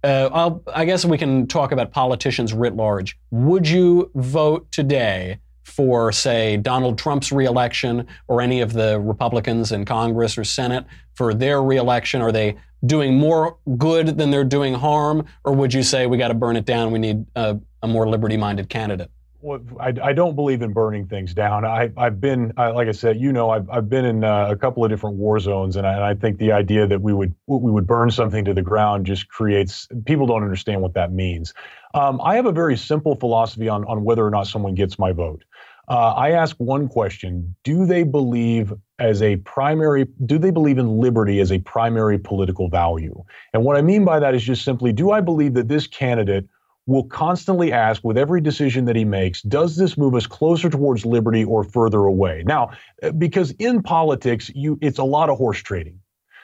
Uh, 0.03 0.55
i 0.75 0.85
guess 0.85 1.03
we 1.05 1.17
can 1.17 1.47
talk 1.47 1.71
about 1.71 1.91
politicians 1.91 2.53
writ 2.53 2.75
large. 2.75 3.17
Would 3.31 3.67
you 3.67 4.11
vote 4.13 4.71
today 4.71 5.39
for, 5.67 6.11
say, 6.11 6.55
Donald 6.57 6.97
Trump's 6.97 7.31
reelection 7.31 8.07
or 8.27 8.41
any 8.41 8.61
of 8.61 8.73
the 8.73 8.99
Republicans 8.99 9.71
in 9.71 9.83
Congress 9.83 10.37
or 10.37 10.43
Senate 10.43 10.85
for 11.13 11.33
their 11.33 11.61
reelection? 11.61 12.21
Are 12.21 12.31
they 12.31 12.55
doing 12.85 13.17
more 13.17 13.57
good 13.77 14.17
than 14.17 14.31
they're 14.31 14.45
doing 14.45 14.73
harm? 14.73 15.25
Or 15.43 15.53
would 15.53 15.73
you 15.73 15.83
say 15.83 16.07
we 16.07 16.17
got 16.17 16.29
to 16.29 16.33
burn 16.33 16.55
it 16.55 16.65
down? 16.65 16.91
We 16.91 16.99
need 16.99 17.25
a, 17.35 17.59
a 17.83 17.87
more 17.87 18.07
liberty 18.07 18.37
minded 18.37 18.69
candidate? 18.69 19.11
Well, 19.39 19.61
I, 19.79 19.93
I, 20.01 20.13
don't 20.13 20.35
believe 20.35 20.63
in 20.63 20.73
burning 20.73 21.05
things 21.05 21.33
down. 21.33 21.63
I, 21.63 21.91
have 21.95 22.19
been, 22.19 22.53
I, 22.57 22.69
like 22.69 22.87
I 22.87 22.91
said, 22.91 23.19
you 23.19 23.31
know, 23.31 23.51
I've, 23.51 23.69
I've 23.69 23.87
been 23.87 24.03
in 24.03 24.23
uh, 24.23 24.47
a 24.49 24.55
couple 24.55 24.83
of 24.83 24.89
different 24.89 25.17
war 25.17 25.39
zones, 25.39 25.75
and 25.75 25.85
I, 25.85 25.93
and 25.93 26.03
I, 26.03 26.15
think 26.15 26.39
the 26.39 26.51
idea 26.51 26.87
that 26.87 27.01
we 27.01 27.13
would 27.13 27.35
we 27.45 27.71
would 27.71 27.85
burn 27.85 28.09
something 28.09 28.43
to 28.45 28.53
the 28.55 28.63
ground 28.63 29.05
just 29.05 29.29
creates 29.29 29.87
people 30.05 30.25
don't 30.25 30.41
understand 30.41 30.81
what 30.81 30.95
that 30.95 31.11
means. 31.11 31.53
Um, 31.93 32.19
I 32.23 32.35
have 32.35 32.47
a 32.47 32.51
very 32.51 32.75
simple 32.75 33.15
philosophy 33.15 33.69
on 33.69 33.85
on 33.85 34.03
whether 34.03 34.25
or 34.25 34.31
not 34.31 34.47
someone 34.47 34.73
gets 34.73 34.97
my 34.97 35.11
vote. 35.11 35.43
Uh, 35.87 36.13
I 36.13 36.31
ask 36.31 36.55
one 36.57 36.87
question: 36.87 37.55
Do 37.63 37.85
they 37.85 38.03
believe 38.03 38.73
as 38.99 39.21
a 39.21 39.37
primary? 39.37 40.05
Do 40.25 40.37
they 40.37 40.51
believe 40.51 40.77
in 40.77 40.99
liberty 40.99 41.39
as 41.39 41.51
a 41.51 41.59
primary 41.59 42.17
political 42.17 42.69
value? 42.69 43.23
And 43.53 43.63
what 43.63 43.77
I 43.77 43.81
mean 43.81 44.03
by 44.03 44.19
that 44.19 44.35
is 44.35 44.43
just 44.43 44.63
simply: 44.63 44.91
Do 44.91 45.11
I 45.11 45.21
believe 45.21 45.53
that 45.53 45.67
this 45.67 45.87
candidate 45.87 46.45
will 46.87 47.03
constantly 47.03 47.71
ask 47.71 48.03
with 48.03 48.17
every 48.17 48.41
decision 48.41 48.85
that 48.85 48.95
he 48.95 49.03
makes, 49.05 49.41
does 49.41 49.75
this 49.75 49.97
move 49.97 50.15
us 50.15 50.25
closer 50.25 50.69
towards 50.69 51.05
liberty 51.05 51.43
or 51.43 51.63
further 51.63 51.99
away? 51.99 52.43
Now, 52.45 52.71
uh, 53.03 53.11
because 53.11 53.51
in 53.59 53.83
politics, 53.83 54.49
you 54.55 54.79
it's 54.81 54.97
a 54.97 55.03
lot 55.03 55.29
of 55.29 55.37
horse 55.37 55.59
trading. 55.59 55.99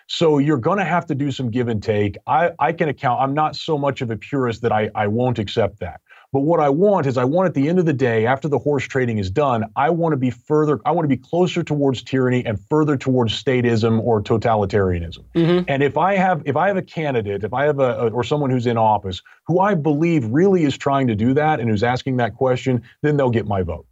So 0.08 0.38
you're 0.38 0.58
going 0.58 0.80
to 0.80 0.86
have 0.86 1.06
to 1.08 1.16
do 1.16 1.32
some 1.32 1.50
give 1.50 1.70
and 1.70 1.82
take. 1.82 2.18
I, 2.28 2.52
I 2.60 2.74
can 2.74 2.90
account. 2.90 3.22
I'm 3.22 3.34
not 3.34 3.56
so 3.56 3.78
much 3.78 4.02
of 4.02 4.12
a 4.12 4.18
purist 4.18 4.62
that 4.62 4.72
I, 4.72 4.90
I 4.94 5.08
won't 5.08 5.40
accept 5.40 5.80
that. 5.80 6.02
But 6.34 6.42
what 6.42 6.60
I 6.60 6.68
want 6.70 7.06
is 7.06 7.16
I 7.16 7.26
want 7.26 7.48
at 7.48 7.54
the 7.54 7.70
end 7.70 7.78
of 7.78 7.86
the 7.86 7.94
day, 7.94 8.26
after 8.26 8.48
the 8.48 8.58
horse 8.58 8.86
trading 8.86 9.20
is 9.20 9.30
done, 9.30 9.66
I 9.76 9.92
want 9.92 10.14
to 10.14 10.18
be 10.18 10.32
further, 10.32 10.82
I 10.84 10.90
want 10.90 11.06
to 11.06 11.16
be 11.16 11.22
closer 11.22 11.62
towards 11.62 12.02
tyranny 12.02 12.44
and 12.44 12.60
further 12.70 12.98
towards 12.98 13.42
statism 13.42 14.02
or 14.02 14.20
totalitarianism. 14.20 15.24
Mm-hmm. 15.36 15.66
And 15.68 15.84
if 15.84 15.96
I 15.96 16.16
have 16.16 16.42
if 16.46 16.58
I 16.58 16.68
have 16.68 16.78
a 16.78 16.82
candidate, 16.82 17.44
if 17.44 17.54
I 17.54 17.66
have 17.66 17.80
a, 17.80 18.08
a 18.08 18.10
or 18.10 18.24
someone 18.24 18.50
who's 18.50 18.66
in 18.66 18.78
office 18.78 19.22
who 19.46 19.60
I 19.60 19.76
believe 19.76 20.26
really 20.26 20.64
is 20.64 20.76
trying 20.76 21.06
to 21.08 21.16
do 21.16 21.36
that 21.36 21.60
and 21.60 21.70
who's 21.70 21.84
asking 21.84 22.18
that 22.18 22.36
question, 22.36 22.82
then 23.04 23.16
they'll 23.16 23.30
get 23.30 23.46
my 23.46 23.62
vote. 23.62 23.86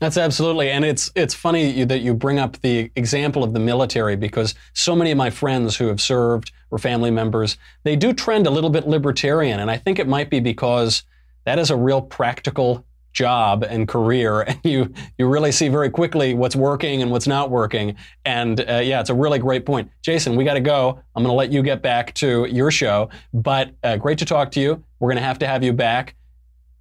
That's 0.00 0.16
absolutely, 0.16 0.70
and 0.70 0.84
it's 0.84 1.10
it's 1.16 1.34
funny 1.34 1.82
that 1.82 1.98
you 1.98 2.14
bring 2.14 2.38
up 2.38 2.60
the 2.60 2.92
example 2.94 3.42
of 3.42 3.52
the 3.52 3.58
military 3.58 4.14
because 4.14 4.54
so 4.72 4.94
many 4.94 5.10
of 5.10 5.18
my 5.18 5.30
friends 5.30 5.76
who 5.76 5.88
have 5.88 6.00
served 6.00 6.52
or 6.70 6.78
family 6.78 7.10
members 7.10 7.56
they 7.82 7.96
do 7.96 8.12
trend 8.12 8.46
a 8.46 8.50
little 8.50 8.70
bit 8.70 8.86
libertarian, 8.86 9.58
and 9.58 9.68
I 9.68 9.76
think 9.78 9.98
it 9.98 10.06
might 10.06 10.30
be 10.30 10.38
because 10.38 11.02
that 11.48 11.58
is 11.58 11.70
a 11.70 11.76
real 11.76 12.02
practical 12.02 12.84
job 13.14 13.64
and 13.64 13.88
career, 13.88 14.42
and 14.48 14.60
you 14.64 14.92
you 15.16 15.26
really 15.26 15.50
see 15.50 15.68
very 15.68 15.88
quickly 15.88 16.34
what's 16.34 16.54
working 16.54 17.00
and 17.00 17.10
what's 17.10 17.26
not 17.26 17.50
working. 17.50 17.96
And 18.26 18.60
uh, 18.60 18.80
yeah, 18.84 19.00
it's 19.00 19.08
a 19.08 19.14
really 19.14 19.38
great 19.38 19.64
point, 19.64 19.90
Jason. 20.02 20.36
We 20.36 20.44
got 20.44 20.54
to 20.54 20.60
go. 20.60 21.00
I'm 21.16 21.22
going 21.22 21.32
to 21.32 21.36
let 21.36 21.50
you 21.50 21.62
get 21.62 21.80
back 21.80 22.12
to 22.16 22.44
your 22.44 22.70
show, 22.70 23.08
but 23.32 23.70
uh, 23.82 23.96
great 23.96 24.18
to 24.18 24.26
talk 24.26 24.50
to 24.52 24.60
you. 24.60 24.84
We're 25.00 25.08
going 25.08 25.22
to 25.22 25.26
have 25.26 25.38
to 25.38 25.46
have 25.46 25.64
you 25.64 25.72
back 25.72 26.16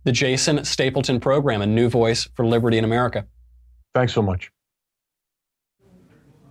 the 0.03 0.12
Jason 0.12 0.65
Stapleton 0.65 1.21
Program, 1.21 1.62
a 1.62 1.67
new 1.67 1.89
voice 1.89 2.27
for 2.36 2.45
liberty 2.45 2.77
in 2.77 2.84
America. 2.84 3.25
Thanks 3.93 4.13
so 4.13 4.21
much. 4.21 4.51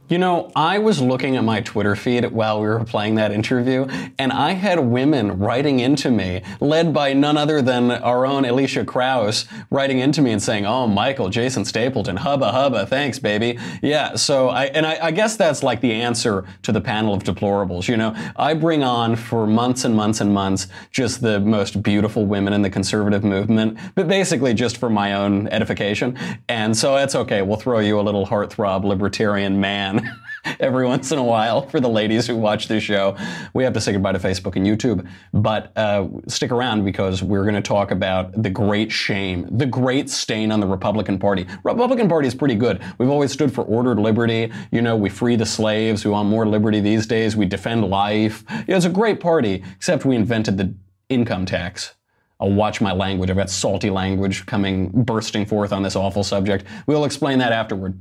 You 0.08 0.18
know, 0.18 0.52
I 0.54 0.78
was 0.78 1.00
looking 1.00 1.34
at 1.34 1.42
my 1.42 1.60
Twitter 1.60 1.96
feed 1.96 2.24
while 2.30 2.60
we 2.60 2.68
were 2.68 2.84
playing 2.84 3.16
that 3.16 3.32
interview, 3.32 3.88
and 4.20 4.30
I 4.30 4.52
had 4.52 4.78
women 4.78 5.36
writing 5.40 5.80
into 5.80 6.12
me, 6.12 6.42
led 6.60 6.94
by 6.94 7.12
none 7.12 7.36
other 7.36 7.60
than 7.60 7.90
our 7.90 8.24
own 8.24 8.44
Alicia 8.44 8.84
Krause, 8.84 9.46
writing 9.68 9.98
into 9.98 10.22
me 10.22 10.30
and 10.30 10.40
saying, 10.40 10.64
"Oh, 10.64 10.86
Michael, 10.86 11.28
Jason 11.28 11.64
Stapleton, 11.64 12.18
hubba 12.18 12.52
hubba, 12.52 12.86
thanks, 12.86 13.18
baby." 13.18 13.58
Yeah, 13.82 14.14
so 14.14 14.48
I 14.48 14.66
and 14.66 14.86
I, 14.86 15.06
I 15.06 15.10
guess 15.10 15.36
that's 15.36 15.64
like 15.64 15.80
the 15.80 15.92
answer 15.92 16.44
to 16.62 16.70
the 16.70 16.80
panel 16.80 17.12
of 17.12 17.24
deplorables. 17.24 17.88
You 17.88 17.96
know, 17.96 18.14
I 18.36 18.54
bring 18.54 18.84
on 18.84 19.16
for 19.16 19.44
months 19.44 19.84
and 19.84 19.96
months 19.96 20.20
and 20.20 20.32
months 20.32 20.68
just 20.92 21.20
the 21.20 21.40
most 21.40 21.82
beautiful 21.82 22.26
women 22.26 22.52
in 22.52 22.62
the 22.62 22.70
conservative 22.70 23.24
movement, 23.24 23.76
but 23.96 24.06
basically 24.06 24.54
just 24.54 24.76
for 24.76 24.88
my 24.88 25.14
own 25.14 25.48
edification, 25.48 26.16
and 26.48 26.76
so 26.76 26.94
it's 26.94 27.16
okay. 27.16 27.42
We'll 27.42 27.56
throw 27.56 27.80
you 27.80 27.98
a 27.98 28.02
little 28.02 28.24
heartthrob 28.24 28.84
libertarian 28.84 29.60
man 29.60 29.95
every 30.60 30.86
once 30.86 31.12
in 31.12 31.18
a 31.18 31.24
while 31.24 31.68
for 31.68 31.80
the 31.80 31.88
ladies 31.88 32.26
who 32.26 32.36
watch 32.36 32.68
this 32.68 32.82
show. 32.82 33.16
We 33.54 33.64
have 33.64 33.72
to 33.74 33.80
say 33.80 33.92
goodbye 33.92 34.12
to 34.12 34.18
Facebook 34.18 34.56
and 34.56 34.66
YouTube, 34.66 35.08
but 35.32 35.72
uh, 35.76 36.08
stick 36.28 36.50
around 36.50 36.84
because 36.84 37.22
we're 37.22 37.42
going 37.42 37.54
to 37.54 37.62
talk 37.62 37.90
about 37.90 38.42
the 38.42 38.50
great 38.50 38.92
shame, 38.92 39.46
the 39.50 39.66
great 39.66 40.10
stain 40.10 40.52
on 40.52 40.60
the 40.60 40.66
Republican 40.66 41.18
Party. 41.18 41.46
Republican 41.64 42.08
Party 42.08 42.28
is 42.28 42.34
pretty 42.34 42.54
good. 42.54 42.82
We've 42.98 43.10
always 43.10 43.32
stood 43.32 43.52
for 43.52 43.64
ordered 43.64 43.98
liberty. 43.98 44.52
You 44.70 44.82
know, 44.82 44.96
we 44.96 45.08
free 45.08 45.36
the 45.36 45.46
slaves. 45.46 46.04
We 46.04 46.10
want 46.10 46.28
more 46.28 46.46
liberty 46.46 46.80
these 46.80 47.06
days. 47.06 47.36
We 47.36 47.46
defend 47.46 47.84
life. 47.84 48.44
You 48.50 48.64
know, 48.68 48.76
it's 48.76 48.86
a 48.86 48.90
great 48.90 49.20
party, 49.20 49.64
except 49.76 50.04
we 50.04 50.16
invented 50.16 50.58
the 50.58 50.74
income 51.08 51.46
tax. 51.46 51.94
I'll 52.38 52.52
watch 52.52 52.80
my 52.80 52.92
language. 52.92 53.30
I've 53.30 53.36
got 53.36 53.48
salty 53.48 53.88
language 53.88 54.44
coming 54.44 54.90
bursting 54.90 55.46
forth 55.46 55.72
on 55.72 55.82
this 55.82 55.96
awful 55.96 56.22
subject. 56.22 56.66
We'll 56.86 57.06
explain 57.06 57.38
that 57.38 57.52
afterward. 57.52 57.98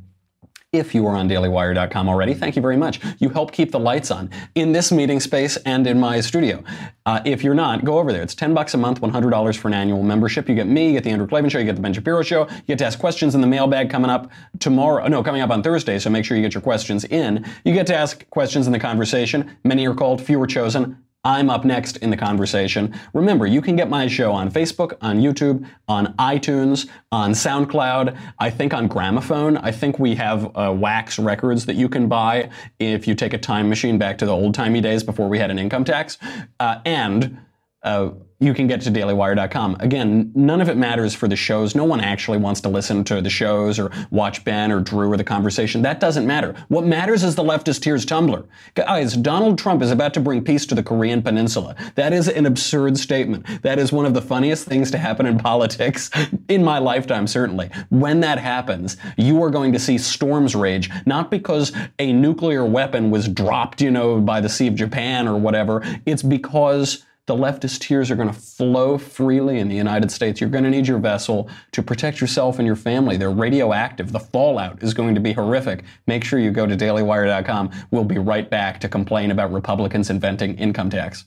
If 0.74 0.94
you 0.94 1.08
are 1.08 1.16
on 1.16 1.30
dailywire.com 1.30 2.10
already, 2.10 2.34
thank 2.34 2.58
you 2.58 2.62
very 2.62 2.76
much. 2.76 3.00
You 3.20 3.30
help 3.30 3.54
keep 3.54 3.72
the 3.72 3.80
lights 3.80 4.12
on 4.12 4.30
in 4.56 4.74
this 4.74 4.92
meeting 4.92 5.22
space 5.22 5.56
and 5.58 5.88
in 5.88 5.98
my 5.98 6.20
studio. 6.20 6.64
Uh, 7.06 7.22
if 7.24 7.44
you're 7.46 7.56
not, 7.56 7.86
go 7.86 7.98
over 7.98 8.12
there. 8.12 8.22
It's 8.22 8.36
10 8.36 8.54
bucks 8.54 8.74
a 8.74 8.78
month, 8.78 9.00
$100 9.00 9.58
for 9.58 9.70
an 9.70 9.74
annual 9.74 10.04
membership. 10.04 10.50
You 10.50 10.56
get 10.56 10.68
me, 10.68 10.88
you 10.88 10.94
get 10.94 11.06
the 11.06 11.12
Andrew 11.12 11.28
Klavan 11.28 11.50
show, 11.50 11.60
you 11.60 11.66
get 11.66 11.78
the 11.78 11.82
Ben 11.82 11.94
Shapiro 11.94 12.24
show. 12.24 12.48
You 12.50 12.64
get 12.68 12.80
to 12.80 12.86
ask 12.86 13.00
questions 13.00 13.36
in 13.36 13.42
the 13.42 13.48
mailbag 13.48 13.90
coming 13.90 14.12
up 14.12 14.30
tomorrow. 14.60 15.08
No, 15.08 15.24
coming 15.24 15.42
up 15.42 15.50
on 15.50 15.64
Thursday, 15.64 15.98
so 15.98 16.10
make 16.10 16.26
sure 16.26 16.36
you 16.36 16.44
get 16.44 16.54
your 16.54 16.62
questions 16.62 17.06
in. 17.06 17.46
You 17.64 17.74
get 17.74 17.88
to 17.88 17.96
ask 17.96 18.30
questions 18.30 18.68
in 18.68 18.74
the 18.74 18.80
conversation. 18.80 19.56
Many 19.64 19.88
are 19.88 19.94
called, 19.94 20.22
few 20.22 20.42
are 20.42 20.48
chosen. 20.48 21.05
I'm 21.26 21.50
up 21.50 21.66
next 21.66 21.98
in 21.98 22.12
the 22.12 22.18
conversation. 22.18 22.94
Remember, 23.14 23.48
you 23.48 23.60
can 23.60 23.76
get 23.76 23.90
my 23.90 24.08
show 24.08 24.32
on 24.32 24.52
Facebook, 24.52 24.96
on 25.02 25.20
YouTube, 25.20 25.68
on 25.88 26.14
iTunes, 26.18 26.88
on 27.12 27.32
SoundCloud, 27.32 28.16
I 28.38 28.50
think 28.52 28.76
on 28.76 28.88
Gramophone. 28.88 29.58
I 29.58 29.72
think 29.72 29.98
we 29.98 30.14
have 30.16 30.56
uh, 30.56 30.72
wax 30.78 31.18
records 31.18 31.66
that 31.66 31.76
you 31.76 31.90
can 31.90 32.08
buy 32.08 32.52
if 32.80 33.08
you 33.08 33.16
take 33.16 33.34
a 33.34 33.40
time 33.40 33.68
machine 33.68 33.98
back 33.98 34.20
to 34.20 34.26
the 34.26 34.32
old 34.32 34.54
timey 34.54 34.82
days 34.82 35.04
before 35.04 35.28
we 35.28 35.40
had 35.40 35.50
an 35.50 35.58
income 35.58 35.84
tax. 35.84 36.20
Uh, 36.60 36.80
and 36.86 37.40
uh, 37.82 38.12
you 38.40 38.54
can 38.54 38.68
get 38.68 38.82
to 38.82 38.92
dailywire.com. 38.92 39.78
Again, 39.80 40.32
none 40.36 40.60
of 40.60 40.68
it 40.68 40.76
matters 40.76 41.16
for 41.16 41.28
the 41.28 41.36
shows. 41.38 41.74
No 41.74 41.86
one 41.86 42.02
actually 42.02 42.38
wants 42.38 42.60
to 42.62 42.70
listen 42.70 43.04
to 43.06 43.22
the 43.22 43.30
shows 43.30 43.80
or 43.80 43.92
watch 44.12 44.44
Ben 44.44 44.72
or 44.72 44.82
Drew 44.82 45.12
or 45.12 45.18
the 45.18 45.24
conversation. 45.24 45.82
That 45.82 46.02
doesn't 46.02 46.28
matter. 46.28 46.54
What 46.68 46.86
matters 46.86 47.24
is 47.24 47.36
the 47.36 47.44
leftist 47.44 47.82
tears 47.82 48.06
tumbler. 48.06 48.46
Guys, 48.74 49.16
Donald 49.16 49.58
Trump 49.58 49.82
is 49.82 49.92
about 49.92 50.14
to 50.16 50.20
bring 50.20 50.44
peace 50.44 50.66
to 50.66 50.76
the 50.76 50.84
Korean 50.84 51.22
Peninsula. 51.22 51.76
That 51.96 52.12
is 52.12 52.28
an 52.28 52.46
absurd 52.46 52.98
statement. 52.98 53.62
That 53.62 53.80
is 53.80 53.94
one 53.94 54.06
of 54.06 54.14
the 54.14 54.22
funniest 54.22 54.66
things 54.68 54.92
to 54.92 54.98
happen 54.98 55.26
in 55.26 55.38
politics 55.46 56.10
in 56.50 56.64
my 56.64 56.78
lifetime, 56.78 57.28
certainly. 57.28 57.70
When 57.90 58.20
that 58.20 58.38
happens, 58.38 58.98
you 59.18 59.42
are 59.44 59.50
going 59.50 59.72
to 59.72 59.80
see 59.80 59.98
storms 59.98 60.56
rage, 60.56 60.90
not 61.06 61.32
because 61.32 61.72
a 62.00 62.12
nuclear 62.12 62.66
weapon 62.66 63.12
was 63.12 63.30
dropped, 63.30 63.82
you 63.82 63.92
know, 63.92 64.20
by 64.20 64.42
the 64.42 64.50
Sea 64.50 64.68
of 64.68 64.76
Japan 64.76 65.28
or 65.28 65.38
whatever. 65.38 65.84
It's 66.06 66.24
because 66.24 67.06
the 67.28 67.36
leftist 67.36 67.80
tears 67.80 68.12
are 68.12 68.16
going 68.16 68.28
to 68.28 68.40
flow 68.40 69.00
freely 69.00 69.58
in 69.58 69.68
the 69.68 69.76
United 69.76 70.12
States. 70.12 70.40
You're 70.40 70.50
going 70.50 70.64
to 70.64 70.70
need 70.70 70.88
your 70.88 71.00
vessel 71.00 71.50
to 71.72 71.82
protect 71.82 72.22
yourself 72.22 72.60
and 72.60 72.68
your 72.68 72.76
family. 72.76 73.18
They're 73.18 73.32
radioactive. 73.32 74.12
The 74.12 74.20
fallout 74.20 74.84
is 74.84 74.94
going 74.94 75.16
to 75.16 75.22
be 75.22 75.34
horrific. 75.34 75.84
Make 76.06 76.24
sure 76.24 76.38
you 76.38 76.52
go 76.52 76.68
to 76.68 76.78
dailywire.com. 76.78 77.72
We'll 77.90 78.04
be 78.04 78.20
right 78.20 78.48
back 78.48 78.80
to 78.82 78.90
complain 78.90 79.32
about 79.32 79.52
Republicans 79.52 80.12
inventing 80.12 80.56
income 80.60 80.92
tax. 80.92 81.26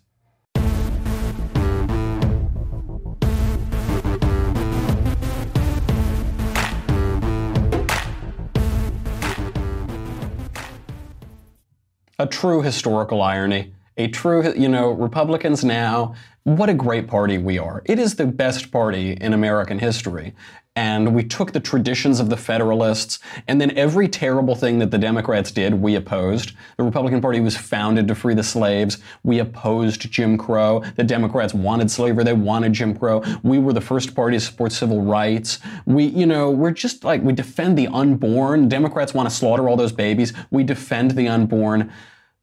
A 12.20 12.26
true 12.26 12.62
historical 12.62 13.22
irony 13.22 13.72
a 13.98 14.08
true, 14.08 14.54
you 14.54 14.68
know, 14.68 14.90
Republicans 14.92 15.64
now, 15.64 16.14
what 16.44 16.70
a 16.70 16.74
great 16.74 17.08
party 17.08 17.36
we 17.36 17.58
are. 17.58 17.82
It 17.84 17.98
is 17.98 18.14
the 18.14 18.26
best 18.26 18.70
party 18.70 19.12
in 19.12 19.34
American 19.34 19.78
history. 19.78 20.34
And 20.76 21.12
we 21.12 21.24
took 21.24 21.52
the 21.52 21.58
traditions 21.58 22.20
of 22.20 22.30
the 22.30 22.36
Federalists, 22.36 23.18
and 23.48 23.60
then 23.60 23.76
every 23.76 24.06
terrible 24.06 24.54
thing 24.54 24.78
that 24.78 24.92
the 24.92 24.98
Democrats 24.98 25.50
did, 25.50 25.74
we 25.74 25.96
opposed. 25.96 26.52
The 26.76 26.84
Republican 26.84 27.20
Party 27.20 27.40
was 27.40 27.56
founded 27.56 28.06
to 28.06 28.14
free 28.14 28.34
the 28.34 28.44
slaves. 28.44 28.98
We 29.24 29.40
opposed 29.40 30.08
Jim 30.12 30.38
Crow. 30.38 30.84
The 30.94 31.02
Democrats 31.02 31.52
wanted 31.52 31.90
slavery. 31.90 32.22
They 32.22 32.32
wanted 32.32 32.74
Jim 32.74 32.96
Crow. 32.96 33.24
We 33.42 33.58
were 33.58 33.72
the 33.72 33.80
first 33.80 34.14
party 34.14 34.36
to 34.36 34.40
support 34.40 34.70
civil 34.70 35.02
rights. 35.02 35.58
We, 35.84 36.04
you 36.04 36.26
know, 36.26 36.48
we're 36.48 36.70
just 36.70 37.02
like, 37.02 37.22
we 37.22 37.32
defend 37.32 37.76
the 37.76 37.88
unborn. 37.88 38.68
Democrats 38.68 39.12
want 39.12 39.28
to 39.28 39.34
slaughter 39.34 39.68
all 39.68 39.76
those 39.76 39.92
babies. 39.92 40.32
We 40.52 40.62
defend 40.62 41.10
the 41.10 41.26
unborn 41.26 41.92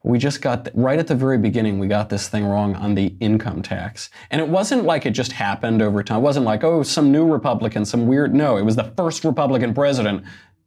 we 0.06 0.20
just 0.20 0.42
got, 0.42 0.70
right 0.76 1.00
at 1.00 1.08
the 1.08 1.16
very 1.16 1.40
beginning, 1.40 1.80
we 1.80 1.88
got 1.88 2.10
this 2.10 2.30
thing 2.30 2.46
wrong 2.46 2.76
on 2.76 2.94
the 2.94 3.16
income 3.20 3.64
tax. 3.64 4.12
And 4.30 4.40
it 4.40 4.48
wasn't 4.48 4.84
like 4.84 5.08
it 5.08 5.12
just 5.12 5.32
happened 5.32 5.82
over 5.82 6.04
time. 6.04 6.20
It 6.20 6.22
wasn't 6.22 6.46
like, 6.46 6.64
oh, 6.64 6.84
some 6.84 7.12
new 7.12 7.26
Republican, 7.26 7.86
some 7.86 8.06
weird. 8.06 8.34
No, 8.34 8.56
it 8.56 8.62
was 8.62 8.76
the 8.76 8.94
first 8.96 9.24
Republican 9.26 9.74
president 9.74 10.24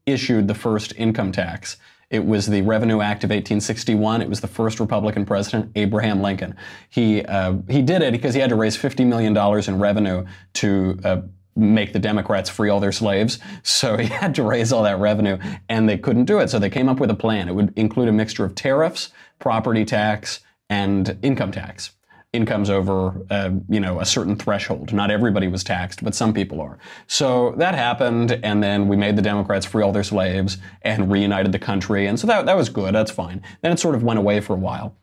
issued 0.06 0.48
the 0.48 0.54
first 0.54 0.92
income 0.96 1.30
tax. 1.30 1.76
It 2.10 2.24
was 2.24 2.46
the 2.46 2.62
Revenue 2.62 3.00
Act 3.00 3.22
of 3.22 3.30
1861. 3.30 4.22
It 4.22 4.28
was 4.28 4.40
the 4.40 4.48
first 4.48 4.80
Republican 4.80 5.24
president, 5.24 5.70
Abraham 5.76 6.20
Lincoln. 6.20 6.56
He 6.88 7.22
uh, 7.22 7.56
he 7.68 7.82
did 7.82 8.02
it 8.02 8.12
because 8.12 8.34
he 8.34 8.40
had 8.40 8.48
to 8.48 8.56
raise 8.56 8.76
50 8.76 9.04
million 9.04 9.34
dollars 9.34 9.68
in 9.68 9.78
revenue 9.78 10.24
to 10.54 10.98
uh, 11.04 11.20
make 11.58 11.92
the 11.92 11.98
Democrats 11.98 12.48
free 12.48 12.70
all 12.70 12.80
their 12.80 12.92
slaves. 12.92 13.38
So 13.62 13.96
he 13.96 14.06
had 14.06 14.34
to 14.36 14.42
raise 14.42 14.72
all 14.72 14.84
that 14.84 14.98
revenue, 14.98 15.38
and 15.68 15.88
they 15.88 15.98
couldn't 15.98 16.24
do 16.24 16.38
it. 16.38 16.48
So 16.48 16.58
they 16.58 16.70
came 16.70 16.88
up 16.88 17.00
with 17.00 17.10
a 17.10 17.14
plan. 17.14 17.48
It 17.48 17.54
would 17.54 17.72
include 17.76 18.08
a 18.08 18.12
mixture 18.12 18.44
of 18.44 18.54
tariffs, 18.54 19.10
property 19.38 19.84
tax, 19.84 20.40
and 20.70 21.18
income 21.22 21.52
tax. 21.52 21.90
Incomes 22.34 22.68
over, 22.68 23.24
uh, 23.30 23.50
you 23.70 23.80
know, 23.80 24.00
a 24.00 24.04
certain 24.04 24.36
threshold. 24.36 24.92
Not 24.92 25.10
everybody 25.10 25.48
was 25.48 25.64
taxed, 25.64 26.04
but 26.04 26.14
some 26.14 26.34
people 26.34 26.60
are. 26.60 26.78
So 27.06 27.54
that 27.56 27.74
happened, 27.74 28.38
and 28.42 28.62
then 28.62 28.86
we 28.86 28.96
made 28.96 29.16
the 29.16 29.22
Democrats 29.22 29.64
free 29.64 29.82
all 29.82 29.92
their 29.92 30.04
slaves 30.04 30.58
and 30.82 31.10
reunited 31.10 31.52
the 31.52 31.58
country, 31.58 32.06
and 32.06 32.20
so 32.20 32.26
that 32.26 32.44
that 32.44 32.56
was 32.56 32.68
good. 32.68 32.94
That's 32.94 33.10
fine. 33.10 33.42
Then 33.62 33.72
it 33.72 33.80
sort 33.80 33.94
of 33.94 34.02
went 34.02 34.18
away 34.18 34.40
for 34.40 34.52
a 34.52 34.58
while. 34.58 34.94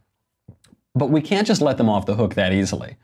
But 0.93 1.09
we 1.09 1.19
can't 1.19 1.47
just 1.47 1.61
let 1.61 1.77
them 1.77 1.89
off 1.89 2.05
the 2.05 2.15
hook 2.15 2.35
that 2.35 2.53
easily 2.53 2.95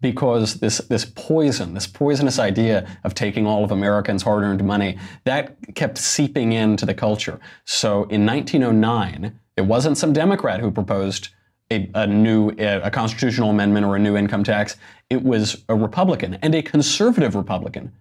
because 0.00 0.60
this 0.60 0.78
this 0.78 1.04
poison, 1.04 1.74
this 1.74 1.86
poisonous 1.86 2.38
idea 2.38 2.86
of 3.04 3.14
taking 3.14 3.46
all 3.46 3.64
of 3.64 3.70
Americans' 3.70 4.22
hard-earned 4.22 4.64
money, 4.64 4.98
that 5.24 5.56
kept 5.74 5.98
seeping 5.98 6.52
into 6.52 6.86
the 6.86 6.94
culture. 6.94 7.40
So 7.64 8.04
in 8.04 8.24
1909, 8.24 9.38
it 9.56 9.62
wasn't 9.62 9.98
some 9.98 10.12
Democrat 10.12 10.60
who 10.60 10.70
proposed 10.70 11.30
a, 11.70 11.90
a 11.94 12.06
new 12.06 12.50
a 12.58 12.90
constitutional 12.90 13.50
amendment 13.50 13.86
or 13.86 13.96
a 13.96 13.98
new 13.98 14.16
income 14.16 14.44
tax. 14.44 14.76
It 15.10 15.22
was 15.22 15.64
a 15.68 15.74
Republican 15.74 16.34
and 16.34 16.54
a 16.54 16.62
conservative 16.62 17.34
Republican. 17.34 17.92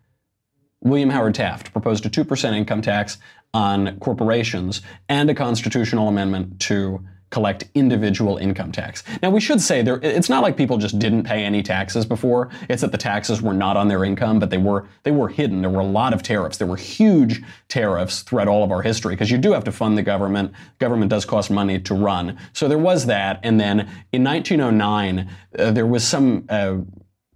William 0.82 1.10
Howard 1.10 1.36
Taft 1.36 1.72
proposed 1.72 2.06
a 2.06 2.10
2% 2.10 2.54
income 2.54 2.84
tax 2.84 3.18
on 3.54 4.00
corporations 4.00 4.82
and 5.10 5.30
a 5.30 5.34
constitutional 5.34 6.08
amendment 6.08 6.60
to 6.62 7.04
collect 7.30 7.66
individual 7.74 8.38
income 8.38 8.72
tax. 8.72 9.04
Now, 9.22 9.30
we 9.30 9.42
should 9.42 9.62
say 9.62 9.82
there, 9.82 10.00
it's 10.02 10.30
not 10.30 10.44
like 10.44 10.56
people 10.56 10.78
just 10.78 10.98
didn't 10.98 11.24
pay 11.24 11.44
any 11.44 11.62
taxes 11.62 12.06
before. 12.06 12.50
It's 12.70 12.82
that 12.82 12.92
the 12.92 12.98
taxes 12.98 13.42
were 13.42 13.54
not 13.54 13.76
on 13.76 13.88
their 13.88 14.06
income, 14.06 14.40
but 14.40 14.50
they 14.50 14.58
were 14.58 14.88
they 15.04 15.12
were 15.12 15.28
hidden. 15.28 15.62
There 15.62 15.70
were 15.70 15.82
a 15.82 15.86
lot 15.86 16.14
of 16.14 16.24
tariffs. 16.24 16.58
There 16.58 16.68
were 16.68 16.78
huge 16.78 17.44
tariffs 17.68 18.22
throughout 18.22 18.48
all 18.48 18.64
of 18.64 18.72
our 18.72 18.82
history 18.82 19.16
because 19.16 19.32
you 19.32 19.38
do 19.38 19.52
have 19.52 19.66
to 19.66 19.72
fund 19.72 19.98
the 19.98 20.04
government. 20.04 20.54
Government 20.80 21.10
does 21.10 21.26
cost 21.26 21.52
money 21.52 21.80
to 21.80 21.94
run. 21.94 22.38
So 22.54 22.68
there 22.68 22.78
was 22.78 23.06
that. 23.08 23.40
And 23.44 23.60
then 23.60 23.80
in 24.12 24.24
1909, 24.24 25.30
uh, 25.58 25.72
there 25.72 25.88
was 25.88 26.08
some. 26.08 26.46
Uh, 26.50 26.78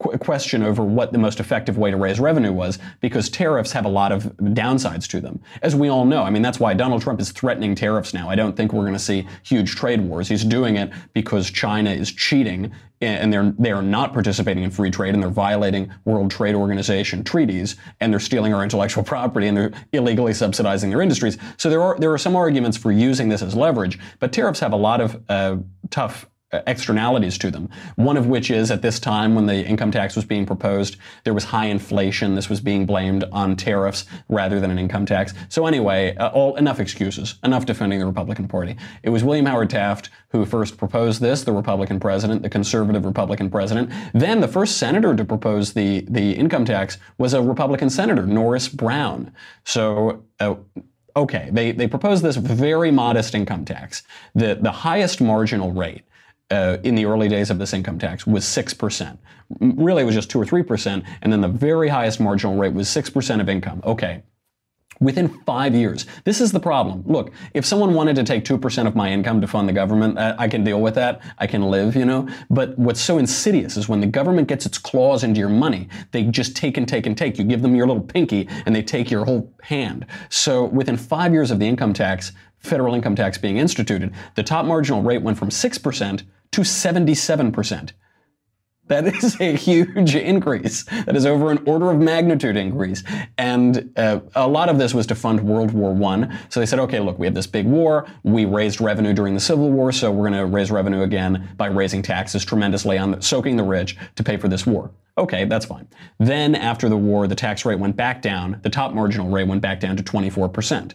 question 0.02 0.64
over 0.64 0.84
what 0.84 1.12
the 1.12 1.18
most 1.18 1.40
effective 1.40 1.78
way 1.78 1.92
to 1.92 1.98
raise 1.98 2.20
revenue 2.20 2.52
was 2.52 2.80
because 3.00 3.30
tariffs 3.30 3.72
have 3.72 3.86
a 3.86 3.90
lot 3.90 4.12
of 4.12 4.24
downsides 4.38 5.08
to 5.08 5.22
them. 5.22 5.42
As 5.62 5.76
we 5.76 5.90
all 5.90 6.06
know, 6.06 6.24
I 6.24 6.30
mean, 6.30 6.42
that's 6.42 6.60
why 6.60 6.74
Donald 6.74 7.02
Trump 7.02 7.20
is 7.20 7.32
threatening 7.32 7.76
tariffs 7.76 8.14
now. 8.14 8.30
I 8.30 8.36
don't 8.36 8.56
think 8.56 8.74
we're 8.74 8.82
going 8.82 8.94
to 8.94 9.00
see 9.00 9.28
huge 9.44 9.76
trade 9.76 10.02
wars. 10.02 10.28
He's 10.28 10.44
doing 10.44 10.78
it 10.78 10.92
because 11.14 11.50
China 11.50 11.92
is 11.92 12.12
cheating 12.12 12.72
and 13.02 13.34
they're 13.34 13.54
they 13.58 13.72
are 13.72 13.82
not 13.82 14.14
participating 14.14 14.64
in 14.64 14.70
free 14.70 14.92
trade 14.92 15.14
and 15.14 15.24
they're 15.24 15.30
violating 15.30 15.92
World 16.06 16.30
Trade 16.30 16.56
Organization 16.56 17.24
treaties 17.24 17.76
and 18.00 18.14
they're 18.14 18.20
stealing 18.20 18.54
our 18.54 18.64
intellectual 18.64 19.04
property 19.04 19.48
and 19.48 19.58
they're 19.58 19.72
illegally 19.92 20.34
subsidizing 20.34 20.92
their 20.92 21.02
industries. 21.02 21.38
So 21.58 21.70
there 21.70 21.82
are 21.82 21.98
there 22.00 22.14
are 22.14 22.18
some 22.18 22.36
arguments 22.36 22.78
for 22.78 22.92
using 22.92 23.30
this 23.30 23.42
as 23.42 23.56
leverage, 23.56 23.98
but 24.20 24.32
tariffs 24.32 24.60
have 24.60 24.74
a 24.74 24.78
lot 24.78 25.02
of 25.02 25.22
uh, 25.30 25.58
tough 25.90 26.28
externalities 26.54 27.38
to 27.38 27.52
them. 27.52 27.70
One 27.96 28.18
of 28.18 28.28
which 28.28 28.52
is 28.52 28.72
at 28.72 28.82
this 28.82 29.00
time 29.00 29.36
when 29.36 29.46
the 29.46 29.66
income 29.66 29.92
tax 29.92 30.16
was 30.16 30.26
being 30.26 30.46
proposed, 30.46 30.98
there 31.24 31.34
was 31.34 31.46
high 31.46 31.66
inflation. 31.66 32.36
This 32.36 32.50
was 32.50 32.60
being 32.60 32.86
blamed 32.86 33.24
on 33.32 33.56
tariffs 33.56 34.06
rather 34.30 34.60
than 34.60 34.72
an 34.72 34.78
income 34.78 35.06
tax. 35.06 35.34
So 35.50 35.66
anyway, 35.66 36.16
uh, 36.16 36.30
all 36.30 36.56
enough 36.56 36.80
excuses, 36.80 37.36
enough 37.44 37.66
defending 37.66 38.00
the 38.00 38.06
Republican 38.06 38.48
Party. 38.48 38.76
It 39.04 39.10
was 39.10 39.24
William 39.24 39.46
Howard 39.46 39.70
Taft 39.70 40.10
who 40.30 40.46
first 40.46 40.78
proposed 40.78 41.22
this, 41.22 41.44
the 41.44 41.52
Republican 41.52 42.00
president, 42.00 42.42
the 42.42 42.50
conservative 42.50 43.06
Republican 43.06 43.50
president. 43.50 43.92
Then 44.14 44.40
the 44.40 44.48
first 44.48 44.78
senator 44.78 45.16
to 45.16 45.26
propose 45.26 45.74
the 45.74 46.06
the 46.10 46.34
income 46.34 46.66
tax 46.66 46.98
was 47.18 47.34
a 47.34 47.42
Republican 47.42 47.90
senator, 47.90 48.26
Norris 48.26 48.68
Brown. 48.68 49.34
So 49.64 50.24
uh, 50.40 50.56
okay, 51.16 51.50
they, 51.52 51.72
they 51.72 51.88
proposed 51.88 52.24
this 52.24 52.38
very 52.38 52.90
modest 52.90 53.36
income 53.36 53.66
tax, 53.66 54.04
the, 54.34 54.56
the 54.56 54.72
highest 54.72 55.20
marginal 55.20 55.72
rate 55.72 56.04
uh, 56.52 56.78
in 56.84 56.96
the 56.96 57.06
early 57.06 57.28
days 57.28 57.50
of 57.50 57.58
this 57.58 57.74
income 57.74 57.98
tax 57.98 58.28
was 58.28 58.44
6%. 58.44 59.18
Really, 59.60 60.04
it 60.04 60.06
was 60.06 60.16
just 60.16 60.30
2 60.30 60.42
or 60.42 60.46
3%, 60.46 61.06
and 61.22 61.34
then 61.34 61.42
the 61.42 61.48
very 61.48 61.88
highest 61.88 62.20
marginal 62.20 62.58
rate 62.58 62.74
was 62.74 62.88
6% 62.88 63.42
of 63.42 63.50
income. 63.50 63.82
Okay. 63.84 64.24
Within 65.00 65.30
five 65.46 65.74
years, 65.74 66.06
this 66.26 66.40
is 66.40 66.52
the 66.52 66.60
problem. 66.60 67.04
Look, 67.08 67.32
if 67.56 67.66
someone 67.66 67.96
wanted 67.96 68.16
to 68.18 68.24
take 68.24 68.46
2% 68.46 68.86
of 68.86 68.96
my 68.96 69.12
income 69.12 69.42
to 69.42 69.48
fund 69.48 69.68
the 69.68 69.74
government, 69.74 70.20
I 70.20 70.48
can 70.48 70.64
deal 70.64 70.80
with 70.80 70.94
that. 70.94 71.22
I 71.40 71.48
can 71.48 71.64
live, 71.64 71.96
you 71.96 72.06
know. 72.06 72.30
But 72.52 72.78
what's 72.78 73.02
so 73.02 73.18
insidious 73.18 73.78
is 73.78 73.90
when 73.90 74.00
the 74.00 74.06
government 74.06 74.48
gets 74.48 74.68
its 74.68 74.78
claws 74.78 75.24
into 75.24 75.40
your 75.40 75.50
money, 75.50 75.90
they 76.12 76.26
just 76.26 76.56
take 76.56 76.78
and 76.78 76.88
take 76.88 77.08
and 77.08 77.18
take. 77.18 77.40
You 77.40 77.46
give 77.46 77.64
them 77.64 77.74
your 77.74 77.88
little 77.88 78.04
pinky 78.04 78.48
and 78.68 78.76
they 78.76 78.84
take 78.84 79.10
your 79.10 79.26
whole 79.26 79.52
hand. 79.64 80.06
So 80.30 80.66
within 80.66 80.98
five 80.98 81.34
years 81.34 81.50
of 81.50 81.58
the 81.58 81.68
income 81.68 81.94
tax, 81.94 82.32
federal 82.62 82.96
income 82.96 83.16
tax 83.16 83.38
being 83.38 83.58
instituted, 83.58 84.14
the 84.36 84.44
top 84.44 84.66
marginal 84.66 85.02
rate 85.02 85.22
went 85.22 85.38
from 85.38 85.50
6% 85.50 86.24
to 86.52 86.62
77%. 86.62 87.92
That 88.92 89.08
is 89.24 89.40
a 89.40 89.56
huge 89.56 90.16
increase. 90.16 90.84
That 90.84 91.16
is 91.16 91.26
over 91.26 91.50
an 91.50 91.64
order 91.66 91.92
of 91.92 92.00
magnitude 92.00 92.58
increase. 92.58 93.04
And 93.38 93.92
uh, 93.96 94.20
a 94.36 94.48
lot 94.48 94.68
of 94.68 94.78
this 94.78 94.94
was 94.94 95.08
to 95.08 95.16
fund 95.16 95.40
World 95.40 95.72
War 95.72 95.92
I. 96.12 96.38
So 96.50 96.60
they 96.60 96.66
said, 96.66 96.80
okay, 96.80 97.00
look, 97.00 97.18
we 97.18 97.26
have 97.26 97.34
this 97.34 97.48
big 97.48 97.66
war. 97.66 98.06
We 98.24 98.44
raised 98.44 98.82
revenue 98.82 99.14
during 99.14 99.34
the 99.34 99.40
Civil 99.40 99.72
War, 99.72 99.94
so 99.94 100.12
we're 100.12 100.30
going 100.30 100.40
to 100.40 100.46
raise 100.46 100.72
revenue 100.72 101.04
again 101.04 101.50
by 101.56 101.68
raising 101.68 102.02
taxes 102.02 102.44
tremendously 102.44 102.98
on 102.98 103.12
the, 103.12 103.22
soaking 103.22 103.56
the 103.56 103.64
rich 103.64 103.96
to 104.16 104.24
pay 104.24 104.36
for 104.36 104.50
this 104.50 104.66
war. 104.66 104.92
Okay, 105.18 105.46
that's 105.46 105.66
fine. 105.66 105.88
Then 106.20 106.54
after 106.56 106.90
the 106.90 106.98
war, 106.98 107.28
the 107.28 107.36
tax 107.36 107.64
rate 107.64 107.80
went 107.80 107.96
back 107.96 108.22
down. 108.22 108.60
The 108.64 108.70
top 108.70 108.94
marginal 108.94 109.30
rate 109.30 109.48
went 109.48 109.62
back 109.62 109.80
down 109.80 109.96
to 109.98 110.04
24%. 110.04 110.94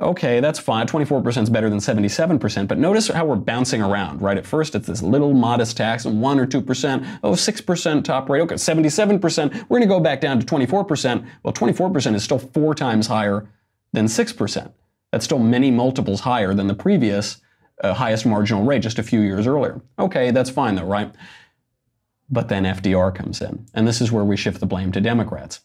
Okay, 0.00 0.38
that's 0.38 0.60
fine. 0.60 0.86
24% 0.86 1.42
is 1.42 1.50
better 1.50 1.68
than 1.68 1.80
77%, 1.80 2.68
but 2.68 2.78
notice 2.78 3.08
how 3.08 3.24
we're 3.24 3.34
bouncing 3.34 3.82
around, 3.82 4.22
right? 4.22 4.36
At 4.36 4.46
first, 4.46 4.76
it's 4.76 4.86
this 4.86 5.02
little 5.02 5.34
modest 5.34 5.76
tax 5.76 6.04
of 6.04 6.14
1 6.14 6.38
or 6.38 6.46
2%. 6.46 7.18
Oh, 7.24 7.32
6% 7.32 8.04
top 8.04 8.28
rate. 8.28 8.42
Okay, 8.42 8.54
77%. 8.54 9.52
We're 9.68 9.78
going 9.78 9.82
to 9.82 9.88
go 9.88 9.98
back 9.98 10.20
down 10.20 10.38
to 10.38 10.46
24%. 10.46 11.26
Well, 11.42 11.52
24% 11.52 12.14
is 12.14 12.22
still 12.22 12.38
four 12.38 12.76
times 12.76 13.08
higher 13.08 13.48
than 13.92 14.06
6%. 14.06 14.72
That's 15.10 15.24
still 15.24 15.40
many 15.40 15.72
multiples 15.72 16.20
higher 16.20 16.54
than 16.54 16.68
the 16.68 16.74
previous 16.74 17.40
uh, 17.82 17.92
highest 17.92 18.24
marginal 18.24 18.64
rate 18.64 18.82
just 18.82 19.00
a 19.00 19.02
few 19.02 19.20
years 19.20 19.48
earlier. 19.48 19.82
Okay, 19.98 20.30
that's 20.30 20.50
fine 20.50 20.76
though, 20.76 20.86
right? 20.86 21.12
But 22.30 22.48
then 22.48 22.64
FDR 22.64 23.14
comes 23.14 23.42
in, 23.42 23.66
and 23.74 23.86
this 23.86 24.00
is 24.00 24.12
where 24.12 24.24
we 24.24 24.36
shift 24.36 24.60
the 24.60 24.66
blame 24.66 24.92
to 24.92 25.00
Democrats 25.00 25.60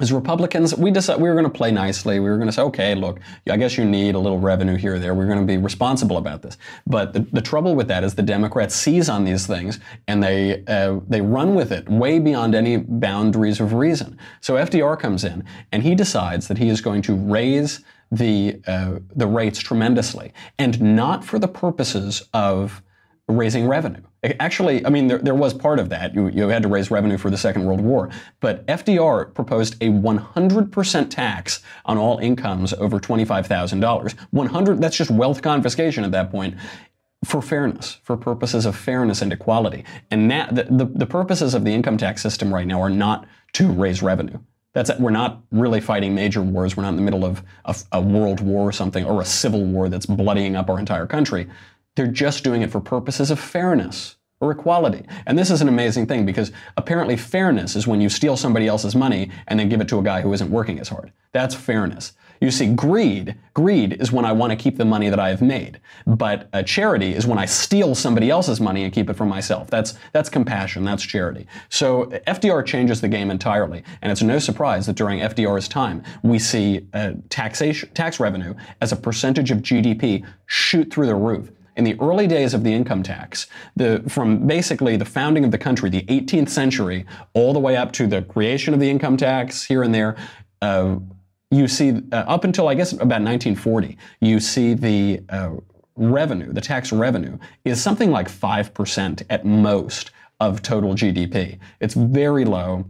as 0.00 0.12
Republicans, 0.12 0.74
we 0.74 0.90
decided 0.90 1.20
we 1.20 1.28
were 1.28 1.34
going 1.34 1.44
to 1.44 1.50
play 1.50 1.70
nicely. 1.70 2.20
We 2.20 2.28
were 2.28 2.36
going 2.36 2.48
to 2.48 2.52
say, 2.52 2.62
okay, 2.62 2.94
look, 2.94 3.20
I 3.50 3.56
guess 3.56 3.76
you 3.76 3.84
need 3.84 4.14
a 4.14 4.18
little 4.18 4.38
revenue 4.38 4.76
here 4.76 4.94
or 4.94 4.98
there. 4.98 5.14
We're 5.14 5.26
going 5.26 5.40
to 5.40 5.44
be 5.44 5.56
responsible 5.56 6.16
about 6.16 6.42
this. 6.42 6.56
But 6.86 7.12
the, 7.12 7.20
the 7.32 7.40
trouble 7.40 7.74
with 7.74 7.88
that 7.88 8.04
is 8.04 8.14
the 8.14 8.22
Democrats 8.22 8.74
seize 8.74 9.08
on 9.08 9.24
these 9.24 9.46
things 9.46 9.80
and 10.06 10.22
they 10.22 10.64
uh, 10.66 11.00
they 11.08 11.20
run 11.20 11.54
with 11.54 11.72
it 11.72 11.88
way 11.88 12.18
beyond 12.18 12.54
any 12.54 12.76
boundaries 12.76 13.60
of 13.60 13.72
reason. 13.72 14.18
So 14.40 14.54
FDR 14.54 14.98
comes 14.98 15.24
in 15.24 15.44
and 15.72 15.82
he 15.82 15.94
decides 15.94 16.48
that 16.48 16.58
he 16.58 16.68
is 16.68 16.80
going 16.80 17.02
to 17.02 17.14
raise 17.14 17.84
the 18.10 18.60
uh, 18.66 19.00
the 19.14 19.26
rates 19.26 19.58
tremendously, 19.58 20.32
and 20.58 20.80
not 20.96 21.24
for 21.24 21.38
the 21.38 21.48
purposes 21.48 22.26
of 22.32 22.82
raising 23.28 23.68
revenue. 23.68 24.02
Actually, 24.40 24.84
I 24.84 24.88
mean, 24.88 25.06
there, 25.06 25.18
there 25.18 25.34
was 25.34 25.54
part 25.54 25.78
of 25.78 25.90
that. 25.90 26.14
You, 26.14 26.28
you 26.28 26.48
had 26.48 26.62
to 26.62 26.68
raise 26.68 26.90
revenue 26.90 27.18
for 27.18 27.30
the 27.30 27.36
Second 27.36 27.64
World 27.64 27.80
War. 27.80 28.10
But 28.40 28.66
FDR 28.66 29.32
proposed 29.34 29.74
a 29.82 29.88
100% 29.88 31.10
tax 31.10 31.60
on 31.84 31.98
all 31.98 32.18
incomes 32.18 32.72
over 32.72 32.98
$25,000. 32.98 34.14
100, 34.30 34.80
that's 34.80 34.96
just 34.96 35.10
wealth 35.10 35.42
confiscation 35.42 36.04
at 36.04 36.10
that 36.12 36.30
point 36.30 36.56
for 37.24 37.42
fairness, 37.42 37.98
for 38.02 38.16
purposes 38.16 38.64
of 38.64 38.76
fairness 38.76 39.22
and 39.22 39.32
equality. 39.32 39.84
And 40.10 40.26
now, 40.28 40.48
the, 40.50 40.64
the, 40.64 40.84
the 40.86 41.06
purposes 41.06 41.54
of 41.54 41.64
the 41.64 41.72
income 41.72 41.98
tax 41.98 42.22
system 42.22 42.52
right 42.52 42.66
now 42.66 42.80
are 42.80 42.90
not 42.90 43.26
to 43.54 43.70
raise 43.70 44.02
revenue. 44.02 44.38
That's 44.72 44.90
we're 44.98 45.10
not 45.10 45.42
really 45.50 45.80
fighting 45.80 46.14
major 46.14 46.42
wars. 46.42 46.76
We're 46.76 46.84
not 46.84 46.90
in 46.90 46.96
the 46.96 47.02
middle 47.02 47.24
of 47.24 47.42
a, 47.64 47.74
a, 47.92 48.00
world 48.00 48.40
war 48.40 48.68
or 48.68 48.72
something, 48.72 49.04
or 49.04 49.20
a 49.20 49.24
civil 49.24 49.64
war 49.64 49.88
that's 49.88 50.06
bloodying 50.06 50.56
up 50.56 50.70
our 50.70 50.78
entire 50.78 51.06
country. 51.06 51.48
They're 51.98 52.06
just 52.06 52.44
doing 52.44 52.62
it 52.62 52.70
for 52.70 52.80
purposes 52.80 53.32
of 53.32 53.40
fairness 53.40 54.18
or 54.38 54.52
equality. 54.52 55.04
And 55.26 55.36
this 55.36 55.50
is 55.50 55.62
an 55.62 55.68
amazing 55.68 56.06
thing 56.06 56.24
because 56.24 56.52
apparently 56.76 57.16
fairness 57.16 57.74
is 57.74 57.88
when 57.88 58.00
you 58.00 58.08
steal 58.08 58.36
somebody 58.36 58.68
else's 58.68 58.94
money 58.94 59.32
and 59.48 59.58
then 59.58 59.68
give 59.68 59.80
it 59.80 59.88
to 59.88 59.98
a 59.98 60.02
guy 60.04 60.20
who 60.20 60.32
isn't 60.32 60.48
working 60.48 60.78
as 60.78 60.88
hard. 60.88 61.10
That's 61.32 61.56
fairness. 61.56 62.12
You 62.40 62.52
see, 62.52 62.72
greed, 62.72 63.34
greed 63.52 64.00
is 64.00 64.12
when 64.12 64.24
I 64.24 64.30
want 64.30 64.52
to 64.52 64.56
keep 64.56 64.76
the 64.76 64.84
money 64.84 65.08
that 65.08 65.18
I 65.18 65.30
have 65.30 65.42
made. 65.42 65.80
But 66.06 66.48
a 66.52 66.62
charity 66.62 67.16
is 67.16 67.26
when 67.26 67.36
I 67.36 67.46
steal 67.46 67.96
somebody 67.96 68.30
else's 68.30 68.60
money 68.60 68.84
and 68.84 68.92
keep 68.92 69.10
it 69.10 69.14
for 69.14 69.26
myself. 69.26 69.68
That's, 69.68 69.98
that's 70.12 70.28
compassion. 70.28 70.84
That's 70.84 71.02
charity. 71.02 71.48
So 71.68 72.04
FDR 72.28 72.64
changes 72.64 73.00
the 73.00 73.08
game 73.08 73.32
entirely. 73.32 73.82
And 74.02 74.12
it's 74.12 74.22
no 74.22 74.38
surprise 74.38 74.86
that 74.86 74.94
during 74.94 75.18
FDR's 75.18 75.66
time, 75.66 76.04
we 76.22 76.38
see 76.38 76.86
uh, 76.94 77.14
taxation, 77.28 77.88
tax 77.92 78.20
revenue 78.20 78.54
as 78.80 78.92
a 78.92 78.96
percentage 78.96 79.50
of 79.50 79.58
GDP 79.58 80.24
shoot 80.46 80.92
through 80.92 81.06
the 81.06 81.16
roof 81.16 81.50
in 81.78 81.84
the 81.84 81.98
early 82.00 82.26
days 82.26 82.54
of 82.54 82.64
the 82.64 82.74
income 82.74 83.04
tax, 83.04 83.46
the, 83.76 84.04
from 84.08 84.46
basically 84.46 84.96
the 84.96 85.04
founding 85.04 85.44
of 85.44 85.52
the 85.52 85.58
country, 85.58 85.88
the 85.88 86.02
18th 86.02 86.48
century, 86.48 87.06
all 87.34 87.52
the 87.52 87.60
way 87.60 87.76
up 87.76 87.92
to 87.92 88.08
the 88.08 88.22
creation 88.22 88.74
of 88.74 88.80
the 88.80 88.90
income 88.90 89.16
tax 89.16 89.62
here 89.62 89.84
and 89.84 89.94
there, 89.94 90.16
uh, 90.60 90.96
you 91.52 91.68
see 91.68 92.02
uh, 92.12 92.16
up 92.16 92.42
until 92.42 92.68
I 92.68 92.74
guess 92.74 92.92
about 92.92 93.22
1940, 93.22 93.96
you 94.20 94.40
see 94.40 94.74
the 94.74 95.22
uh, 95.30 95.52
revenue, 95.94 96.52
the 96.52 96.60
tax 96.60 96.92
revenue, 96.92 97.38
is 97.64 97.80
something 97.80 98.10
like 98.10 98.28
5% 98.28 99.22
at 99.30 99.46
most 99.46 100.10
of 100.40 100.62
total 100.62 100.94
GDP. 100.94 101.58
It's 101.80 101.94
very 101.94 102.44
low, 102.44 102.86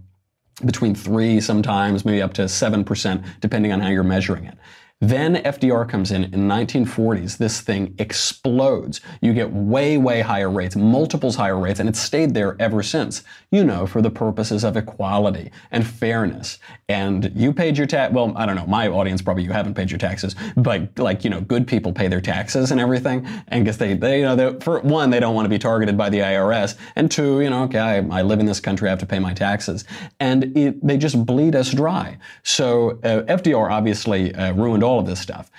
between 0.65 0.95
3 0.95 1.41
sometimes, 1.41 2.05
maybe 2.05 2.23
up 2.23 2.33
to 2.35 2.43
7%, 2.43 3.25
depending 3.41 3.71
on 3.71 3.81
how 3.81 3.89
you're 3.91 4.03
measuring 4.03 4.47
it. 4.47 4.57
Then 5.01 5.37
FDR 5.37 5.89
comes 5.89 6.11
in 6.11 6.25
in 6.25 6.49
1940s. 6.49 7.39
This 7.39 7.61
thing 7.61 7.95
explodes. 7.99 9.01
You 9.21 9.33
get 9.33 9.53
way, 9.53 9.97
way 9.97 10.23
higher 10.23 10.51
rates, 10.51 10.75
multiples 10.75 11.37
higher 11.37 11.59
rates, 11.59 11.79
and 11.79 11.89
it's 11.89 12.01
stayed 12.01 12.35
there 12.35 12.57
ever 12.59 12.83
since. 12.83 13.23
You 13.53 13.63
know, 13.63 13.87
for 13.87 14.03
the 14.03 14.11
purposes 14.11 14.65
of 14.65 14.77
equality 14.77 15.53
and 15.71 15.87
fairness. 15.87 16.59
And 16.89 17.31
you 17.35 17.53
paid 17.53 17.79
your 17.79 17.87
tax. 17.87 18.13
Well, 18.13 18.33
I 18.37 18.45
don't 18.45 18.57
know. 18.57 18.67
My 18.67 18.89
audience 18.89 19.23
probably 19.23 19.45
you 19.45 19.53
haven't 19.53 19.75
paid 19.75 19.91
your 19.91 19.99
taxes, 19.99 20.35
but 20.57 20.99
like 20.99 21.23
you 21.23 21.31
know, 21.31 21.43
good 21.43 21.67
people 21.67 21.93
pay 21.93 22.09
their 22.09 22.21
taxes 22.21 22.73
and 22.73 22.81
everything. 22.81 23.27
And 23.49 23.65
guess 23.65 23.77
they, 23.77 23.95
they 23.95 24.21
you 24.21 24.25
know, 24.25 24.59
for 24.61 24.81
one, 24.81 25.11
they 25.11 25.21
don't 25.21 25.35
want 25.35 25.45
to 25.45 25.51
be 25.51 25.59
targeted 25.59 25.97
by 25.97 26.11
the 26.11 26.19
IRS, 26.19 26.77
and 26.97 27.11
two, 27.11 27.41
you 27.41 27.51
know, 27.51 27.65
okay, 27.65 27.79
I, 27.79 27.97
I 28.19 28.23
live 28.23 28.41
in 28.41 28.47
this 28.47 28.61
country, 28.61 28.89
I 28.89 28.91
have 28.91 28.99
to 28.99 29.07
pay 29.07 29.19
my 29.19 29.33
taxes, 29.33 29.85
and 30.19 30.57
it, 30.57 30.85
they 30.85 30.97
just 30.97 31.25
bleed 31.25 31.55
us 31.55 31.73
dry. 31.73 32.19
So 32.43 32.99
uh, 33.05 33.23
FDR 33.23 33.71
obviously 33.71 34.35
uh, 34.35 34.53
ruined 34.55 34.83
all 34.89 34.99
of 34.99 35.07
this 35.07 35.21
stuff. 35.21 35.51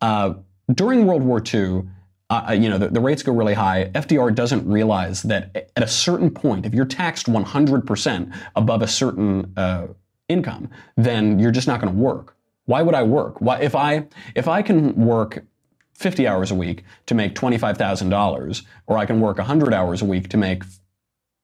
Uh, 0.00 0.34
during 0.72 1.06
World 1.06 1.22
War 1.22 1.42
II, 1.42 1.84
uh, 2.30 2.56
you 2.58 2.68
know, 2.68 2.78
the, 2.78 2.88
the, 2.88 3.00
rates 3.00 3.22
go 3.22 3.32
really 3.32 3.54
high. 3.54 3.90
FDR 3.94 4.34
doesn't 4.34 4.68
realize 4.68 5.22
that 5.22 5.70
at 5.76 5.82
a 5.82 5.88
certain 5.88 6.30
point, 6.30 6.66
if 6.66 6.74
you're 6.74 6.84
taxed 6.84 7.26
100% 7.26 8.34
above 8.54 8.82
a 8.82 8.86
certain 8.86 9.52
uh, 9.56 9.86
income, 10.28 10.68
then 10.96 11.38
you're 11.38 11.50
just 11.50 11.66
not 11.66 11.80
going 11.80 11.92
to 11.92 11.98
work. 11.98 12.36
Why 12.66 12.82
would 12.82 12.94
I 12.94 13.02
work? 13.02 13.40
Why, 13.40 13.60
if 13.60 13.74
I 13.74 14.08
if 14.34 14.46
I 14.46 14.60
can 14.60 14.94
work 14.94 15.42
50 15.94 16.28
hours 16.28 16.50
a 16.50 16.54
week 16.54 16.84
to 17.06 17.14
make 17.14 17.34
$25,000, 17.34 18.62
or 18.86 18.98
I 18.98 19.06
can 19.06 19.20
work 19.20 19.38
100 19.38 19.72
hours 19.72 20.02
a 20.02 20.04
week 20.04 20.28
to 20.28 20.36
make 20.36 20.64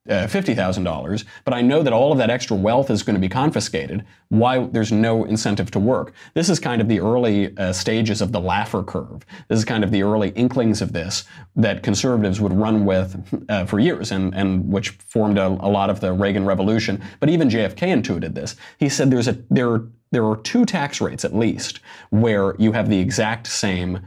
uh, 0.08 0.26
$50,000, 0.26 1.24
but 1.44 1.54
I 1.54 1.62
know 1.62 1.82
that 1.82 1.92
all 1.92 2.12
of 2.12 2.18
that 2.18 2.28
extra 2.28 2.56
wealth 2.56 2.90
is 2.90 3.02
going 3.02 3.14
to 3.14 3.20
be 3.20 3.28
confiscated, 3.28 4.04
why 4.28 4.66
there's 4.66 4.92
no 4.92 5.24
incentive 5.24 5.70
to 5.70 5.78
work. 5.78 6.12
This 6.34 6.50
is 6.50 6.60
kind 6.60 6.82
of 6.82 6.88
the 6.88 7.00
early 7.00 7.56
uh, 7.56 7.72
stages 7.72 8.20
of 8.20 8.30
the 8.30 8.40
Laffer 8.40 8.86
curve. 8.86 9.24
This 9.48 9.58
is 9.58 9.64
kind 9.64 9.82
of 9.82 9.90
the 9.90 10.02
early 10.02 10.28
inklings 10.30 10.82
of 10.82 10.92
this 10.92 11.24
that 11.56 11.82
conservatives 11.82 12.38
would 12.38 12.52
run 12.52 12.84
with 12.84 13.44
uh, 13.48 13.64
for 13.64 13.80
years 13.80 14.12
and, 14.12 14.34
and 14.34 14.70
which 14.70 14.90
formed 14.90 15.38
a, 15.38 15.46
a 15.46 15.70
lot 15.70 15.88
of 15.88 16.00
the 16.00 16.12
Reagan 16.12 16.44
Revolution. 16.44 17.02
But 17.20 17.30
even 17.30 17.48
JFK 17.48 17.88
intuited 17.88 18.34
this. 18.34 18.56
He 18.78 18.90
said 18.90 19.10
there's 19.10 19.28
a, 19.28 19.38
there, 19.50 19.84
there 20.10 20.26
are 20.26 20.36
two 20.36 20.66
tax 20.66 21.00
rates 21.00 21.24
at 21.24 21.34
least 21.34 21.80
where 22.10 22.54
you 22.58 22.72
have 22.72 22.90
the 22.90 22.98
exact 22.98 23.46
same 23.46 24.00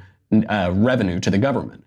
uh, 0.48 0.72
revenue 0.76 1.20
to 1.22 1.32
the 1.32 1.38
government 1.40 1.84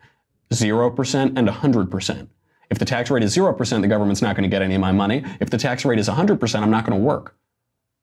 0% 0.52 1.38
and 1.38 1.48
100%. 1.48 2.28
If 2.70 2.78
the 2.78 2.84
tax 2.84 3.10
rate 3.10 3.22
is 3.22 3.36
0%, 3.36 3.80
the 3.80 3.88
government's 3.88 4.22
not 4.22 4.36
going 4.36 4.48
to 4.48 4.54
get 4.54 4.62
any 4.62 4.74
of 4.74 4.80
my 4.80 4.92
money. 4.92 5.24
If 5.40 5.50
the 5.50 5.58
tax 5.58 5.84
rate 5.84 5.98
is 5.98 6.08
100%, 6.08 6.62
I'm 6.62 6.70
not 6.70 6.86
going 6.86 6.98
to 6.98 7.04
work. 7.04 7.36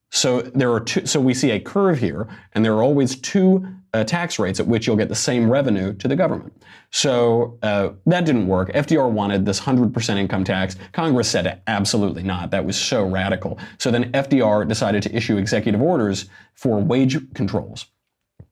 So 0.09 0.41
there 0.41 0.71
are 0.71 0.79
two, 0.79 1.05
so 1.05 1.19
we 1.19 1.33
see 1.33 1.51
a 1.51 1.59
curve 1.59 1.99
here, 1.99 2.27
and 2.53 2.63
there 2.63 2.73
are 2.73 2.83
always 2.83 3.19
two 3.19 3.67
uh, 3.93 4.03
tax 4.03 4.39
rates 4.39 4.59
at 4.59 4.67
which 4.67 4.87
you'll 4.87 4.95
get 4.95 5.09
the 5.09 5.15
same 5.15 5.49
revenue 5.49 5.93
to 5.95 6.07
the 6.07 6.15
government. 6.15 6.53
So 6.91 7.57
uh, 7.61 7.89
that 8.05 8.25
didn't 8.25 8.47
work. 8.47 8.71
FDR 8.73 9.11
wanted 9.11 9.45
this 9.45 9.59
100% 9.59 10.17
income 10.17 10.43
tax. 10.43 10.75
Congress 10.93 11.29
said 11.29 11.61
absolutely 11.67 12.23
not. 12.23 12.51
That 12.51 12.65
was 12.65 12.77
so 12.77 13.05
radical. 13.05 13.59
So 13.79 13.91
then 13.91 14.11
FDR 14.11 14.67
decided 14.67 15.03
to 15.03 15.15
issue 15.15 15.37
executive 15.37 15.81
orders 15.81 16.29
for 16.53 16.79
wage 16.79 17.17
controls. 17.33 17.87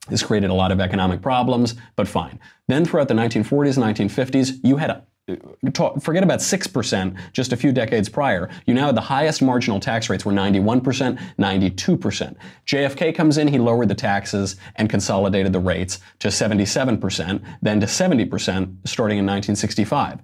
This 0.08 0.24
created 0.24 0.50
a 0.50 0.54
lot 0.54 0.72
of 0.72 0.80
economic 0.80 1.22
problems, 1.22 1.76
but 1.96 2.08
fine. 2.08 2.40
Then 2.68 2.86
throughout 2.86 3.08
the 3.08 3.16
1940s 3.16 3.78
and 3.78 4.10
1950s, 4.12 4.60
you 4.64 4.78
had 4.78 4.90
a 4.90 5.04
forget 6.02 6.24
about 6.24 6.40
6% 6.40 7.18
just 7.34 7.52
a 7.52 7.58
few 7.58 7.72
decades 7.72 8.08
prior. 8.08 8.50
You 8.66 8.74
now 8.74 8.88
had 8.88 8.96
the 8.96 9.02
highest 9.02 9.42
marginal 9.42 9.80
tax 9.80 10.10
rates 10.10 10.24
were 10.24 10.32
91%, 10.32 11.20
92%. 11.40 12.36
JFK 12.68 13.16
comes 13.16 13.38
in, 13.38 13.48
he 13.48 13.58
lowered 13.58 13.90
the 13.90 13.96
taxes 13.96 14.58
and 14.76 14.90
consolidated 14.90 15.52
the 15.52 15.60
rates 15.60 16.00
to 16.20 16.28
77%, 16.28 17.42
then 17.62 17.80
to 17.80 17.86
70% 17.86 18.76
starting 18.86 19.18
in 19.18 19.26
1965. 19.26 20.20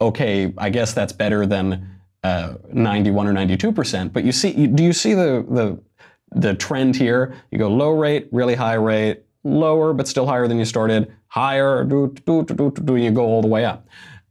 Okay, 0.00 0.52
I 0.58 0.70
guess 0.70 0.92
that's 0.92 1.12
better 1.12 1.46
than 1.46 1.88
uh, 2.22 2.54
91 2.72 3.26
or 3.26 3.32
92%, 3.32 4.12
but 4.12 4.24
you 4.24 4.32
see, 4.32 4.66
do 4.66 4.82
you 4.82 4.92
see 4.92 5.14
the, 5.14 5.44
the, 5.48 5.78
the 6.34 6.54
trend 6.54 6.96
here? 6.96 7.36
You 7.50 7.58
go 7.58 7.68
low 7.68 7.90
rate, 7.90 8.28
really 8.32 8.54
high 8.54 8.74
rate, 8.74 9.22
lower 9.44 9.92
but 9.92 10.08
still 10.08 10.26
higher 10.26 10.48
than 10.48 10.58
you 10.58 10.64
started, 10.64 11.12
higher, 11.28 11.84
do, 11.84 12.12
do, 12.26 12.42
do, 12.42 12.54
do, 12.54 12.70
do, 12.70 12.96
you 12.96 13.10
go 13.10 13.24
all 13.24 13.42
the 13.42 13.48
way 13.48 13.64
up. 13.64 13.86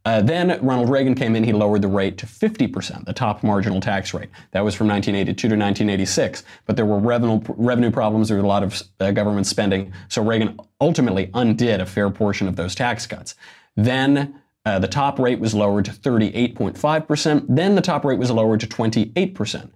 Uh, 0.06 0.22
then 0.22 0.56
Ronald 0.64 0.88
Reagan 0.88 1.16
came 1.16 1.34
in, 1.34 1.42
he 1.42 1.52
lowered 1.52 1.82
the 1.82 1.88
rate 1.88 2.16
to 2.18 2.26
50%, 2.26 3.06
the 3.06 3.12
top 3.12 3.42
marginal 3.42 3.80
tax 3.80 4.14
rate. 4.14 4.28
That 4.52 4.64
was 4.64 4.72
from 4.72 4.86
1982 4.86 5.48
to 5.48 5.56
1986. 5.56 6.44
But 6.64 6.76
there 6.76 6.86
were 6.86 7.00
revenue, 7.00 7.40
revenue 7.48 7.90
problems, 7.90 8.28
there 8.28 8.36
was 8.36 8.44
a 8.44 8.46
lot 8.46 8.62
of 8.62 8.80
uh, 9.00 9.10
government 9.10 9.48
spending, 9.48 9.92
so 10.08 10.22
Reagan 10.22 10.60
ultimately 10.80 11.28
undid 11.34 11.80
a 11.80 11.86
fair 11.86 12.08
portion 12.08 12.46
of 12.46 12.54
those 12.54 12.76
tax 12.76 13.04
cuts. 13.04 13.34
Then 13.74 14.40
uh, 14.64 14.78
the 14.78 14.86
top 14.86 15.18
rate 15.18 15.40
was 15.40 15.54
lowered 15.54 15.86
to 15.86 15.90
38.5%. 15.90 17.46
Then 17.48 17.74
the 17.74 17.82
top 17.82 18.04
rate 18.04 18.20
was 18.20 18.30
lowered 18.30 18.60
to 18.60 18.68
28%. 18.68 19.70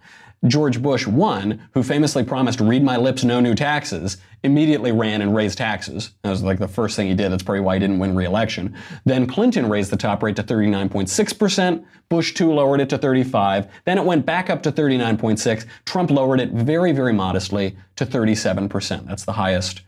George 0.46 0.80
Bush 0.80 1.06
one, 1.06 1.68
who 1.74 1.82
famously 1.82 2.24
promised 2.24 2.60
read 2.60 2.82
my 2.82 2.96
lips, 2.96 3.24
no 3.24 3.40
new 3.40 3.54
taxes, 3.54 4.16
immediately 4.42 4.90
ran 4.90 5.20
and 5.20 5.34
raised 5.34 5.58
taxes. 5.58 6.12
That 6.22 6.30
was 6.30 6.42
like 6.42 6.58
the 6.58 6.68
first 6.68 6.96
thing 6.96 7.08
he 7.08 7.14
did. 7.14 7.30
That's 7.30 7.42
probably 7.42 7.60
why 7.60 7.74
he 7.74 7.80
didn't 7.80 7.98
win 7.98 8.14
re-election. 8.14 8.74
Then 9.04 9.26
Clinton 9.26 9.68
raised 9.68 9.90
the 9.90 9.98
top 9.98 10.22
rate 10.22 10.36
to 10.36 10.42
39.6%. 10.42 11.84
Bush 12.08 12.32
two 12.32 12.52
lowered 12.52 12.80
it 12.80 12.88
to 12.88 12.98
35. 12.98 13.68
Then 13.84 13.98
it 13.98 14.04
went 14.04 14.24
back 14.24 14.48
up 14.48 14.62
to 14.62 14.72
39.6. 14.72 15.66
Trump 15.84 16.10
lowered 16.10 16.40
it 16.40 16.52
very, 16.52 16.92
very 16.92 17.12
modestly 17.12 17.76
to 17.96 18.06
37%. 18.06 19.06
That's 19.06 19.26
the 19.26 19.32
highest 19.32 19.82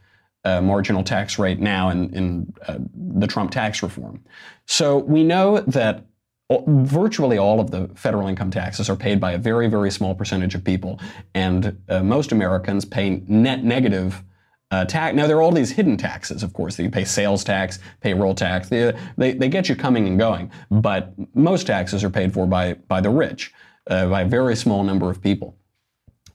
uh, 0.44 0.60
marginal 0.60 1.02
tax 1.02 1.38
rate 1.38 1.60
now 1.60 1.88
in, 1.88 2.14
in 2.14 2.52
uh, 2.68 2.78
the 2.94 3.26
Trump 3.26 3.52
tax 3.52 3.82
reform. 3.82 4.22
So 4.66 4.98
we 4.98 5.24
know 5.24 5.60
that 5.60 6.04
virtually 6.66 7.38
all 7.38 7.60
of 7.60 7.70
the 7.70 7.88
federal 7.94 8.28
income 8.28 8.50
taxes 8.50 8.90
are 8.90 8.96
paid 8.96 9.20
by 9.20 9.32
a 9.32 9.38
very, 9.38 9.68
very 9.68 9.90
small 9.90 10.14
percentage 10.14 10.54
of 10.54 10.64
people, 10.64 11.00
and 11.34 11.78
uh, 11.88 12.02
most 12.02 12.32
Americans 12.32 12.84
pay 12.84 13.22
net 13.26 13.64
negative 13.64 14.22
uh, 14.70 14.86
tax. 14.86 15.14
Now, 15.14 15.26
there 15.26 15.36
are 15.36 15.42
all 15.42 15.52
these 15.52 15.70
hidden 15.70 15.96
taxes, 15.96 16.42
of 16.42 16.54
course. 16.54 16.78
You 16.78 16.90
pay 16.90 17.04
sales 17.04 17.44
tax, 17.44 17.78
payroll 18.00 18.34
tax. 18.34 18.70
They, 18.70 18.92
they, 19.18 19.32
they, 19.32 19.48
get 19.48 19.68
you 19.68 19.76
coming 19.76 20.08
and 20.08 20.18
going, 20.18 20.50
but 20.70 21.12
most 21.34 21.66
taxes 21.66 22.02
are 22.02 22.10
paid 22.10 22.32
for 22.32 22.46
by, 22.46 22.74
by 22.74 23.02
the 23.02 23.10
rich, 23.10 23.52
uh, 23.88 24.08
by 24.08 24.22
a 24.22 24.26
very 24.26 24.56
small 24.56 24.82
number 24.82 25.10
of 25.10 25.20
people. 25.20 25.56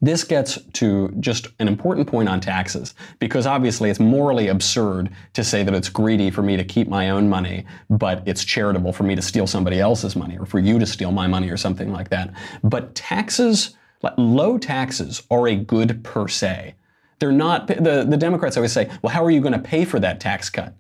This 0.02 0.24
gets 0.24 0.60
to 0.74 1.10
just 1.20 1.48
an 1.60 1.68
important 1.68 2.08
point 2.08 2.30
on 2.30 2.40
taxes 2.40 2.94
because 3.20 3.48
obviously 3.48 3.90
it's 3.90 4.00
morally 4.00 4.48
absurd 4.48 5.10
to 5.34 5.44
say 5.44 5.64
that 5.64 5.74
it's 5.74 5.90
greedy 5.90 6.30
for 6.30 6.44
me 6.44 6.56
to 6.56 6.64
keep 6.64 6.88
my 6.88 7.10
own 7.10 7.28
money, 7.28 7.66
but 7.90 8.22
it's 8.28 8.44
charitable 8.44 8.94
for 8.94 9.04
me 9.04 9.16
to 9.16 9.22
steal 9.22 9.48
somebody 9.48 9.80
else's 9.80 10.16
money 10.16 10.38
or 10.38 10.46
for 10.46 10.60
you 10.60 10.78
to 10.78 10.86
steal 10.86 11.12
my 11.12 11.26
money 11.26 11.50
or 11.50 11.58
something 11.58 11.92
like 11.92 12.10
that. 12.10 12.32
But 12.64 12.94
taxes, 12.94 13.76
low 14.18 14.58
taxes 14.60 15.24
are 15.32 15.48
a 15.48 15.56
good 15.56 16.04
per 16.04 16.28
se. 16.28 16.76
They're 17.20 17.32
not, 17.32 17.66
the, 17.66 18.06
the 18.08 18.18
Democrats 18.18 18.56
always 18.58 18.74
say, 18.74 18.92
well, 19.02 19.12
how 19.12 19.26
are 19.26 19.32
you 19.32 19.42
going 19.42 19.54
to 19.54 19.60
pay 19.60 19.84
for 19.86 20.00
that 20.00 20.20
tax 20.20 20.52
cut? 20.52 20.76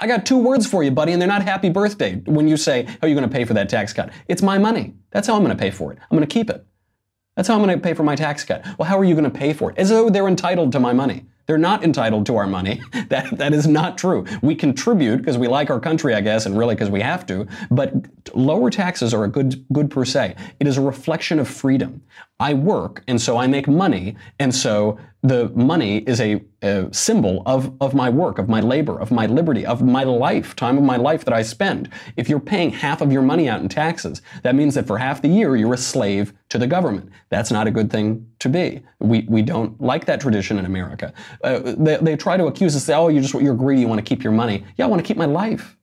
I 0.00 0.06
got 0.06 0.24
two 0.24 0.38
words 0.38 0.66
for 0.66 0.82
you, 0.82 0.90
buddy, 0.90 1.12
and 1.12 1.20
they're 1.20 1.28
not 1.28 1.42
happy 1.42 1.68
birthday 1.68 2.16
when 2.24 2.48
you 2.48 2.56
say, 2.56 2.84
how 2.84 2.98
are 3.02 3.08
you 3.08 3.14
going 3.14 3.28
to 3.28 3.32
pay 3.32 3.44
for 3.44 3.54
that 3.54 3.68
tax 3.68 3.92
cut? 3.92 4.10
It's 4.26 4.42
my 4.42 4.56
money. 4.56 4.94
That's 5.10 5.28
how 5.28 5.36
I'm 5.36 5.44
going 5.44 5.56
to 5.56 5.60
pay 5.60 5.70
for 5.70 5.92
it. 5.92 5.98
I'm 6.10 6.16
going 6.16 6.26
to 6.26 6.32
keep 6.32 6.48
it. 6.48 6.66
That's 7.36 7.48
how 7.48 7.54
I'm 7.54 7.62
going 7.62 7.76
to 7.76 7.82
pay 7.82 7.94
for 7.94 8.02
my 8.02 8.14
tax 8.14 8.44
cut. 8.44 8.64
Well, 8.78 8.88
how 8.88 8.98
are 8.98 9.04
you 9.04 9.14
going 9.14 9.24
to 9.24 9.30
pay 9.30 9.52
for 9.52 9.70
it? 9.70 9.78
As 9.78 9.88
though 9.88 10.10
they're 10.10 10.28
entitled 10.28 10.72
to 10.72 10.80
my 10.80 10.92
money. 10.92 11.24
They're 11.46 11.58
not 11.58 11.82
entitled 11.82 12.26
to 12.26 12.36
our 12.36 12.46
money. 12.46 12.80
That, 13.08 13.36
that 13.36 13.52
is 13.52 13.66
not 13.66 13.98
true. 13.98 14.24
We 14.40 14.54
contribute 14.54 15.18
because 15.18 15.36
we 15.36 15.46
like 15.46 15.68
our 15.68 15.80
country, 15.80 16.14
I 16.14 16.22
guess, 16.22 16.46
and 16.46 16.56
really 16.56 16.74
because 16.74 16.88
we 16.88 17.02
have 17.02 17.26
to. 17.26 17.46
But 17.70 17.92
lower 18.34 18.70
taxes 18.70 19.12
are 19.12 19.24
a 19.24 19.28
good, 19.28 19.66
good 19.70 19.90
per 19.90 20.06
se. 20.06 20.34
It 20.60 20.66
is 20.66 20.78
a 20.78 20.80
reflection 20.80 21.38
of 21.38 21.46
freedom. 21.46 22.02
I 22.42 22.54
work, 22.54 23.04
and 23.06 23.22
so 23.22 23.38
I 23.38 23.46
make 23.46 23.68
money, 23.68 24.16
and 24.40 24.52
so 24.52 24.98
the 25.22 25.48
money 25.50 25.98
is 25.98 26.20
a, 26.20 26.42
a, 26.62 26.92
symbol 26.92 27.44
of, 27.46 27.72
of 27.80 27.94
my 27.94 28.10
work, 28.10 28.38
of 28.38 28.48
my 28.48 28.60
labor, 28.60 29.00
of 29.00 29.12
my 29.12 29.26
liberty, 29.26 29.64
of 29.64 29.80
my 29.80 30.02
life, 30.02 30.56
time 30.56 30.76
of 30.76 30.82
my 30.82 30.96
life 30.96 31.24
that 31.24 31.32
I 31.32 31.42
spend. 31.42 31.88
If 32.16 32.28
you're 32.28 32.40
paying 32.40 32.70
half 32.70 33.00
of 33.00 33.12
your 33.12 33.22
money 33.22 33.48
out 33.48 33.60
in 33.60 33.68
taxes, 33.68 34.22
that 34.42 34.56
means 34.56 34.74
that 34.74 34.88
for 34.88 34.98
half 34.98 35.22
the 35.22 35.28
year 35.28 35.54
you're 35.54 35.74
a 35.74 35.78
slave 35.78 36.32
to 36.48 36.58
the 36.58 36.66
government. 36.66 37.10
That's 37.28 37.52
not 37.52 37.68
a 37.68 37.70
good 37.70 37.92
thing 37.92 38.26
to 38.40 38.48
be. 38.48 38.82
We, 38.98 39.24
we 39.28 39.42
don't 39.42 39.80
like 39.80 40.06
that 40.06 40.20
tradition 40.20 40.58
in 40.58 40.64
America. 40.64 41.12
Uh, 41.44 41.60
they, 41.64 41.98
they 41.98 42.16
try 42.16 42.36
to 42.36 42.46
accuse 42.46 42.74
us, 42.74 42.82
say, 42.82 42.94
oh, 42.94 43.06
you're 43.06 43.22
just 43.22 43.34
you're 43.34 43.54
greedy, 43.54 43.82
you 43.82 43.88
want 43.88 44.00
to 44.00 44.08
keep 44.08 44.24
your 44.24 44.32
money. 44.32 44.64
Yeah, 44.76 44.86
I 44.86 44.88
want 44.88 45.00
to 45.00 45.06
keep 45.06 45.16
my 45.16 45.26
life. 45.26 45.76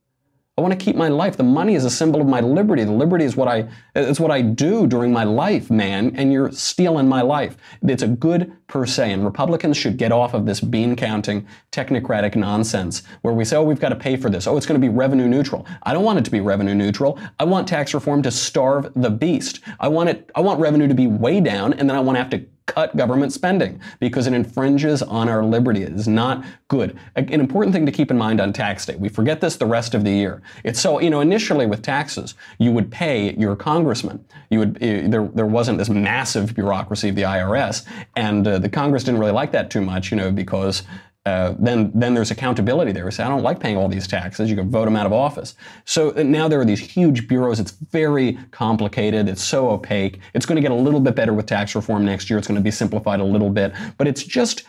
I 0.59 0.61
want 0.61 0.77
to 0.77 0.85
keep 0.85 0.97
my 0.97 1.07
life. 1.07 1.37
The 1.37 1.43
money 1.43 1.75
is 1.75 1.85
a 1.85 1.89
symbol 1.89 2.19
of 2.19 2.27
my 2.27 2.41
liberty. 2.41 2.83
The 2.83 2.91
liberty 2.91 3.23
is 3.23 3.37
what 3.37 3.47
I 3.47 3.69
it's 3.95 4.19
what 4.19 4.29
I 4.29 4.41
do 4.41 4.87
during 4.87 5.13
my 5.13 5.23
life, 5.23 5.71
man, 5.71 6.13
and 6.17 6.33
you're 6.33 6.51
stealing 6.51 7.07
my 7.07 7.21
life. 7.21 7.55
It's 7.81 8.03
a 8.03 8.09
good 8.09 8.51
per 8.67 8.85
se, 8.85 9.13
and 9.13 9.23
Republicans 9.23 9.77
should 9.77 9.95
get 9.95 10.11
off 10.11 10.33
of 10.33 10.45
this 10.45 10.59
bean 10.59 10.97
counting 10.97 11.47
technocratic 11.71 12.35
nonsense 12.35 13.03
where 13.21 13.33
we 13.33 13.45
say, 13.45 13.55
oh, 13.55 13.63
we've 13.63 13.79
got 13.79 13.89
to 13.89 13.95
pay 13.95 14.17
for 14.17 14.29
this. 14.29 14.47
Oh, 14.47 14.57
it's 14.57 14.65
going 14.65 14.79
to 14.79 14.85
be 14.85 14.93
revenue 14.93 15.29
neutral. 15.29 15.65
I 15.83 15.93
don't 15.93 16.03
want 16.03 16.19
it 16.19 16.25
to 16.25 16.31
be 16.31 16.41
revenue 16.41 16.75
neutral. 16.75 17.17
I 17.39 17.45
want 17.45 17.65
tax 17.65 17.93
reform 17.93 18.21
to 18.23 18.31
starve 18.31 18.91
the 18.97 19.09
beast. 19.09 19.61
I 19.79 19.87
want 19.87 20.09
it 20.09 20.29
I 20.35 20.41
want 20.41 20.59
revenue 20.59 20.89
to 20.89 20.93
be 20.93 21.07
way 21.07 21.39
down, 21.39 21.71
and 21.71 21.89
then 21.89 21.95
I 21.95 22.01
want 22.01 22.17
to 22.17 22.19
have 22.19 22.31
to 22.31 22.45
cut 22.73 22.95
government 22.95 23.33
spending 23.33 23.79
because 23.99 24.27
it 24.27 24.33
infringes 24.33 25.01
on 25.01 25.27
our 25.27 25.43
liberty. 25.43 25.83
It 25.83 25.93
is 25.93 26.07
not 26.07 26.45
good. 26.67 26.97
An 27.15 27.39
important 27.39 27.73
thing 27.73 27.85
to 27.85 27.91
keep 27.91 28.11
in 28.11 28.17
mind 28.17 28.39
on 28.39 28.53
tax 28.53 28.85
day. 28.85 28.95
We 28.95 29.09
forget 29.09 29.41
this 29.41 29.57
the 29.57 29.65
rest 29.65 29.93
of 29.93 30.03
the 30.03 30.11
year. 30.11 30.41
It's 30.63 30.79
so, 30.79 30.99
you 30.99 31.09
know, 31.09 31.21
initially 31.21 31.65
with 31.65 31.81
taxes, 31.81 32.35
you 32.57 32.71
would 32.71 32.91
pay 32.91 33.33
your 33.35 33.55
congressman. 33.55 34.23
You 34.49 34.59
would, 34.59 34.77
eh, 34.81 35.07
there, 35.07 35.27
there 35.27 35.45
wasn't 35.45 35.77
this 35.77 35.89
massive 35.89 36.55
bureaucracy 36.55 37.09
of 37.09 37.15
the 37.15 37.23
IRS. 37.23 37.85
And 38.15 38.47
uh, 38.47 38.59
the 38.59 38.69
Congress 38.69 39.03
didn't 39.03 39.19
really 39.19 39.31
like 39.31 39.51
that 39.51 39.69
too 39.69 39.81
much, 39.81 40.11
you 40.11 40.17
know, 40.17 40.31
because 40.31 40.83
uh, 41.25 41.53
then 41.59 41.91
then 41.93 42.13
there's 42.13 42.31
accountability 42.31 42.91
there. 42.91 43.09
Say, 43.11 43.23
I 43.23 43.29
don't 43.29 43.43
like 43.43 43.59
paying 43.59 43.77
all 43.77 43.87
these 43.89 44.07
taxes. 44.07 44.49
You 44.49 44.55
can 44.55 44.71
vote 44.71 44.85
them 44.85 44.95
out 44.95 45.05
of 45.05 45.13
office. 45.13 45.53
So 45.85 46.15
uh, 46.15 46.23
now 46.23 46.47
there 46.47 46.59
are 46.61 46.65
these 46.65 46.79
huge 46.79 47.27
bureaus. 47.27 47.59
It's 47.59 47.71
very 47.71 48.37
complicated. 48.51 49.27
It's 49.27 49.43
so 49.43 49.69
opaque. 49.69 50.19
It's 50.33 50.45
going 50.45 50.55
to 50.55 50.61
get 50.61 50.71
a 50.71 50.75
little 50.81 50.99
bit 51.01 51.15
better 51.15 51.33
with 51.33 51.45
tax 51.45 51.75
reform 51.75 52.05
next 52.05 52.29
year. 52.29 52.39
It's 52.39 52.47
going 52.47 52.57
to 52.59 52.63
be 52.63 52.71
simplified 52.71 53.19
a 53.19 53.25
little 53.25 53.49
bit, 53.49 53.73
but 53.97 54.07
it's 54.07 54.23
just 54.23 54.63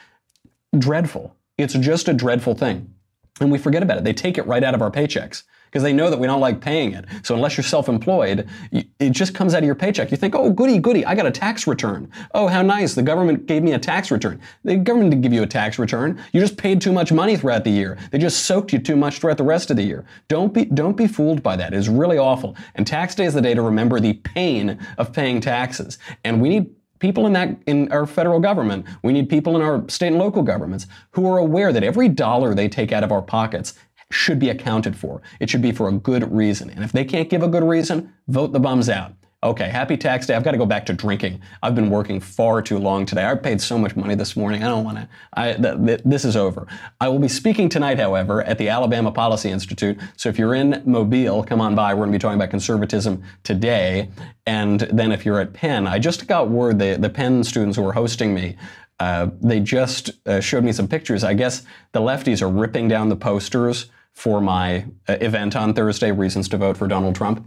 dreadful. 0.78 1.36
It's 1.56 1.74
just 1.74 2.08
a 2.08 2.12
dreadful 2.14 2.54
thing. 2.54 2.92
and 3.40 3.50
we 3.50 3.58
forget 3.58 3.82
about 3.82 3.98
it. 3.98 4.04
They 4.04 4.12
take 4.12 4.38
it 4.38 4.46
right 4.46 4.62
out 4.62 4.74
of 4.74 4.82
our 4.82 4.90
paychecks 4.90 5.44
because 5.70 5.84
they 5.84 5.92
know 5.92 6.10
that 6.10 6.18
we 6.18 6.26
don't 6.26 6.40
like 6.40 6.60
paying 6.60 6.94
it. 6.94 7.04
So 7.22 7.34
unless 7.34 7.56
you're 7.56 7.64
self-employed, 7.64 8.48
it 8.72 9.10
just 9.10 9.34
comes 9.34 9.54
out 9.54 9.58
of 9.58 9.64
your 9.64 9.76
paycheck. 9.76 10.10
You 10.10 10.16
think, 10.16 10.34
oh, 10.34 10.50
goody, 10.50 10.78
goody, 10.78 11.06
I 11.06 11.14
got 11.14 11.26
a 11.26 11.30
tax 11.30 11.68
return. 11.68 12.10
Oh, 12.34 12.48
how 12.48 12.62
nice, 12.62 12.94
the 12.94 13.02
government 13.02 13.46
gave 13.46 13.62
me 13.62 13.72
a 13.72 13.78
tax 13.78 14.10
return. 14.10 14.40
The 14.64 14.76
government 14.76 15.12
didn't 15.12 15.22
give 15.22 15.32
you 15.32 15.44
a 15.44 15.46
tax 15.46 15.78
return. 15.78 16.20
You 16.32 16.40
just 16.40 16.56
paid 16.56 16.80
too 16.80 16.92
much 16.92 17.12
money 17.12 17.36
throughout 17.36 17.62
the 17.62 17.70
year. 17.70 17.98
They 18.10 18.18
just 18.18 18.46
soaked 18.46 18.72
you 18.72 18.80
too 18.80 18.96
much 18.96 19.18
throughout 19.18 19.38
the 19.38 19.44
rest 19.44 19.70
of 19.70 19.76
the 19.76 19.84
year. 19.84 20.04
Don't 20.26 20.52
be, 20.52 20.64
don't 20.64 20.96
be 20.96 21.06
fooled 21.06 21.42
by 21.42 21.54
that. 21.56 21.72
It's 21.72 21.88
really 21.88 22.18
awful. 22.18 22.56
And 22.74 22.84
tax 22.84 23.14
day 23.14 23.26
is 23.26 23.34
the 23.34 23.40
day 23.40 23.54
to 23.54 23.62
remember 23.62 24.00
the 24.00 24.14
pain 24.14 24.78
of 24.98 25.12
paying 25.12 25.40
taxes. 25.40 25.98
And 26.24 26.40
we 26.40 26.48
need 26.48 26.74
people 27.00 27.26
in 27.26 27.32
that 27.32 27.56
in 27.66 27.90
our 27.90 28.06
federal 28.06 28.38
government 28.38 28.86
we 29.02 29.12
need 29.12 29.28
people 29.28 29.56
in 29.56 29.62
our 29.62 29.82
state 29.88 30.08
and 30.08 30.18
local 30.18 30.42
governments 30.42 30.86
who 31.12 31.26
are 31.26 31.38
aware 31.38 31.72
that 31.72 31.82
every 31.82 32.08
dollar 32.08 32.54
they 32.54 32.68
take 32.68 32.92
out 32.92 33.02
of 33.02 33.10
our 33.10 33.22
pockets 33.22 33.74
should 34.10 34.38
be 34.38 34.50
accounted 34.50 34.96
for. 34.96 35.22
It 35.38 35.50
should 35.50 35.62
be 35.62 35.72
for 35.72 35.88
a 35.88 35.92
good 35.92 36.30
reason. 36.32 36.70
And 36.70 36.84
if 36.84 36.92
they 36.92 37.04
can't 37.04 37.28
give 37.28 37.42
a 37.42 37.48
good 37.48 37.64
reason, 37.64 38.12
vote 38.28 38.52
the 38.52 38.60
bums 38.60 38.88
out. 38.88 39.14
Okay, 39.42 39.70
happy 39.70 39.96
tax 39.96 40.26
day. 40.26 40.34
I've 40.34 40.44
got 40.44 40.50
to 40.50 40.58
go 40.58 40.66
back 40.66 40.84
to 40.86 40.92
drinking. 40.92 41.40
I've 41.62 41.74
been 41.74 41.88
working 41.88 42.20
far 42.20 42.60
too 42.60 42.76
long 42.76 43.06
today. 43.06 43.24
I 43.24 43.34
paid 43.36 43.58
so 43.58 43.78
much 43.78 43.96
money 43.96 44.14
this 44.14 44.36
morning. 44.36 44.62
I 44.62 44.68
don't 44.68 44.84
want 44.84 44.98
to. 44.98 45.56
Th- 45.56 45.86
th- 45.86 46.00
this 46.04 46.26
is 46.26 46.36
over. 46.36 46.66
I 47.00 47.08
will 47.08 47.18
be 47.18 47.28
speaking 47.28 47.70
tonight, 47.70 47.98
however, 47.98 48.42
at 48.42 48.58
the 48.58 48.68
Alabama 48.68 49.10
Policy 49.10 49.48
Institute. 49.48 49.98
So 50.18 50.28
if 50.28 50.38
you're 50.38 50.54
in 50.54 50.82
Mobile, 50.84 51.42
come 51.42 51.62
on 51.62 51.74
by. 51.74 51.94
We're 51.94 52.00
going 52.00 52.12
to 52.12 52.18
be 52.18 52.20
talking 52.20 52.36
about 52.36 52.50
conservatism 52.50 53.22
today. 53.42 54.10
And 54.44 54.80
then 54.80 55.10
if 55.10 55.24
you're 55.24 55.40
at 55.40 55.54
Penn, 55.54 55.86
I 55.86 55.98
just 55.98 56.26
got 56.26 56.50
word 56.50 56.78
the, 56.78 56.98
the 57.00 57.08
Penn 57.08 57.42
students 57.42 57.78
who 57.78 57.86
are 57.86 57.94
hosting 57.94 58.34
me 58.34 58.56
uh, 59.00 59.30
they 59.40 59.58
just 59.58 60.10
uh, 60.26 60.40
showed 60.40 60.62
me 60.62 60.72
some 60.72 60.86
pictures. 60.86 61.24
I 61.24 61.32
guess 61.32 61.62
the 61.92 62.00
lefties 62.00 62.42
are 62.42 62.48
ripping 62.50 62.86
down 62.86 63.08
the 63.08 63.16
posters 63.16 63.86
for 64.12 64.40
my 64.40 64.86
uh, 65.08 65.16
event 65.20 65.56
on 65.56 65.72
Thursday, 65.74 66.12
Reasons 66.12 66.48
to 66.48 66.56
Vote 66.56 66.76
for 66.76 66.86
Donald 66.86 67.14
Trump. 67.14 67.44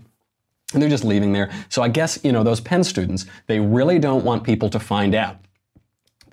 And 0.73 0.81
they're 0.81 0.89
just 0.89 1.03
leaving 1.03 1.33
there. 1.33 1.51
So 1.69 1.83
I 1.83 1.87
guess, 1.87 2.19
you 2.23 2.31
know, 2.31 2.43
those 2.43 2.59
Penn 2.59 2.83
students, 2.83 3.25
they 3.47 3.59
really 3.59 3.99
don't 3.99 4.25
want 4.25 4.43
people 4.43 4.69
to 4.69 4.79
find 4.79 5.13
out 5.13 5.37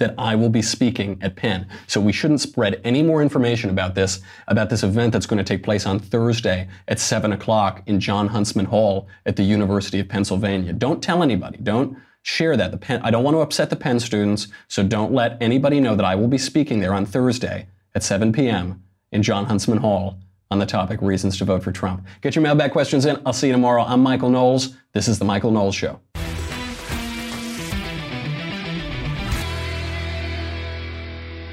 that 0.00 0.14
I 0.16 0.34
will 0.34 0.48
be 0.48 0.62
speaking 0.62 1.18
at 1.20 1.36
Penn. 1.36 1.66
So 1.86 2.00
we 2.00 2.12
shouldn't 2.12 2.40
spread 2.40 2.80
any 2.84 3.02
more 3.02 3.20
information 3.20 3.68
about 3.68 3.94
this, 3.94 4.20
about 4.48 4.70
this 4.70 4.82
event 4.82 5.12
that's 5.12 5.26
going 5.26 5.38
to 5.38 5.44
take 5.44 5.62
place 5.62 5.84
on 5.84 5.98
Thursday 5.98 6.68
at 6.88 6.98
7 6.98 7.32
o'clock 7.32 7.82
in 7.86 8.00
Jon 8.00 8.28
Huntsman 8.28 8.64
Hall 8.64 9.06
at 9.26 9.36
the 9.36 9.42
University 9.42 10.00
of 10.00 10.08
Pennsylvania. 10.08 10.72
Don't 10.72 11.02
tell 11.02 11.22
anybody. 11.22 11.58
Don't 11.62 11.98
share 12.22 12.56
that. 12.56 12.70
The 12.70 12.78
Penn, 12.78 13.00
I 13.02 13.10
don't 13.10 13.22
want 13.22 13.34
to 13.34 13.40
upset 13.40 13.68
the 13.68 13.76
Penn 13.76 14.00
students, 14.00 14.48
so 14.68 14.82
don't 14.82 15.12
let 15.12 15.36
anybody 15.40 15.80
know 15.80 15.94
that 15.94 16.04
I 16.04 16.14
will 16.14 16.28
be 16.28 16.38
speaking 16.38 16.80
there 16.80 16.94
on 16.94 17.04
Thursday 17.04 17.66
at 17.94 18.02
7 18.02 18.32
p.m. 18.32 18.82
in 19.12 19.22
Jon 19.22 19.46
Huntsman 19.46 19.78
Hall 19.78 20.18
on 20.50 20.58
the 20.58 20.66
topic 20.66 21.00
Reasons 21.00 21.38
to 21.38 21.44
Vote 21.44 21.62
for 21.62 21.72
Trump. 21.72 22.06
Get 22.20 22.34
your 22.34 22.42
mailbag 22.42 22.72
questions 22.72 23.06
in. 23.06 23.20
I'll 23.24 23.32
see 23.32 23.48
you 23.48 23.52
tomorrow. 23.52 23.82
I'm 23.82 24.02
Michael 24.02 24.30
Knowles. 24.30 24.76
This 24.92 25.08
is 25.08 25.18
The 25.18 25.24
Michael 25.24 25.50
Knowles 25.50 25.74
Show. 25.74 26.00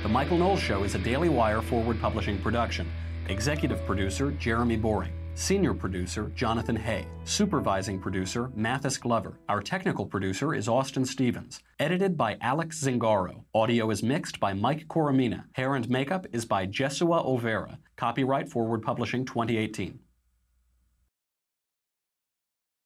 The 0.03 0.10
Michael 0.10 0.38
Knowles 0.38 0.60
Show 0.60 0.84
is 0.84 0.95
a 0.95 0.99
Daily 0.99 1.30
Wire 1.30 1.62
forward 1.62 1.99
publishing 2.01 2.39
production. 2.39 2.89
Executive 3.28 3.86
producer 3.86 4.32
Jeremy 4.32 4.78
Boring. 4.78 5.12
Senior 5.38 5.76
producer, 5.76 6.32
Jonathan 6.34 6.76
Hay. 6.76 7.06
Supervising 7.24 8.00
producer, 8.00 8.50
Mathis 8.56 8.98
Glover. 8.98 9.38
Our 9.48 9.62
technical 9.62 10.04
producer 10.04 10.56
is 10.56 10.68
Austin 10.68 11.06
Stevens. 11.06 11.62
Edited 11.78 12.18
by 12.18 12.38
Alex 12.42 12.84
Zingaro. 12.84 13.44
Audio 13.54 13.92
is 13.92 14.02
mixed 14.02 14.40
by 14.40 14.54
Mike 14.54 14.88
Coromina. 14.88 15.44
Hair 15.52 15.76
and 15.76 15.88
makeup 15.92 16.26
is 16.34 16.44
by 16.46 16.66
Jesua 16.66 17.24
Olvera. 17.24 17.78
Copyright 17.98 18.50
Forward 18.50 18.82
Publishing 18.82 19.26
2018. 19.26 20.00